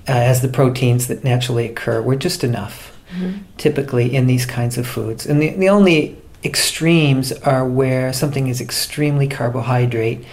uh, 0.09 0.13
as 0.13 0.43
the 0.43 0.49
proteins 0.49 1.09
that 1.09 1.25
naturally 1.25 1.69
occur 1.69 2.01
were 2.03 2.17
just 2.17 2.45
enough, 2.45 2.97
mm-hmm. 3.11 3.39
typically 3.57 4.15
in 4.15 4.27
these 4.27 4.47
kinds 4.47 4.79
of 4.79 4.87
foods. 4.87 5.27
And 5.27 5.41
the 5.41 5.51
the 5.51 5.69
only 5.69 6.17
extremes 6.45 7.33
are 7.33 7.67
where 7.67 8.13
something 8.13 8.49
is 8.49 8.61
extremely 8.61 9.29
carbohydrate, 9.29 10.25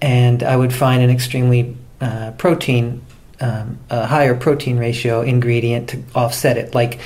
and 0.00 0.42
I 0.42 0.56
would 0.56 0.72
find 0.72 1.02
an 1.02 1.10
extremely 1.10 1.76
uh, 2.00 2.32
protein. 2.32 3.02
Um, 3.42 3.78
a 3.88 4.04
higher 4.04 4.34
protein 4.34 4.76
ratio 4.76 5.22
ingredient 5.22 5.88
to 5.88 6.02
offset 6.14 6.58
it, 6.58 6.74
like 6.74 7.00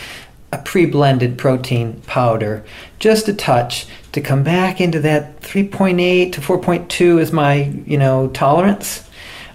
a 0.54 0.62
pre-blended 0.62 1.36
protein 1.36 2.00
powder, 2.06 2.64
just 2.98 3.28
a 3.28 3.34
touch 3.34 3.86
to 4.12 4.20
come 4.20 4.42
back 4.42 4.80
into 4.80 5.00
that 5.00 5.40
3.8 5.40 6.32
to 6.32 6.40
4.2 6.40 7.20
is 7.20 7.32
my 7.32 7.64
you 7.86 7.98
know 7.98 8.28
tolerance, 8.28 9.08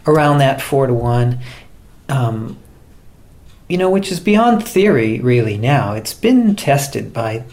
around 0.05 0.39
that 0.39 0.61
four 0.61 0.87
to 0.87 0.93
one. 0.93 1.39
Um, 2.09 2.57
you 3.67 3.77
know, 3.77 3.89
which 3.89 4.11
is 4.11 4.19
beyond 4.19 4.67
theory 4.67 5.19
really 5.19 5.57
now. 5.57 5.93
It's 5.93 6.13
been 6.13 6.55
tested 6.55 7.13
by 7.13 7.45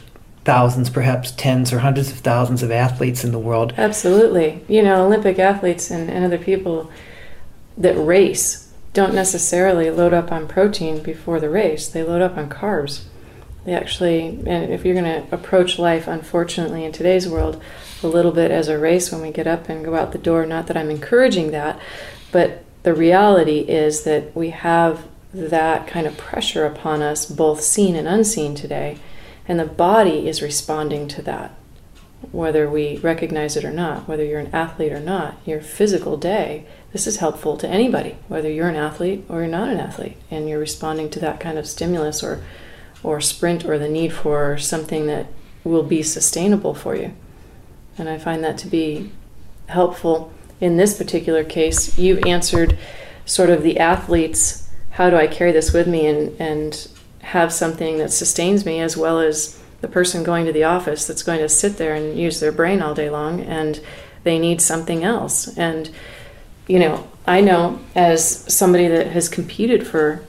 thousands, 0.44 0.88
perhaps 0.88 1.30
tens 1.32 1.72
or 1.72 1.80
hundreds 1.80 2.10
of 2.10 2.18
thousands 2.18 2.62
of 2.62 2.70
athletes 2.70 3.22
in 3.22 3.32
the 3.32 3.38
world. 3.38 3.74
Absolutely. 3.76 4.64
You 4.66 4.82
know, 4.82 5.04
Olympic 5.04 5.38
athletes 5.38 5.90
and, 5.90 6.08
and 6.08 6.24
other 6.24 6.38
people 6.38 6.90
that 7.76 7.94
race 7.94 8.72
don't 8.94 9.14
necessarily 9.14 9.90
load 9.90 10.14
up 10.14 10.32
on 10.32 10.48
protein 10.48 11.02
before 11.02 11.38
the 11.38 11.50
race, 11.50 11.86
they 11.86 12.02
load 12.02 12.22
up 12.22 12.38
on 12.38 12.48
carbs. 12.48 13.02
They 13.66 13.74
actually, 13.74 14.28
and 14.46 14.72
if 14.72 14.84
you're 14.84 14.94
going 14.94 15.26
to 15.26 15.34
approach 15.34 15.76
life, 15.76 16.06
unfortunately, 16.06 16.84
in 16.84 16.92
today's 16.92 17.28
world, 17.28 17.60
a 18.00 18.06
little 18.06 18.30
bit 18.30 18.52
as 18.52 18.68
a 18.68 18.78
race 18.78 19.10
when 19.10 19.20
we 19.20 19.32
get 19.32 19.48
up 19.48 19.68
and 19.68 19.84
go 19.84 19.96
out 19.96 20.12
the 20.12 20.18
door, 20.18 20.46
not 20.46 20.68
that 20.68 20.76
I'm 20.76 20.88
encouraging 20.88 21.50
that, 21.50 21.80
but 22.30 22.62
the 22.84 22.94
reality 22.94 23.58
is 23.60 24.04
that 24.04 24.34
we 24.36 24.50
have 24.50 25.08
that 25.34 25.88
kind 25.88 26.06
of 26.06 26.16
pressure 26.16 26.64
upon 26.64 27.02
us, 27.02 27.26
both 27.26 27.60
seen 27.60 27.96
and 27.96 28.06
unseen 28.06 28.54
today, 28.54 28.98
and 29.48 29.58
the 29.58 29.64
body 29.64 30.28
is 30.28 30.42
responding 30.42 31.08
to 31.08 31.22
that, 31.22 31.52
whether 32.30 32.70
we 32.70 32.98
recognize 32.98 33.56
it 33.56 33.64
or 33.64 33.72
not, 33.72 34.06
whether 34.06 34.24
you're 34.24 34.38
an 34.38 34.54
athlete 34.54 34.92
or 34.92 35.00
not. 35.00 35.38
Your 35.44 35.60
physical 35.60 36.16
day, 36.16 36.66
this 36.92 37.08
is 37.08 37.16
helpful 37.16 37.56
to 37.56 37.68
anybody, 37.68 38.16
whether 38.28 38.48
you're 38.48 38.68
an 38.68 38.76
athlete 38.76 39.24
or 39.28 39.40
you're 39.40 39.48
not 39.48 39.68
an 39.70 39.80
athlete, 39.80 40.18
and 40.30 40.48
you're 40.48 40.60
responding 40.60 41.10
to 41.10 41.18
that 41.18 41.40
kind 41.40 41.58
of 41.58 41.66
stimulus 41.66 42.22
or, 42.22 42.44
or 43.02 43.20
sprint 43.20 43.64
or 43.64 43.78
the 43.78 43.88
need 43.88 44.12
for 44.12 44.58
something 44.58 45.06
that 45.06 45.26
will 45.64 45.82
be 45.82 46.02
sustainable 46.02 46.74
for 46.74 46.94
you. 46.94 47.12
And 47.98 48.08
I 48.08 48.18
find 48.18 48.42
that 48.44 48.58
to 48.58 48.66
be 48.66 49.10
helpful 49.68 50.32
in 50.60 50.76
this 50.76 50.96
particular 50.96 51.44
case. 51.44 51.98
You've 51.98 52.24
answered 52.26 52.78
sort 53.24 53.50
of 53.50 53.62
the 53.62 53.78
athlete's 53.78 54.68
how 54.90 55.10
do 55.10 55.16
I 55.16 55.26
carry 55.26 55.52
this 55.52 55.72
with 55.72 55.86
me 55.86 56.06
and, 56.06 56.40
and 56.40 56.88
have 57.20 57.52
something 57.52 57.98
that 57.98 58.12
sustains 58.12 58.64
me 58.64 58.80
as 58.80 58.96
well 58.96 59.20
as 59.20 59.60
the 59.80 59.88
person 59.88 60.22
going 60.22 60.46
to 60.46 60.52
the 60.52 60.64
office 60.64 61.06
that's 61.06 61.22
going 61.22 61.40
to 61.40 61.48
sit 61.48 61.76
there 61.76 61.94
and 61.94 62.18
use 62.18 62.40
their 62.40 62.52
brain 62.52 62.80
all 62.80 62.94
day 62.94 63.10
long 63.10 63.40
and 63.40 63.80
they 64.24 64.38
need 64.38 64.60
something 64.62 65.04
else. 65.04 65.56
And, 65.58 65.90
you 66.66 66.78
know, 66.78 67.06
I 67.26 67.40
know 67.40 67.80
as 67.94 68.52
somebody 68.52 68.88
that 68.88 69.08
has 69.08 69.28
competed 69.28 69.86
for 69.86 70.24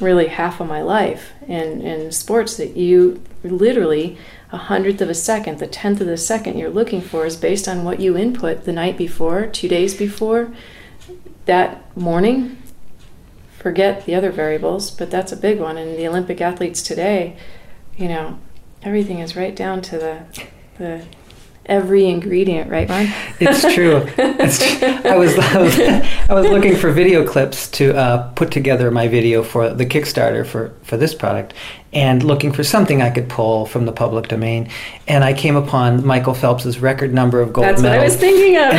really 0.00 0.28
half 0.28 0.60
of 0.60 0.68
my 0.68 0.82
life 0.82 1.32
in, 1.46 1.82
in 1.82 2.10
sports 2.12 2.56
that 2.56 2.76
you 2.76 3.22
literally 3.42 4.18
a 4.52 4.56
hundredth 4.56 5.00
of 5.00 5.08
a 5.08 5.14
second, 5.14 5.58
the 5.58 5.66
tenth 5.66 6.00
of 6.00 6.08
a 6.08 6.16
second 6.16 6.58
you're 6.58 6.70
looking 6.70 7.00
for 7.00 7.24
is 7.24 7.36
based 7.36 7.68
on 7.68 7.84
what 7.84 8.00
you 8.00 8.16
input 8.16 8.64
the 8.64 8.72
night 8.72 8.98
before, 8.98 9.46
two 9.46 9.68
days 9.68 9.94
before, 9.94 10.52
that 11.44 11.96
morning, 11.96 12.60
forget 13.58 14.06
the 14.06 14.14
other 14.14 14.32
variables, 14.32 14.90
but 14.90 15.10
that's 15.10 15.32
a 15.32 15.36
big 15.36 15.60
one. 15.60 15.76
And 15.76 15.96
the 15.96 16.08
Olympic 16.08 16.40
athletes 16.40 16.82
today, 16.82 17.36
you 17.96 18.08
know, 18.08 18.38
everything 18.82 19.20
is 19.20 19.36
right 19.36 19.54
down 19.54 19.82
to 19.82 19.98
the 19.98 20.22
the 20.78 21.04
every 21.66 22.06
ingredient, 22.06 22.70
right, 22.70 22.88
Ron? 22.88 23.06
It's 23.38 23.62
true. 23.74 24.04
It's. 24.18 24.60
I, 24.82 25.16
was, 25.16 25.38
I 25.38 25.58
was 25.62 25.78
I 26.30 26.34
was 26.34 26.46
looking 26.48 26.76
for 26.76 26.90
video 26.90 27.26
clips 27.26 27.68
to 27.72 27.96
uh, 27.96 28.28
put 28.32 28.50
together 28.50 28.90
my 28.90 29.08
video 29.08 29.42
for 29.42 29.70
the 29.70 29.86
Kickstarter 29.86 30.46
for 30.46 30.72
for 30.82 30.96
this 30.96 31.14
product, 31.14 31.54
and 31.92 32.22
looking 32.22 32.52
for 32.52 32.64
something 32.64 33.02
I 33.02 33.10
could 33.10 33.28
pull 33.28 33.66
from 33.66 33.86
the 33.86 33.92
public 33.92 34.28
domain, 34.28 34.68
and 35.08 35.22
I 35.24 35.32
came 35.32 35.56
upon 35.56 36.04
Michael 36.04 36.34
Phelps's 36.34 36.80
record 36.80 37.12
number 37.14 37.40
of 37.40 37.52
gold 37.52 37.66
That's 37.66 37.82
medals. 37.82 37.96
what 37.98 38.00
I 38.00 38.04
was 38.04 38.16
thinking 38.16 38.56
of. 38.56 38.72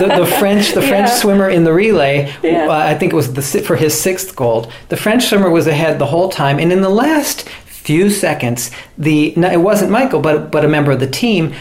the, 0.00 0.06
the, 0.06 0.24
the, 0.24 0.26
French, 0.38 0.72
the 0.72 0.82
French 0.92 1.08
Yeah. 1.08 1.14
swimmer 1.16 1.48
in 1.48 1.64
the 1.64 1.72
relay, 1.72 2.32
Yeah. 2.42 2.66
uh, 2.68 2.72
I 2.72 2.94
think 2.94 3.12
it 3.12 3.16
was 3.16 3.32
the 3.34 3.42
for 3.62 3.76
his 3.76 3.98
sixth 3.98 4.34
gold. 4.36 4.72
The 4.88 4.96
French 4.96 5.24
swimmer 5.26 5.50
was 5.50 5.66
ahead 5.66 5.98
the 5.98 6.06
whole 6.06 6.28
time, 6.28 6.58
and 6.58 6.72
in 6.72 6.82
the 6.82 6.88
last 6.90 7.48
few 7.66 8.10
seconds, 8.10 8.70
the 8.98 9.32
no, 9.36 9.50
it 9.50 9.60
wasn't 9.62 9.90
Michael, 9.90 10.20
but 10.20 10.50
but 10.50 10.64
a 10.64 10.68
member 10.68 10.92
of 10.92 11.00
the 11.00 11.06
team 11.06 11.54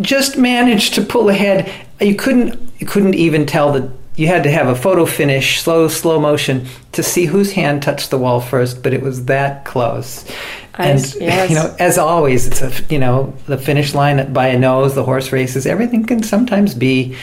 just 0.00 0.36
managed 0.36 0.94
to 0.94 1.02
pull 1.02 1.28
ahead. 1.28 1.72
You 2.00 2.14
couldn't 2.14 2.60
you 2.78 2.86
couldn't 2.86 3.14
even 3.14 3.46
tell 3.46 3.72
that. 3.72 3.90
You 4.16 4.26
had 4.26 4.42
to 4.42 4.50
have 4.50 4.66
a 4.66 4.74
photo 4.74 5.06
finish, 5.06 5.60
slow 5.60 5.86
slow 5.88 6.18
motion, 6.20 6.66
to 6.92 7.02
see 7.02 7.26
whose 7.26 7.52
hand 7.52 7.82
touched 7.82 8.10
the 8.10 8.18
wall 8.18 8.40
first. 8.40 8.82
But 8.82 8.92
it 8.92 9.02
was 9.02 9.26
that 9.26 9.64
close. 9.64 10.28
And 10.74 10.98
yes. 11.20 11.50
you 11.50 11.56
know, 11.56 11.74
as 11.78 11.98
always, 11.98 12.46
it's 12.46 12.60
a 12.60 12.72
you 12.92 12.98
know 12.98 13.34
the 13.46 13.58
finish 13.58 13.94
line 13.94 14.32
by 14.32 14.48
a 14.48 14.58
nose. 14.58 14.94
The 14.94 15.04
horse 15.04 15.30
races, 15.30 15.66
everything 15.66 16.04
can 16.04 16.22
sometimes 16.22 16.74
be 16.74 17.16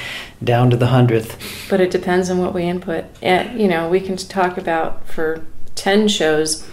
down 0.44 0.70
to 0.70 0.78
the 0.78 0.88
hundredth. 0.88 1.38
but 1.70 1.82
it 1.82 1.92
depends 1.92 2.30
on 2.30 2.38
what 2.38 2.54
we 2.54 2.64
input. 2.64 3.06
And 3.22 3.60
you 3.60 3.68
know, 3.68 3.90
we 3.90 4.00
can 4.00 4.16
talk 4.16 4.58
about 4.58 5.06
for 5.08 5.46
ten 5.76 6.08
shows 6.08 6.66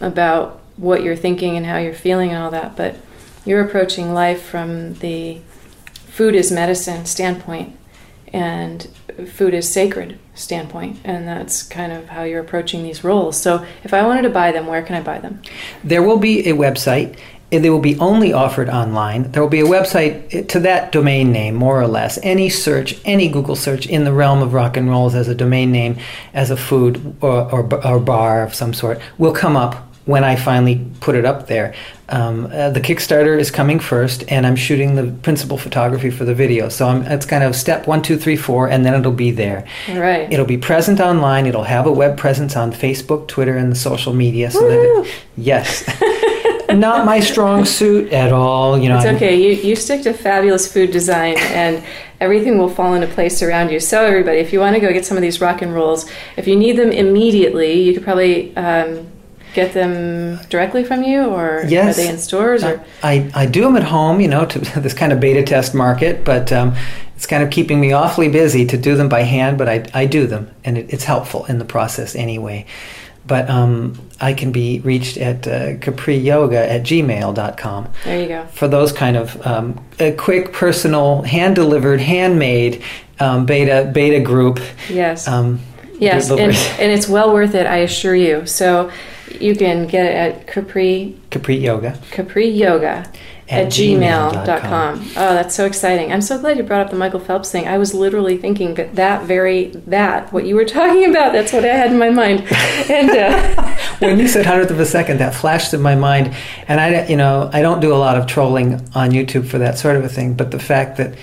about 0.00 0.60
what 0.76 1.02
you're 1.02 1.16
thinking 1.16 1.56
and 1.56 1.66
how 1.66 1.78
you're 1.78 1.94
feeling 1.94 2.30
and 2.30 2.42
all 2.42 2.50
that, 2.50 2.76
but 2.76 2.96
you're 3.44 3.64
approaching 3.64 4.14
life 4.14 4.42
from 4.42 4.94
the 4.94 5.40
food 6.06 6.34
is 6.34 6.52
medicine 6.52 7.04
standpoint 7.04 7.76
and 8.32 8.88
food 9.26 9.54
is 9.54 9.72
sacred 9.72 10.18
standpoint, 10.34 10.98
and 11.04 11.26
that's 11.26 11.62
kind 11.62 11.92
of 11.92 12.08
how 12.08 12.24
you're 12.24 12.40
approaching 12.40 12.82
these 12.82 13.04
rolls. 13.04 13.40
So, 13.40 13.64
if 13.84 13.94
I 13.94 14.04
wanted 14.04 14.22
to 14.22 14.30
buy 14.30 14.50
them, 14.50 14.66
where 14.66 14.82
can 14.82 14.96
I 14.96 15.00
buy 15.00 15.18
them? 15.18 15.40
There 15.84 16.02
will 16.02 16.18
be 16.18 16.48
a 16.48 16.52
website. 16.52 17.16
and 17.52 17.64
They 17.64 17.70
will 17.70 17.78
be 17.78 17.96
only 18.00 18.32
offered 18.32 18.68
online. 18.68 19.30
There 19.30 19.40
will 19.40 19.50
be 19.50 19.60
a 19.60 19.66
website 19.66 20.34
eh, 20.34 20.42
to 20.42 20.60
that 20.60 20.90
domain 20.90 21.30
name, 21.30 21.54
more 21.54 21.80
or 21.80 21.86
less. 21.86 22.18
Any 22.24 22.48
search, 22.48 23.00
any 23.04 23.28
Google 23.28 23.54
search 23.54 23.86
in 23.86 24.02
the 24.02 24.12
realm 24.12 24.42
of 24.42 24.52
rock 24.52 24.76
and 24.76 24.90
rolls 24.90 25.14
as 25.14 25.28
a 25.28 25.34
domain 25.34 25.70
name, 25.70 25.98
as 26.32 26.50
a 26.50 26.56
food 26.56 27.16
or, 27.20 27.52
or, 27.52 27.86
or 27.86 28.00
bar 28.00 28.42
of 28.42 28.52
some 28.52 28.74
sort, 28.74 29.00
will 29.16 29.32
come 29.32 29.56
up 29.56 29.93
when 30.06 30.22
I 30.22 30.36
finally 30.36 30.84
put 31.00 31.14
it 31.14 31.24
up 31.24 31.46
there. 31.46 31.74
Um, 32.10 32.46
uh, 32.52 32.68
the 32.70 32.80
Kickstarter 32.80 33.38
is 33.38 33.50
coming 33.50 33.80
first, 33.80 34.24
and 34.30 34.46
I'm 34.46 34.56
shooting 34.56 34.94
the 34.96 35.10
principal 35.22 35.56
photography 35.56 36.10
for 36.10 36.26
the 36.26 36.34
video. 36.34 36.68
So 36.68 36.86
I'm, 36.86 37.02
it's 37.04 37.24
kind 37.24 37.42
of 37.42 37.56
step 37.56 37.86
one, 37.86 38.02
two, 38.02 38.18
three, 38.18 38.36
four, 38.36 38.68
and 38.68 38.84
then 38.84 38.92
it'll 38.92 39.12
be 39.12 39.30
there. 39.30 39.66
Right. 39.88 40.30
It'll 40.30 40.44
be 40.44 40.58
present 40.58 41.00
online. 41.00 41.46
It'll 41.46 41.62
have 41.64 41.86
a 41.86 41.92
web 41.92 42.18
presence 42.18 42.54
on 42.56 42.72
Facebook, 42.72 43.28
Twitter, 43.28 43.56
and 43.56 43.72
the 43.72 43.76
social 43.76 44.12
media. 44.12 44.50
So 44.50 44.68
that 44.68 44.78
it, 45.06 45.14
yes, 45.38 45.88
not 46.70 47.06
my 47.06 47.20
strong 47.20 47.64
suit 47.64 48.12
at 48.12 48.32
all. 48.32 48.76
You 48.78 48.90
know, 48.90 48.96
It's 48.96 49.06
I'm- 49.06 49.16
okay. 49.16 49.40
You, 49.40 49.52
you 49.68 49.74
stick 49.74 50.02
to 50.02 50.12
fabulous 50.12 50.70
food 50.70 50.90
design 50.90 51.36
and 51.38 51.82
everything 52.20 52.58
will 52.58 52.68
fall 52.68 52.92
into 52.92 53.06
place 53.06 53.42
around 53.42 53.70
you. 53.70 53.80
So, 53.80 54.04
everybody, 54.04 54.38
if 54.38 54.52
you 54.52 54.60
want 54.60 54.74
to 54.74 54.80
go 54.80 54.92
get 54.92 55.06
some 55.06 55.16
of 55.16 55.22
these 55.22 55.40
rock 55.40 55.62
and 55.62 55.72
rolls, 55.74 56.04
if 56.36 56.46
you 56.46 56.56
need 56.56 56.72
them 56.76 56.92
immediately, 56.92 57.80
you 57.80 57.94
could 57.94 58.04
probably 58.04 58.54
um, 58.56 59.06
get 59.54 59.72
them 59.72 60.38
directly 60.50 60.84
from 60.84 61.02
you 61.02 61.24
or 61.26 61.64
Yes. 61.68 61.98
are 61.98 62.02
they 62.02 62.08
in 62.08 62.18
stores? 62.18 62.62
or 62.64 62.84
I, 63.02 63.30
I 63.34 63.46
do 63.46 63.62
them 63.62 63.76
at 63.76 63.84
home, 63.84 64.20
you 64.20 64.28
know, 64.28 64.44
to 64.44 64.58
this 64.80 64.94
kind 64.94 65.12
of 65.12 65.20
beta 65.20 65.42
test 65.42 65.74
market, 65.74 66.24
but 66.24 66.52
um, 66.52 66.74
it's 67.16 67.26
kind 67.26 67.42
of 67.42 67.50
keeping 67.50 67.80
me 67.80 67.92
awfully 67.92 68.28
busy 68.28 68.66
to 68.66 68.76
do 68.76 68.96
them 68.96 69.08
by 69.08 69.22
hand, 69.22 69.56
but 69.56 69.68
I, 69.68 69.86
I 69.94 70.06
do 70.06 70.26
them, 70.26 70.50
and 70.64 70.76
it, 70.76 70.92
it's 70.92 71.04
helpful 71.04 71.44
in 71.46 71.58
the 71.58 71.64
process 71.64 72.14
anyway. 72.16 72.66
But 73.26 73.48
um, 73.48 73.98
I 74.20 74.34
can 74.34 74.52
be 74.52 74.80
reached 74.80 75.16
at 75.16 75.46
uh, 75.46 75.76
capriyoga 75.76 76.68
at 76.68 76.82
gmail.com. 76.82 77.88
There 78.04 78.20
you 78.20 78.28
go. 78.28 78.44
for 78.52 78.68
those 78.68 78.92
kind 78.92 79.16
of 79.16 79.46
um, 79.46 79.82
a 79.98 80.12
quick, 80.12 80.52
personal, 80.52 81.22
hand 81.22 81.54
delivered, 81.54 82.00
handmade 82.00 82.82
um, 83.20 83.46
beta 83.46 83.90
beta 83.94 84.20
group. 84.20 84.60
Yes. 84.90 85.26
Um, 85.26 85.60
yes. 85.98 86.30
And, 86.30 86.40
and 86.40 86.92
it's 86.92 87.08
well 87.08 87.32
worth 87.32 87.54
it, 87.54 87.66
I 87.66 87.78
assure 87.78 88.14
you. 88.14 88.44
So, 88.46 88.90
you 89.40 89.54
can 89.54 89.86
get 89.86 90.06
it 90.06 90.14
at 90.14 90.46
Capri 90.46 91.16
Capri 91.30 91.56
Yoga. 91.56 91.98
Capri 92.10 92.48
Yoga 92.48 93.04
at, 93.48 93.66
At 93.66 93.68
gmail.com. 93.68 94.46
gmail.com. 94.46 95.00
Oh, 95.16 95.34
that's 95.34 95.54
so 95.54 95.66
exciting. 95.66 96.12
I'm 96.12 96.22
so 96.22 96.38
glad 96.38 96.56
you 96.56 96.62
brought 96.62 96.80
up 96.80 96.90
the 96.90 96.96
Michael 96.96 97.20
Phelps 97.20 97.50
thing. 97.50 97.68
I 97.68 97.76
was 97.76 97.92
literally 97.92 98.38
thinking 98.38 98.74
that 98.74 98.94
that 98.94 99.24
very, 99.24 99.66
that, 99.86 100.32
what 100.32 100.46
you 100.46 100.54
were 100.54 100.64
talking 100.78 101.10
about, 101.10 101.32
that's 101.32 101.52
what 101.52 101.64
I 101.64 101.68
had 101.68 101.92
in 101.92 101.98
my 101.98 102.10
mind. 102.10 102.46
And 102.90 103.10
uh, 103.10 103.76
when 103.98 104.18
you 104.18 104.28
said 104.28 104.44
hundredth 104.44 104.70
of 104.70 104.78
a 104.80 104.84
second, 104.84 105.18
that 105.18 105.34
flashed 105.34 105.72
in 105.72 105.80
my 105.80 105.94
mind, 105.94 106.34
and 106.68 106.78
I, 106.80 107.06
you 107.06 107.16
know, 107.16 107.48
I 107.52 107.62
don't 107.62 107.80
do 107.80 107.94
a 107.94 107.96
lot 107.96 108.18
of 108.18 108.26
trolling 108.26 108.74
on 108.94 109.10
YouTube 109.10 109.46
for 109.46 109.56
that 109.58 109.78
sort 109.78 109.96
of 109.96 110.04
a 110.04 110.08
thing. 110.08 110.34
But 110.34 110.50
the 110.50 110.58
fact 110.58 110.98
that, 110.98 111.14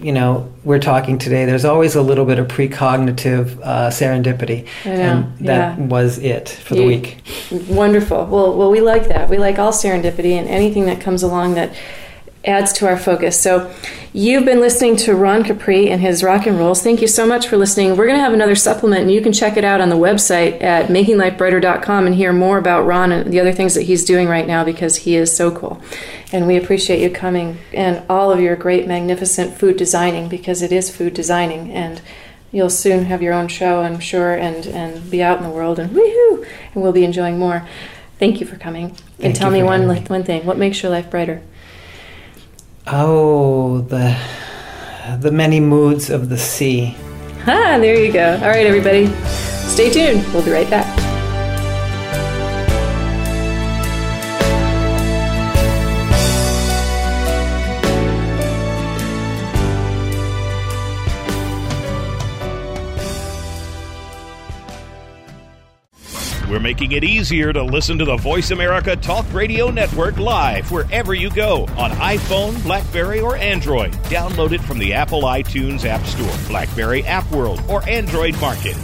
you 0.00 0.12
know, 0.12 0.52
we're 0.64 0.80
talking 0.80 1.18
today, 1.18 1.44
there's 1.44 1.64
always 1.64 1.94
a 1.94 2.02
little 2.02 2.24
bit 2.24 2.38
of 2.38 2.48
precognitive 2.48 3.58
uh, 3.62 3.90
serendipity, 3.90 4.66
and 4.84 5.36
that 5.38 5.78
yeah. 5.78 5.86
was 5.86 6.18
it 6.18 6.48
for 6.48 6.74
the 6.74 6.80
You- 6.82 6.86
week. 6.88 7.18
wonderful. 7.68 8.26
Well, 8.26 8.56
well, 8.56 8.70
we 8.70 8.80
like 8.80 9.08
that. 9.08 9.28
We 9.30 9.38
like 9.38 9.58
all 9.58 9.72
serendipity 9.72 10.32
and 10.32 10.48
anything 10.48 10.86
that 10.86 11.00
comes 11.00 11.22
along 11.22 11.54
that 11.54 11.74
adds 12.44 12.72
to 12.74 12.86
our 12.86 12.96
focus. 12.96 13.40
So, 13.40 13.72
you've 14.14 14.44
been 14.44 14.60
listening 14.60 14.94
to 14.94 15.14
Ron 15.14 15.42
Capri 15.42 15.90
and 15.90 16.00
his 16.00 16.22
rock 16.22 16.46
and 16.46 16.56
rolls. 16.56 16.80
Thank 16.82 17.02
you 17.02 17.08
so 17.08 17.26
much 17.26 17.48
for 17.48 17.56
listening. 17.56 17.96
We're 17.96 18.06
going 18.06 18.16
to 18.16 18.22
have 18.22 18.32
another 18.32 18.54
supplement, 18.54 19.02
and 19.02 19.10
you 19.10 19.20
can 19.20 19.32
check 19.32 19.56
it 19.56 19.64
out 19.64 19.80
on 19.80 19.88
the 19.88 19.96
website 19.96 20.62
at 20.62 20.86
makinglifebrighter.com 20.86 22.06
and 22.06 22.14
hear 22.14 22.32
more 22.32 22.56
about 22.56 22.86
Ron 22.86 23.10
and 23.10 23.32
the 23.32 23.40
other 23.40 23.52
things 23.52 23.74
that 23.74 23.82
he's 23.82 24.04
doing 24.04 24.28
right 24.28 24.46
now 24.46 24.64
because 24.64 24.96
he 24.98 25.16
is 25.16 25.36
so 25.36 25.50
cool. 25.50 25.82
And 26.32 26.46
we 26.46 26.56
appreciate 26.56 27.00
you 27.00 27.10
coming 27.10 27.58
and 27.72 28.04
all 28.08 28.30
of 28.30 28.40
your 28.40 28.54
great, 28.54 28.86
magnificent 28.86 29.58
food 29.58 29.76
designing 29.76 30.28
because 30.28 30.62
it 30.62 30.72
is 30.72 30.94
food 30.94 31.12
designing 31.12 31.70
and. 31.72 32.00
You'll 32.52 32.70
soon 32.70 33.06
have 33.06 33.20
your 33.20 33.32
own 33.32 33.48
show, 33.48 33.80
I'm 33.80 33.98
sure, 33.98 34.32
and, 34.32 34.64
and 34.68 35.10
be 35.10 35.20
out 35.20 35.38
in 35.38 35.42
the 35.42 35.50
world 35.50 35.80
and 35.80 35.90
woohoo, 35.90 36.46
and 36.72 36.84
we'll 36.84 36.92
be 36.92 37.04
enjoying 37.04 37.36
more. 37.36 37.68
Thank 38.20 38.38
you 38.38 38.46
for 38.46 38.54
coming. 38.54 38.90
Thank 38.90 39.24
and 39.24 39.34
tell 39.34 39.50
me 39.50 39.64
one 39.64 39.88
me. 39.88 40.00
one 40.02 40.22
thing. 40.22 40.46
What 40.46 40.56
makes 40.56 40.80
your 40.80 40.92
life 40.92 41.10
brighter? 41.10 41.42
Oh, 42.86 43.80
the 43.80 44.16
the 45.20 45.30
many 45.30 45.60
moods 45.60 46.10
of 46.10 46.28
the 46.28 46.38
sea. 46.38 46.96
Ah, 47.46 47.78
there 47.78 48.02
you 48.02 48.12
go. 48.12 48.34
All 48.34 48.48
right, 48.48 48.66
everybody. 48.66 49.06
Stay 49.68 49.90
tuned. 49.90 50.24
We'll 50.32 50.44
be 50.44 50.50
right 50.52 50.68
back. 50.68 51.13
We're 66.54 66.60
making 66.60 66.92
it 66.92 67.02
easier 67.02 67.52
to 67.52 67.64
listen 67.64 67.98
to 67.98 68.04
the 68.04 68.16
Voice 68.16 68.52
America 68.52 68.94
Talk 68.94 69.26
Radio 69.32 69.70
Network 69.70 70.18
live 70.18 70.70
wherever 70.70 71.12
you 71.12 71.28
go 71.28 71.64
on 71.76 71.90
iPhone, 71.90 72.62
Blackberry, 72.62 73.18
or 73.18 73.36
Android. 73.36 73.90
Download 74.04 74.52
it 74.52 74.60
from 74.60 74.78
the 74.78 74.92
Apple 74.92 75.22
iTunes 75.22 75.84
App 75.84 76.06
Store, 76.06 76.32
Blackberry 76.46 77.02
App 77.06 77.28
World, 77.32 77.60
or 77.68 77.82
Android 77.88 78.40
Market. 78.40 78.76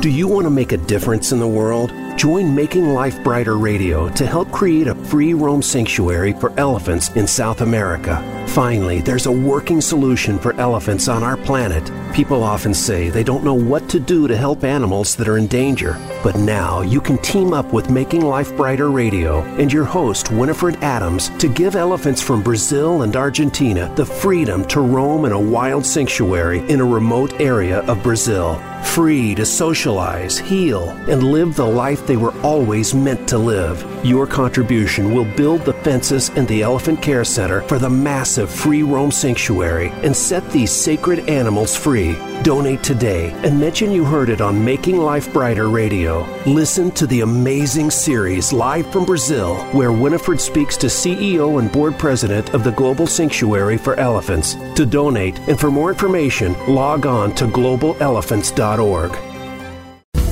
Do 0.00 0.08
you 0.08 0.26
want 0.26 0.46
to 0.46 0.50
make 0.50 0.72
a 0.72 0.78
difference 0.78 1.32
in 1.32 1.38
the 1.38 1.46
world? 1.46 1.92
Join 2.16 2.54
Making 2.54 2.94
Life 2.94 3.22
Brighter 3.22 3.58
Radio 3.58 4.08
to 4.08 4.26
help 4.26 4.50
create 4.52 4.86
a 4.86 4.94
free 4.94 5.34
roam 5.34 5.60
sanctuary 5.60 6.32
for 6.32 6.58
elephants 6.58 7.10
in 7.10 7.26
South 7.26 7.60
America. 7.60 8.41
Finally, 8.48 9.00
there's 9.00 9.26
a 9.26 9.32
working 9.32 9.80
solution 9.80 10.38
for 10.38 10.52
elephants 10.60 11.08
on 11.08 11.22
our 11.22 11.36
planet. 11.36 11.90
People 12.14 12.42
often 12.42 12.74
say 12.74 13.08
they 13.08 13.24
don't 13.24 13.44
know 13.44 13.54
what 13.54 13.88
to 13.88 13.98
do 13.98 14.28
to 14.28 14.36
help 14.36 14.62
animals 14.62 15.16
that 15.16 15.28
are 15.28 15.38
in 15.38 15.46
danger. 15.46 15.98
But 16.22 16.36
now 16.36 16.82
you 16.82 17.00
can 17.00 17.16
team 17.18 17.54
up 17.54 17.72
with 17.72 17.90
Making 17.90 18.20
Life 18.22 18.54
Brighter 18.54 18.90
Radio 18.90 19.40
and 19.56 19.72
your 19.72 19.84
host, 19.84 20.30
Winifred 20.30 20.76
Adams, 20.82 21.30
to 21.38 21.48
give 21.48 21.74
elephants 21.74 22.20
from 22.20 22.42
Brazil 22.42 23.02
and 23.02 23.16
Argentina 23.16 23.90
the 23.96 24.04
freedom 24.04 24.64
to 24.66 24.80
roam 24.80 25.24
in 25.24 25.32
a 25.32 25.40
wild 25.40 25.86
sanctuary 25.86 26.58
in 26.68 26.80
a 26.80 26.84
remote 26.84 27.40
area 27.40 27.80
of 27.80 28.02
Brazil. 28.02 28.60
Free 28.82 29.34
to 29.36 29.46
socialize, 29.46 30.36
heal, 30.36 30.90
and 31.08 31.22
live 31.22 31.56
the 31.56 31.64
life 31.66 32.06
they 32.06 32.16
were 32.18 32.38
always 32.42 32.92
meant 32.92 33.26
to 33.28 33.38
live. 33.38 33.82
Your 34.04 34.26
contribution 34.26 35.14
will 35.14 35.24
build 35.24 35.62
the 35.62 35.71
fences 35.82 36.30
and 36.30 36.46
the 36.48 36.62
Elephant 36.62 37.00
Care 37.02 37.24
Center 37.24 37.62
for 37.62 37.78
the 37.78 37.90
massive 37.90 38.50
free 38.50 38.82
roam 38.82 39.10
sanctuary 39.10 39.88
and 40.02 40.16
set 40.16 40.48
these 40.50 40.70
sacred 40.70 41.28
animals 41.28 41.76
free. 41.76 42.16
Donate 42.42 42.82
today 42.82 43.30
and 43.44 43.58
mention 43.58 43.92
you 43.92 44.04
heard 44.04 44.28
it 44.28 44.40
on 44.40 44.64
Making 44.64 44.98
Life 44.98 45.32
Brighter 45.32 45.68
Radio. 45.68 46.26
Listen 46.44 46.90
to 46.92 47.06
the 47.06 47.20
amazing 47.20 47.90
series 47.90 48.52
live 48.52 48.90
from 48.92 49.04
Brazil, 49.04 49.56
where 49.72 49.92
Winifred 49.92 50.40
speaks 50.40 50.76
to 50.78 50.88
CEO 50.88 51.60
and 51.60 51.70
board 51.70 51.98
president 51.98 52.52
of 52.54 52.64
the 52.64 52.72
Global 52.72 53.06
Sanctuary 53.06 53.78
for 53.78 53.94
Elephants. 53.94 54.54
To 54.74 54.84
donate 54.84 55.38
and 55.48 55.58
for 55.58 55.70
more 55.70 55.90
information, 55.90 56.54
log 56.66 57.06
on 57.06 57.34
to 57.36 57.46
globalelephants.org. 57.46 59.31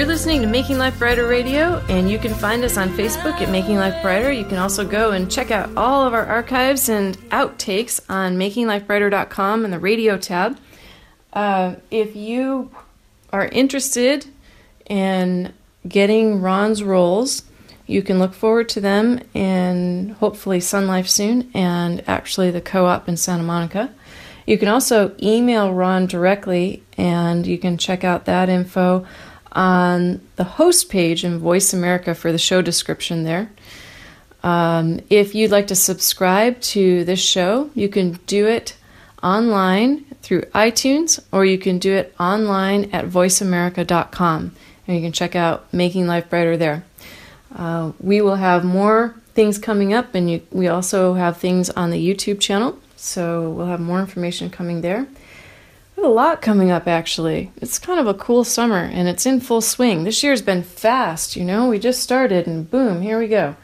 You're 0.00 0.08
listening 0.08 0.40
to 0.40 0.46
Making 0.46 0.78
Life 0.78 0.98
Brighter 0.98 1.26
Radio, 1.26 1.76
and 1.90 2.10
you 2.10 2.18
can 2.18 2.32
find 2.32 2.64
us 2.64 2.78
on 2.78 2.88
Facebook 2.88 3.38
at 3.42 3.50
Making 3.50 3.76
Life 3.76 4.00
Brighter. 4.00 4.32
You 4.32 4.46
can 4.46 4.56
also 4.56 4.82
go 4.82 5.10
and 5.10 5.30
check 5.30 5.50
out 5.50 5.76
all 5.76 6.06
of 6.06 6.14
our 6.14 6.24
archives 6.24 6.88
and 6.88 7.18
outtakes 7.28 8.00
on 8.08 8.38
makinglifebrighter.com 8.38 9.62
in 9.66 9.70
the 9.70 9.78
radio 9.78 10.16
tab. 10.16 10.58
Uh, 11.34 11.74
if 11.90 12.16
you 12.16 12.70
are 13.30 13.44
interested 13.48 14.24
in 14.88 15.52
getting 15.86 16.40
Ron's 16.40 16.82
rolls, 16.82 17.42
you 17.86 18.00
can 18.00 18.18
look 18.18 18.32
forward 18.32 18.70
to 18.70 18.80
them 18.80 19.20
in 19.34 20.16
hopefully 20.18 20.60
Sun 20.60 20.86
Life 20.86 21.08
soon 21.08 21.50
and 21.52 22.02
actually 22.08 22.50
the 22.50 22.62
co 22.62 22.86
op 22.86 23.06
in 23.06 23.18
Santa 23.18 23.42
Monica. 23.42 23.92
You 24.46 24.56
can 24.56 24.68
also 24.68 25.14
email 25.22 25.74
Ron 25.74 26.06
directly, 26.06 26.82
and 26.96 27.46
you 27.46 27.58
can 27.58 27.76
check 27.76 28.02
out 28.02 28.24
that 28.24 28.48
info 28.48 29.06
on 29.52 30.20
the 30.36 30.44
host 30.44 30.90
page 30.90 31.24
in 31.24 31.38
Voice 31.38 31.72
America 31.72 32.14
for 32.14 32.32
the 32.32 32.38
show 32.38 32.62
description 32.62 33.24
there. 33.24 33.50
Um, 34.42 35.00
if 35.10 35.34
you'd 35.34 35.50
like 35.50 35.66
to 35.68 35.74
subscribe 35.74 36.60
to 36.60 37.04
this 37.04 37.20
show, 37.20 37.70
you 37.74 37.88
can 37.88 38.12
do 38.26 38.46
it 38.46 38.76
online 39.22 40.04
through 40.22 40.42
iTunes 40.54 41.20
or 41.30 41.44
you 41.44 41.58
can 41.58 41.78
do 41.78 41.92
it 41.92 42.14
online 42.18 42.90
at 42.92 43.06
voiceamerica.com 43.06 44.52
and 44.86 44.96
you 44.96 45.02
can 45.02 45.12
check 45.12 45.36
out 45.36 45.72
Making 45.72 46.06
Life 46.06 46.30
Brighter 46.30 46.56
there. 46.56 46.84
Uh, 47.54 47.92
we 48.00 48.20
will 48.20 48.36
have 48.36 48.64
more 48.64 49.14
things 49.34 49.58
coming 49.58 49.92
up, 49.92 50.14
and 50.14 50.30
you, 50.30 50.42
we 50.50 50.68
also 50.68 51.14
have 51.14 51.36
things 51.36 51.70
on 51.70 51.90
the 51.90 52.08
YouTube 52.08 52.40
channel, 52.40 52.78
so 52.96 53.50
we'll 53.50 53.66
have 53.66 53.80
more 53.80 54.00
information 54.00 54.50
coming 54.50 54.80
there. 54.80 55.06
A 56.02 56.08
lot 56.08 56.40
coming 56.40 56.70
up 56.70 56.88
actually. 56.88 57.52
It's 57.60 57.78
kind 57.78 58.00
of 58.00 58.06
a 58.06 58.14
cool 58.14 58.42
summer 58.42 58.78
and 58.78 59.06
it's 59.06 59.26
in 59.26 59.38
full 59.38 59.60
swing. 59.60 60.04
This 60.04 60.22
year's 60.22 60.40
been 60.40 60.62
fast, 60.62 61.36
you 61.36 61.44
know. 61.44 61.68
We 61.68 61.78
just 61.78 62.02
started 62.02 62.46
and 62.46 62.68
boom, 62.70 63.02
here 63.02 63.18
we 63.18 63.28
go. 63.28 63.54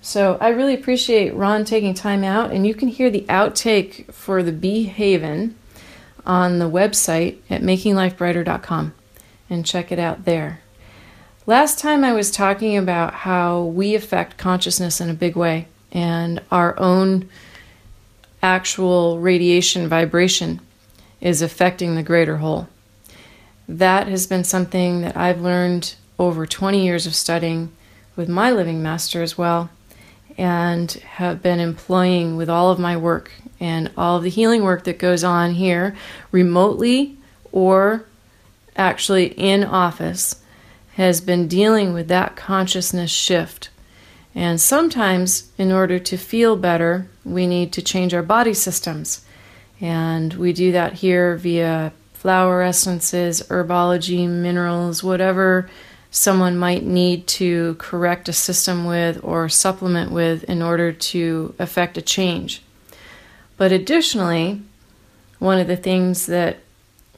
So 0.00 0.38
I 0.40 0.48
really 0.48 0.72
appreciate 0.72 1.34
Ron 1.34 1.66
taking 1.66 1.92
time 1.92 2.24
out 2.24 2.50
and 2.50 2.66
you 2.66 2.74
can 2.74 2.88
hear 2.88 3.10
the 3.10 3.26
outtake 3.28 4.10
for 4.10 4.42
the 4.42 4.52
Bee 4.52 4.84
Haven 4.84 5.54
on 6.24 6.60
the 6.60 6.70
website 6.70 7.36
at 7.50 7.60
makinglifebrighter.com 7.60 8.94
and 9.50 9.66
check 9.66 9.92
it 9.92 9.98
out 9.98 10.24
there. 10.24 10.60
Last 11.44 11.78
time 11.78 12.04
I 12.04 12.14
was 12.14 12.30
talking 12.30 12.78
about 12.78 13.12
how 13.12 13.62
we 13.64 13.94
affect 13.94 14.38
consciousness 14.38 14.98
in 14.98 15.10
a 15.10 15.14
big 15.14 15.36
way 15.36 15.68
and 15.92 16.40
our 16.50 16.78
own 16.80 17.28
actual 18.42 19.18
radiation 19.18 19.88
vibration 19.88 20.60
is 21.20 21.42
affecting 21.42 21.94
the 21.94 22.02
greater 22.02 22.38
whole. 22.38 22.68
That 23.68 24.08
has 24.08 24.26
been 24.26 24.44
something 24.44 25.02
that 25.02 25.16
I've 25.16 25.40
learned 25.40 25.94
over 26.18 26.46
20 26.46 26.84
years 26.84 27.06
of 27.06 27.14
studying 27.14 27.72
with 28.16 28.28
my 28.28 28.50
living 28.50 28.82
master 28.82 29.22
as 29.22 29.38
well, 29.38 29.70
and 30.36 30.90
have 30.92 31.42
been 31.42 31.60
employing 31.60 32.36
with 32.36 32.48
all 32.48 32.70
of 32.70 32.78
my 32.78 32.96
work 32.96 33.30
and 33.58 33.90
all 33.96 34.16
of 34.16 34.22
the 34.22 34.30
healing 34.30 34.62
work 34.62 34.84
that 34.84 34.98
goes 34.98 35.22
on 35.22 35.54
here 35.54 35.94
remotely 36.32 37.16
or 37.52 38.04
actually 38.76 39.26
in 39.26 39.64
office 39.64 40.42
has 40.94 41.20
been 41.20 41.48
dealing 41.48 41.92
with 41.92 42.08
that 42.08 42.36
consciousness 42.36 43.10
shift. 43.10 43.70
And 44.34 44.60
sometimes, 44.60 45.50
in 45.58 45.72
order 45.72 45.98
to 45.98 46.16
feel 46.16 46.56
better, 46.56 47.08
we 47.24 47.46
need 47.46 47.72
to 47.72 47.82
change 47.82 48.14
our 48.14 48.22
body 48.22 48.54
systems. 48.54 49.24
And 49.80 50.34
we 50.34 50.52
do 50.52 50.72
that 50.72 50.94
here 50.94 51.36
via 51.36 51.92
flower 52.12 52.62
essences, 52.62 53.42
herbology, 53.44 54.28
minerals, 54.28 55.02
whatever 55.02 55.70
someone 56.10 56.56
might 56.58 56.84
need 56.84 57.26
to 57.26 57.76
correct 57.78 58.28
a 58.28 58.32
system 58.32 58.84
with 58.84 59.18
or 59.22 59.48
supplement 59.48 60.10
with 60.10 60.44
in 60.44 60.60
order 60.60 60.92
to 60.92 61.54
affect 61.58 61.96
a 61.96 62.02
change. 62.02 62.62
But 63.56 63.72
additionally, 63.72 64.60
one 65.38 65.58
of 65.58 65.66
the 65.66 65.76
things 65.76 66.26
that 66.26 66.58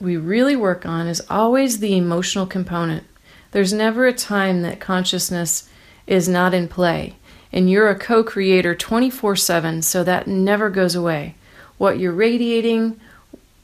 we 0.00 0.16
really 0.16 0.56
work 0.56 0.84
on 0.84 1.06
is 1.06 1.22
always 1.30 1.78
the 1.78 1.96
emotional 1.96 2.46
component. 2.46 3.04
There's 3.52 3.72
never 3.72 4.06
a 4.06 4.12
time 4.12 4.62
that 4.62 4.80
consciousness 4.80 5.68
is 6.06 6.28
not 6.28 6.54
in 6.54 6.68
play, 6.68 7.16
and 7.52 7.70
you're 7.70 7.88
a 7.88 7.98
co 7.98 8.22
creator 8.22 8.74
24 8.74 9.36
7, 9.36 9.82
so 9.82 10.04
that 10.04 10.26
never 10.26 10.70
goes 10.70 10.94
away. 10.94 11.34
What 11.82 11.98
you're 11.98 12.12
radiating 12.12 13.00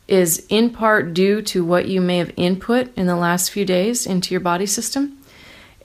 is 0.09 0.45
in 0.49 0.71
part 0.71 1.15
due 1.15 1.41
to 1.41 1.65
what 1.65 1.87
you 1.87 2.01
may 2.01 2.19
have 2.19 2.33
input 2.37 2.93
in 2.97 3.07
the 3.07 3.15
last 3.15 3.49
few 3.49 3.65
days 3.65 4.07
into 4.07 4.35
your 4.35 4.41
body 4.41 4.67
system. 4.67 5.17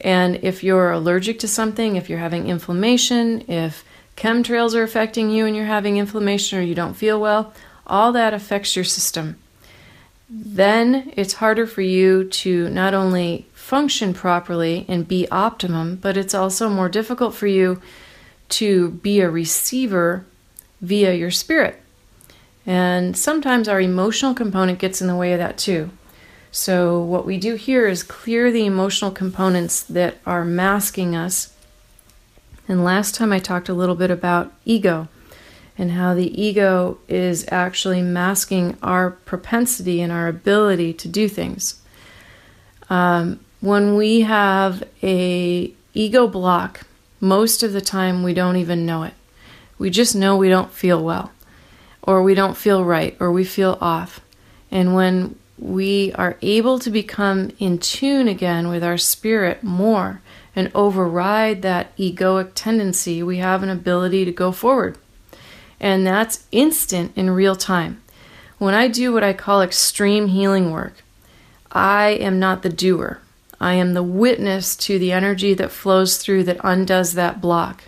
And 0.02 0.38
if 0.42 0.64
you're 0.64 0.90
allergic 0.90 1.38
to 1.40 1.48
something, 1.48 1.96
if 1.96 2.10
you're 2.10 2.18
having 2.18 2.48
inflammation, 2.48 3.42
if 3.48 3.86
chemtrails 4.18 4.74
are 4.74 4.82
affecting 4.82 5.30
you 5.30 5.46
and 5.46 5.56
you're 5.56 5.68
having 5.68 5.98
inflammation 5.98 6.58
or 6.58 6.64
you 6.64 6.74
don't 6.74 6.96
feel 6.96 7.22
well, 7.22 7.54
all 7.86 8.12
that 8.14 8.34
affects 8.34 8.76
your 8.76 8.84
system. 8.84 9.38
Then 10.28 11.14
it's 11.16 11.34
harder 11.34 11.68
for 11.68 11.84
you 11.84 12.28
to 12.42 12.68
not 12.72 12.96
only 12.96 13.46
function 13.54 14.12
properly 14.12 14.88
and 14.88 15.08
be 15.08 15.30
optimum, 15.30 15.98
but 15.98 16.18
it's 16.18 16.34
also 16.34 16.68
more 16.68 16.90
difficult 16.90 17.36
for 17.36 17.46
you 17.46 17.80
to 18.50 18.90
be 18.90 19.20
a 19.20 19.30
receiver 19.30 20.26
via 20.82 21.14
your 21.14 21.30
spirit. 21.30 21.80
And 22.66 23.18
sometimes 23.18 23.68
our 23.68 23.82
emotional 23.82 24.34
component 24.34 24.80
gets 24.80 25.02
in 25.02 25.08
the 25.08 25.16
way 25.16 25.34
of 25.34 25.40
that 25.40 25.58
too. 25.58 25.92
So, 26.52 27.00
what 27.00 27.26
we 27.26 27.38
do 27.38 27.56
here 27.56 27.88
is 27.88 28.04
clear 28.04 28.52
the 28.52 28.66
emotional 28.66 29.10
components 29.10 29.82
that 29.84 30.18
are 30.26 30.46
masking 30.46 31.16
us. 31.16 31.54
And 32.68 32.84
last 32.84 33.16
time 33.16 33.34
I 33.34 33.40
talked 33.40 33.70
a 33.70 33.74
little 33.74 33.96
bit 33.96 34.12
about 34.12 34.54
ego 34.64 35.08
and 35.78 35.92
how 35.92 36.14
the 36.14 36.42
ego 36.42 37.00
is 37.08 37.46
actually 37.52 38.02
masking 38.02 38.78
our 38.84 39.12
propensity 39.12 40.02
and 40.02 40.12
our 40.12 40.28
ability 40.28 40.94
to 40.94 41.08
do 41.08 41.28
things. 41.28 41.82
Um, 42.90 43.40
when 43.60 43.96
we 43.96 44.22
have 44.22 44.84
a 45.02 45.74
ego 45.94 46.28
block, 46.28 46.82
most 47.20 47.64
of 47.64 47.74
the 47.74 47.82
time 47.82 48.22
we 48.22 48.34
don't 48.34 48.58
even 48.58 48.86
know 48.86 49.04
it. 49.04 49.14
We 49.78 49.90
just 49.90 50.16
know 50.16 50.38
we 50.38 50.50
don't 50.50 50.72
feel 50.72 51.04
well, 51.04 51.32
or 52.04 52.22
we 52.22 52.36
don't 52.36 52.58
feel 52.58 52.84
right, 52.84 53.18
or 53.20 53.32
we 53.32 53.44
feel 53.44 53.78
off. 53.82 54.22
And 54.70 54.94
when 54.94 55.36
we 55.58 56.12
are 56.14 56.38
able 56.42 56.78
to 56.80 56.90
become 56.90 57.52
in 57.60 57.80
tune 57.80 58.28
again 58.28 58.68
with 58.68 58.84
our 58.84 58.98
spirit 58.98 59.64
more 59.64 60.22
and 60.56 60.70
override 60.76 61.62
that 61.62 61.96
egoic 61.98 62.52
tendency, 62.54 63.24
we 63.24 63.38
have 63.38 63.64
an 63.64 63.70
ability 63.70 64.26
to 64.26 64.32
go 64.32 64.52
forward. 64.52 64.98
And 65.80 66.06
that's 66.06 66.46
instant 66.52 67.14
in 67.16 67.30
real 67.30 67.56
time. 67.56 68.02
When 68.58 68.74
I 68.74 68.88
do 68.88 69.14
what 69.14 69.24
I 69.24 69.34
call 69.34 69.62
extreme 69.62 70.28
healing 70.28 70.72
work, 70.72 71.04
I 71.72 72.10
am 72.10 72.40
not 72.40 72.62
the 72.62 72.70
doer. 72.70 73.20
I 73.60 73.74
am 73.74 73.94
the 73.94 74.04
witness 74.04 74.76
to 74.78 75.00
the 75.00 75.12
energy 75.12 75.54
that 75.54 75.72
flows 75.72 76.18
through 76.18 76.44
that 76.44 76.60
undoes 76.64 77.14
that 77.14 77.42
block. 77.42 77.86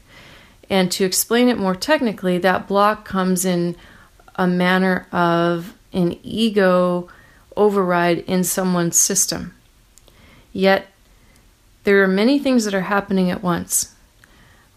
And 0.70 0.92
to 0.94 1.04
explain 1.04 1.50
it 1.50 1.58
more 1.58 1.76
technically, 1.76 2.38
that 2.40 2.68
block 2.68 3.06
comes 3.06 3.46
in 3.46 3.76
a 4.36 4.48
manner 4.48 5.08
of 5.12 5.74
an 5.94 6.18
ego 6.24 7.08
override 7.56 8.20
in 8.20 8.44
someone's 8.44 8.98
system. 8.98 9.54
Yet, 10.52 10.88
there 11.84 12.02
are 12.04 12.08
many 12.08 12.40
things 12.40 12.66
that 12.66 12.74
are 12.74 12.82
happening 12.82 13.30
at 13.32 13.44
once. 13.44 13.96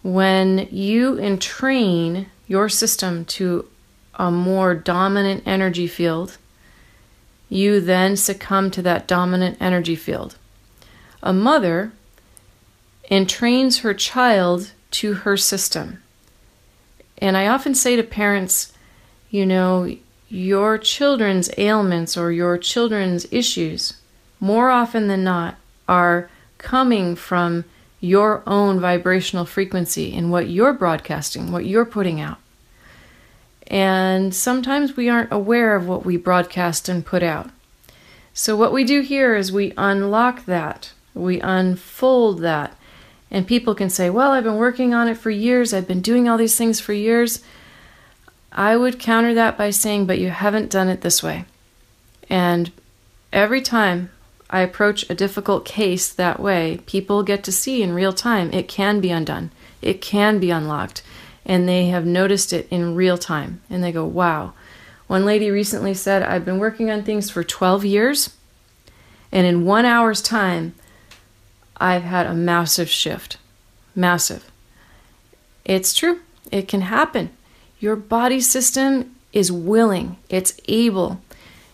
When 0.03 0.69
you 0.71 1.19
entrain 1.19 2.27
your 2.47 2.69
system 2.69 3.25
to 3.27 3.69
a 4.15 4.31
more 4.31 4.75
dominant 4.75 5.43
energy 5.47 5.87
field, 5.87 6.39
you 7.49 7.81
then 7.81 8.17
succumb 8.17 8.71
to 8.73 8.83
that 8.83 9.09
dominant 9.09 9.57
energy 9.61 9.97
field. 9.97 10.37
A 11.23 11.33
mother 11.33 11.93
entrains 13.11 13.81
her 13.81 13.95
child 13.95 14.73
to 14.91 15.15
her 15.15 15.37
system. 15.37 16.03
And 17.19 17.37
I 17.37 17.47
often 17.49 17.75
say 17.75 17.97
to 17.97 18.03
parents, 18.03 18.73
you 19.31 19.45
know, 19.47 19.97
your 20.29 20.79
children's 20.79 21.51
ailments 21.57 22.17
or 22.17 22.33
your 22.33 22.59
children's 22.59 23.27
issues, 23.31 23.95
more 24.41 24.71
often 24.71 25.09
than 25.09 25.25
not, 25.25 25.57
are 25.89 26.31
coming 26.59 27.17
from 27.17 27.65
your 28.01 28.43
own 28.47 28.79
vibrational 28.79 29.45
frequency 29.45 30.15
and 30.15 30.31
what 30.31 30.49
you're 30.49 30.73
broadcasting, 30.73 31.51
what 31.51 31.67
you're 31.67 31.85
putting 31.85 32.21
out. 32.21 32.39
And 33.67 34.35
sometimes 34.35 34.97
we 34.97 35.09
aren't 35.09 35.33
aware 35.33 35.77
of 35.77 35.87
what 35.87 36.05
we 36.05 36.17
broadcast 36.17 36.89
and 36.89 37.05
put 37.05 37.23
out. 37.23 37.51
So, 38.33 38.57
what 38.57 38.73
we 38.73 38.85
do 38.85 39.01
here 39.01 39.35
is 39.35 39.51
we 39.51 39.75
unlock 39.77 40.47
that, 40.47 40.93
we 41.13 41.41
unfold 41.41 42.41
that. 42.41 42.75
And 43.31 43.47
people 43.47 43.75
can 43.75 43.91
say, 43.91 44.09
Well, 44.09 44.31
I've 44.31 44.45
been 44.45 44.57
working 44.57 44.95
on 44.95 45.09
it 45.09 45.19
for 45.19 45.31
years, 45.31 45.75
I've 45.75 45.89
been 45.89 46.01
doing 46.01 46.29
all 46.29 46.39
these 46.39 46.57
things 46.57 46.81
for 46.81 46.93
years. 46.93 47.43
I 48.53 48.77
would 48.77 48.99
counter 48.99 49.35
that 49.35 49.59
by 49.59 49.71
saying, 49.71 50.07
but 50.07 50.19
you 50.19 50.31
haven't 50.31 50.71
done 50.71 50.89
it 50.89 51.03
this 51.03 51.23
way. 51.23 51.45
And 52.29 52.71
every 53.33 53.61
time 53.61 54.11
I 54.51 54.61
approach 54.61 55.09
a 55.09 55.15
difficult 55.15 55.65
case 55.65 56.09
that 56.13 56.41
way, 56.41 56.81
people 56.87 57.23
get 57.23 57.45
to 57.45 57.53
see 57.53 57.83
in 57.83 57.93
real 57.93 58.13
time 58.13 58.53
it 58.53 58.69
can 58.69 59.01
be 59.01 59.11
undone, 59.11 59.51
it 59.83 60.01
can 60.01 60.39
be 60.39 60.51
unlocked, 60.51 61.03
and 61.45 61.69
they 61.69 61.87
have 61.87 62.07
noticed 62.07 62.53
it 62.53 62.67
in 62.71 62.95
real 62.95 63.19
time. 63.19 63.61
And 63.69 63.85
they 63.85 63.93
go, 63.93 64.05
wow. 64.05 64.55
One 65.07 65.25
lady 65.25 65.51
recently 65.51 65.95
said, 65.95 66.23
I've 66.23 66.45
been 66.45 66.59
working 66.59 66.91
on 66.91 67.03
things 67.03 67.31
for 67.31 67.45
12 67.45 67.85
years, 67.85 68.37
and 69.31 69.47
in 69.47 69.65
one 69.65 69.85
hour's 69.85 70.23
time, 70.23 70.75
I've 71.77 72.03
had 72.03 72.27
a 72.27 72.35
massive 72.35 72.89
shift. 72.89 73.37
Massive. 73.95 74.51
It's 75.65 75.95
true, 75.95 76.21
it 76.51 76.69
can 76.69 76.83
happen. 76.83 77.31
Your 77.81 77.97
body 77.97 78.41
system 78.41 79.15
is 79.33 79.53
willing, 79.53 80.17
it's 80.29 80.61
able. 80.67 81.21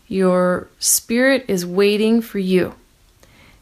Your 0.07 0.69
spirit 0.79 1.45
is 1.49 1.65
waiting 1.65 2.21
for 2.21 2.39
you. 2.39 2.75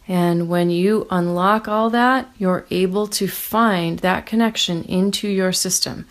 And 0.09 0.49
when 0.49 0.71
you 0.71 1.07
unlock 1.11 1.69
all 1.69 1.89
that, 1.91 2.29
you're 2.37 2.67
able 2.71 3.07
to 3.09 3.29
find 3.29 4.01
that 4.01 4.27
connection 4.27 4.83
into 4.85 5.29
your 5.29 5.53
system. 5.53 6.07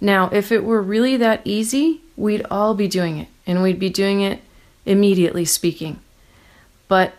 Now, 0.00 0.30
if 0.32 0.50
it 0.50 0.64
were 0.64 0.80
really 0.80 1.16
that 1.18 1.42
easy, 1.44 2.00
we'd 2.16 2.46
all 2.50 2.74
be 2.74 2.88
doing 2.88 3.18
it, 3.18 3.28
and 3.46 3.62
we'd 3.62 3.78
be 3.78 3.90
doing 3.90 4.22
it 4.22 4.40
immediately 4.86 5.44
speaking. 5.44 6.00
But 6.88 7.14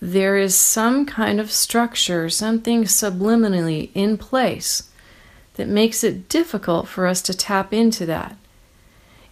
there 0.00 0.36
is 0.36 0.54
some 0.54 1.06
kind 1.06 1.40
of 1.40 1.50
structure, 1.50 2.28
something 2.30 2.84
subliminally 2.84 3.90
in 3.94 4.16
place 4.18 4.90
that 5.56 5.68
makes 5.68 6.04
it 6.04 6.28
difficult 6.28 6.88
for 6.88 7.06
us 7.06 7.20
to 7.22 7.34
tap 7.34 7.72
into 7.72 8.06
that. 8.06 8.36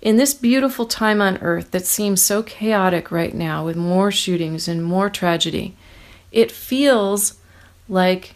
In 0.03 0.17
this 0.17 0.35
beautiful 0.35 0.85
time 0.85 1.23
on 1.23 1.39
earth 1.39 1.71
that 1.71 1.87
seems 1.87 2.21
so 2.21 2.43
chaotic 2.43 3.11
right 3.11 3.35
now 3.35 3.65
with 3.65 3.77
more 3.77 4.11
shootings 4.11 4.69
and 4.69 4.85
more 4.85 5.09
tragedy, 5.09 5.77
it 6.31 6.53
feels 6.53 7.39
like 7.89 8.35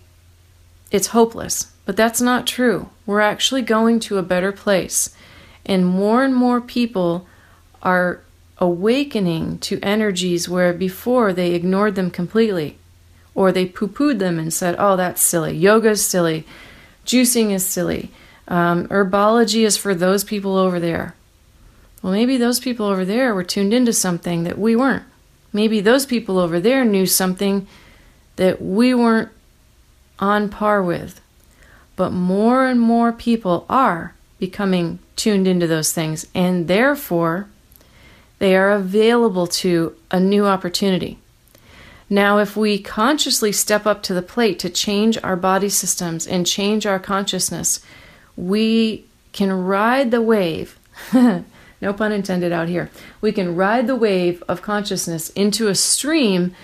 it's 0.91 1.09
hopeless. 1.09 1.73
But 1.85 1.97
that's 1.97 2.21
not 2.21 2.47
true. 2.47 2.91
We're 3.07 3.21
actually 3.21 3.63
going 3.63 4.01
to 4.01 4.19
a 4.19 4.23
better 4.23 4.53
place. 4.53 5.15
And 5.67 5.87
more 5.87 6.25
and 6.25 6.35
more 6.35 6.61
people 6.61 7.27
are 7.83 8.21
awakening 8.59 9.59
to 9.61 9.81
energies 9.83 10.49
where 10.49 10.73
before 10.73 11.33
they 11.33 11.55
ignored 11.55 11.95
them 11.95 12.11
completely 12.11 12.79
or 13.35 13.53
they 13.53 13.67
poo 13.67 13.89
pooed 13.89 14.19
them 14.19 14.39
and 14.39 14.53
said, 14.53 14.75
oh, 14.79 14.97
that's 14.97 15.23
silly. 15.23 15.57
Yoga's 15.57 16.05
silly. 16.05 16.45
Juicing 17.09 17.53
is 17.53 17.65
silly. 17.65 18.11
Um, 18.49 18.87
herbology 18.89 19.65
is 19.65 19.79
for 19.79 19.95
those 19.95 20.25
people 20.25 20.59
over 20.59 20.79
there. 20.79 21.15
Well, 22.03 22.13
maybe 22.13 22.37
those 22.37 22.61
people 22.61 22.85
over 22.85 23.03
there 23.03 23.35
were 23.35 23.43
tuned 23.43 23.73
into 23.73 23.95
something 23.95 24.45
that 24.45 24.59
we 24.59 24.77
weren't. 24.77 25.05
Maybe 25.51 25.81
those 25.81 26.05
people 26.05 26.39
over 26.39 26.61
there 26.61 26.85
knew 26.85 27.07
something 27.07 27.67
that 28.37 28.61
we 28.61 28.93
weren't 28.93 29.31
on 30.19 30.51
par 30.51 30.83
with. 30.83 31.23
But 31.97 32.11
more 32.11 32.67
and 32.67 32.79
more 32.79 33.11
people 33.11 33.65
are 33.71 34.15
becoming 34.39 34.99
tuned 35.17 35.49
into 35.49 35.67
those 35.67 35.95
things, 35.95 36.27
and 36.35 36.69
therefore 36.69 37.49
they 38.39 38.55
are 38.55 38.71
available 38.71 39.47
to 39.47 39.97
a 40.11 40.21
new 40.21 40.45
opportunity. 40.45 41.19
Now, 42.11 42.39
if 42.39 42.57
we 42.57 42.79
consciously 42.79 43.53
step 43.53 43.87
up 43.87 44.03
to 44.05 44.15
the 44.15 44.23
plate 44.23 44.59
to 44.61 44.71
change 44.71 45.19
our 45.23 45.37
body 45.37 45.69
systems 45.69 46.27
and 46.27 46.47
change 46.47 46.87
our 46.87 46.99
consciousness, 46.99 47.81
we 48.37 49.05
can 49.33 49.53
ride 49.53 50.11
the 50.11 50.23
wave. 50.23 50.79
no 51.13 51.93
pun 51.93 52.13
intended 52.13 52.51
out 52.51 52.69
here. 52.69 52.91
We 53.21 53.33
can 53.33 53.57
ride 53.57 53.87
the 53.87 53.97
wave 53.97 54.43
of 54.49 54.63
consciousness 54.63 55.29
into 55.31 55.69
a 55.69 55.75
stream 55.75 56.55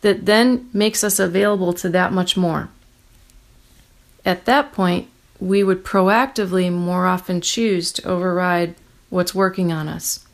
that 0.00 0.26
then 0.26 0.70
makes 0.72 1.04
us 1.04 1.18
available 1.18 1.72
to 1.74 1.88
that 1.90 2.12
much 2.12 2.36
more. 2.36 2.70
At 4.24 4.46
that 4.46 4.72
point, 4.72 5.08
we 5.40 5.62
would 5.62 5.84
proactively 5.84 6.72
more 6.72 7.06
often 7.06 7.40
choose 7.40 7.92
to 7.92 8.08
override 8.08 8.74
what's 9.10 9.34
working 9.34 9.72
on 9.72 9.88
us. 9.88 10.24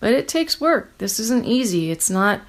But 0.00 0.12
it 0.14 0.28
takes 0.28 0.60
work. 0.60 0.96
This 0.98 1.20
isn't 1.20 1.46
easy. 1.46 1.90
It's 1.90 2.10
not 2.10 2.40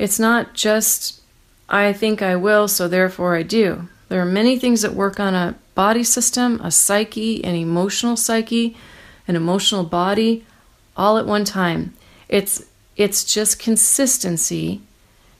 it's 0.00 0.18
not 0.18 0.54
just, 0.54 1.20
I 1.68 1.92
think 1.92 2.22
I 2.22 2.34
will, 2.34 2.68
so 2.68 2.88
therefore 2.88 3.36
I 3.36 3.42
do. 3.42 3.86
There 4.08 4.22
are 4.22 4.24
many 4.24 4.58
things 4.58 4.80
that 4.80 4.94
work 4.94 5.20
on 5.20 5.34
a 5.34 5.56
body 5.74 6.04
system, 6.04 6.58
a 6.64 6.70
psyche, 6.70 7.44
an 7.44 7.54
emotional 7.54 8.16
psyche, 8.16 8.74
an 9.28 9.36
emotional 9.36 9.84
body, 9.84 10.46
all 10.96 11.18
at 11.18 11.26
one 11.26 11.44
time. 11.44 11.92
It's 12.30 12.64
it's 12.96 13.24
just 13.24 13.58
consistency 13.58 14.80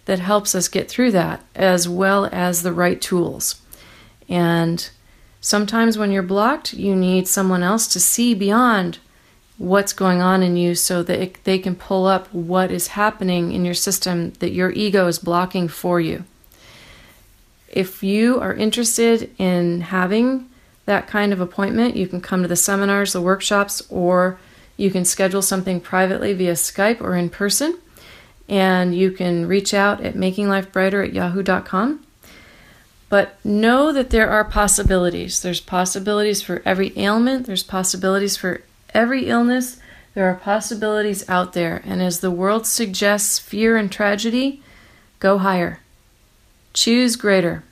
that 0.05 0.19
helps 0.19 0.55
us 0.55 0.69
get 0.69 0.91
through 0.91 1.13
that 1.13 1.43
as 1.55 1.89
well 1.89 2.29
as 2.31 2.63
the 2.63 2.73
right 2.73 3.01
tools. 3.01 3.63
And 4.29 4.91
sometimes 5.41 5.97
when 5.97 6.11
you're 6.13 6.23
blocked, 6.23 6.75
you 6.75 6.95
need 6.95 7.29
someone 7.29 7.63
else 7.63 7.87
to 7.89 8.01
see 8.01 8.35
beyond 8.35 8.99
what's 9.61 9.93
going 9.93 10.23
on 10.23 10.43
in 10.43 10.57
you 10.57 10.75
so 10.75 11.03
that 11.03 11.21
it, 11.21 11.45
they 11.45 11.59
can 11.59 11.75
pull 11.75 12.07
up 12.07 12.33
what 12.33 12.71
is 12.71 12.89
happening 12.89 13.53
in 13.53 13.63
your 13.63 13.75
system 13.75 14.33
that 14.39 14.53
your 14.53 14.71
ego 14.71 15.07
is 15.07 15.19
blocking 15.19 15.69
for 15.69 16.01
you. 16.01 16.25
If 17.69 18.03
you 18.03 18.41
are 18.41 18.55
interested 18.55 19.31
in 19.37 19.83
having 19.83 20.49
that 20.87 21.07
kind 21.07 21.31
of 21.31 21.41
appointment, 21.41 21.95
you 21.95 22.09
can 22.09 22.23
come 22.23 22.41
to 22.41 22.49
the 22.49 22.57
seminars, 22.57 23.13
the 23.13 23.21
workshops, 23.21 23.83
or 23.91 24.39
you 24.79 24.91
can 24.91 25.05
schedule 25.05 25.43
something 25.43 25.79
privately 25.79 26.33
via 26.33 26.55
Skype 26.55 27.03
or 27.03 27.15
in 27.15 27.29
person. 27.29 27.79
And 28.49 28.95
you 28.95 29.11
can 29.11 29.47
reach 29.47 29.75
out 29.75 30.01
at 30.01 30.15
makinglifebrighter 30.15 31.07
at 31.07 31.13
yahoo.com. 31.13 32.03
But 33.11 33.45
know 33.45 33.93
that 33.93 34.09
there 34.09 34.31
are 34.31 34.43
possibilities. 34.43 35.43
There's 35.43 35.61
possibilities 35.61 36.41
for 36.41 36.63
every 36.65 36.99
ailment, 36.99 37.45
there's 37.45 37.63
possibilities 37.63 38.39
for 38.39 38.63
every 38.95 39.26
illness. 39.26 39.78
There 40.14 40.28
are 40.28 40.34
possibilities 40.34 41.28
out 41.28 41.53
there. 41.53 41.82
And 41.84 42.03
as 42.03 42.20
the 42.20 42.30
world 42.30 42.66
suggests 42.66 43.38
fear 43.38 43.76
and 43.76 43.91
tragedy, 43.91 44.62
go 45.18 45.38
higher. 45.38 45.80
Choose 46.72 47.16
greater. 47.16 47.62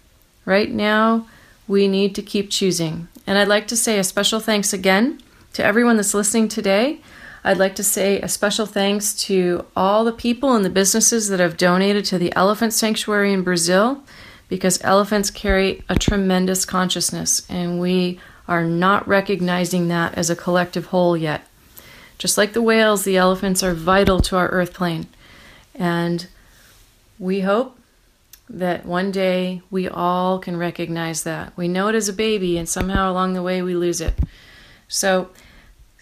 Right 0.45 0.71
now, 0.71 1.27
we 1.67 1.89
need 1.89 2.15
to 2.15 2.23
keep 2.23 2.51
choosing. 2.51 3.09
And 3.27 3.39
I'd 3.39 3.49
like 3.49 3.69
to 3.69 3.77
say 3.77 3.99
a 3.99 4.05
special 4.05 4.41
thanks 4.41 4.73
again 4.73 5.21
to 5.53 5.65
everyone 5.65 5.97
that's 5.97 6.15
listening 6.15 6.49
today. 6.49 7.01
I'd 7.45 7.59
like 7.59 7.75
to 7.77 7.85
say 7.85 8.21
a 8.21 8.29
special 8.29 8.67
thanks 8.67 9.15
to 9.25 9.67
all 9.77 10.05
the 10.05 10.13
people 10.13 10.55
and 10.55 10.65
the 10.65 10.71
businesses 10.71 11.29
that 11.29 11.41
have 11.41 11.57
donated 11.57 12.05
to 12.07 12.19
the 12.19 12.35
Elephant 12.35 12.73
Sanctuary 12.73 13.33
in 13.33 13.43
Brazil 13.43 14.03
because 14.49 14.83
elephants 14.83 15.31
carry 15.31 15.83
a 15.89 15.95
tremendous 15.95 16.65
consciousness 16.65 17.47
and 17.49 17.81
we 17.81 18.19
are 18.49 18.65
not 18.65 19.07
recognizing 19.07 19.89
that 19.89 20.15
as 20.15 20.31
a 20.31 20.37
collective 20.37 20.87
whole 20.87 21.17
yet. 21.17 21.47
Just 22.17 22.37
like 22.37 22.55
the 22.55 22.63
whales, 22.63 23.05
the 23.05 23.17
elephants 23.17 23.63
are 23.63 23.75
vital 23.75 24.21
to 24.23 24.37
our 24.37 24.49
earth 24.49 24.73
plane. 24.73 25.07
And 25.75 26.27
we 27.19 27.41
hope 27.41 27.79
that 28.51 28.87
one 28.87 29.13
day 29.13 29.63
we 29.71 29.89
all 29.89 30.39
can 30.39 30.57
recognize 30.57 31.23
that. 31.23 31.57
We 31.57 31.69
know 31.69 31.89
it 31.89 31.95
as 31.95 32.09
a 32.09 32.13
baby, 32.13 32.57
and 32.57 32.69
somehow 32.69 33.13
along 33.13 33.35
the 33.35 33.43
way 33.43 33.63
we 33.63 33.75
lose 33.75 34.01
it. 34.01 34.15
So, 34.89 35.29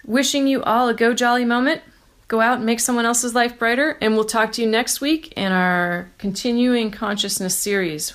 wishing 0.04 0.46
you 0.46 0.62
all 0.62 0.88
a 0.88 0.94
go 0.94 1.12
jolly 1.12 1.44
moment. 1.44 1.82
Go 2.28 2.40
out 2.40 2.56
and 2.56 2.66
make 2.66 2.80
someone 2.80 3.06
else's 3.06 3.34
life 3.34 3.58
brighter, 3.58 3.98
and 4.00 4.14
we'll 4.14 4.24
talk 4.24 4.52
to 4.52 4.62
you 4.62 4.68
next 4.68 5.00
week 5.00 5.32
in 5.36 5.52
our 5.52 6.10
continuing 6.18 6.90
consciousness 6.90 7.56
series. 7.56 8.14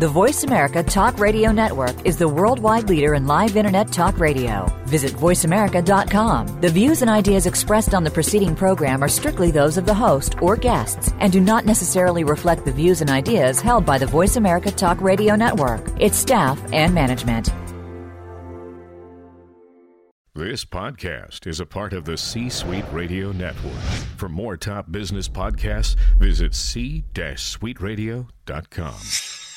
The 0.00 0.08
Voice 0.08 0.42
America 0.44 0.82
Talk 0.82 1.18
Radio 1.18 1.52
Network 1.52 2.06
is 2.06 2.16
the 2.16 2.26
worldwide 2.26 2.88
leader 2.88 3.12
in 3.12 3.26
live 3.26 3.54
Internet 3.54 3.92
talk 3.92 4.18
radio. 4.18 4.64
Visit 4.86 5.12
voiceamerica.com. 5.12 6.62
The 6.62 6.70
views 6.70 7.02
and 7.02 7.10
ideas 7.10 7.44
expressed 7.44 7.92
on 7.92 8.02
the 8.02 8.10
preceding 8.10 8.56
program 8.56 9.04
are 9.04 9.10
strictly 9.10 9.50
those 9.50 9.76
of 9.76 9.84
the 9.84 9.92
host 9.92 10.40
or 10.40 10.56
guests 10.56 11.12
and 11.20 11.30
do 11.30 11.38
not 11.38 11.66
necessarily 11.66 12.24
reflect 12.24 12.64
the 12.64 12.72
views 12.72 13.02
and 13.02 13.10
ideas 13.10 13.60
held 13.60 13.84
by 13.84 13.98
the 13.98 14.06
Voice 14.06 14.36
America 14.36 14.70
Talk 14.70 14.98
Radio 15.02 15.36
Network, 15.36 15.86
its 16.00 16.16
staff, 16.16 16.58
and 16.72 16.94
management. 16.94 17.52
This 20.34 20.64
podcast 20.64 21.46
is 21.46 21.60
a 21.60 21.66
part 21.66 21.92
of 21.92 22.06
the 22.06 22.16
C 22.16 22.48
Suite 22.48 22.86
Radio 22.90 23.32
Network. 23.32 23.82
For 24.16 24.30
more 24.30 24.56
top 24.56 24.90
business 24.90 25.28
podcasts, 25.28 25.94
visit 26.18 26.54
c-suiteradio.com. 26.54 29.49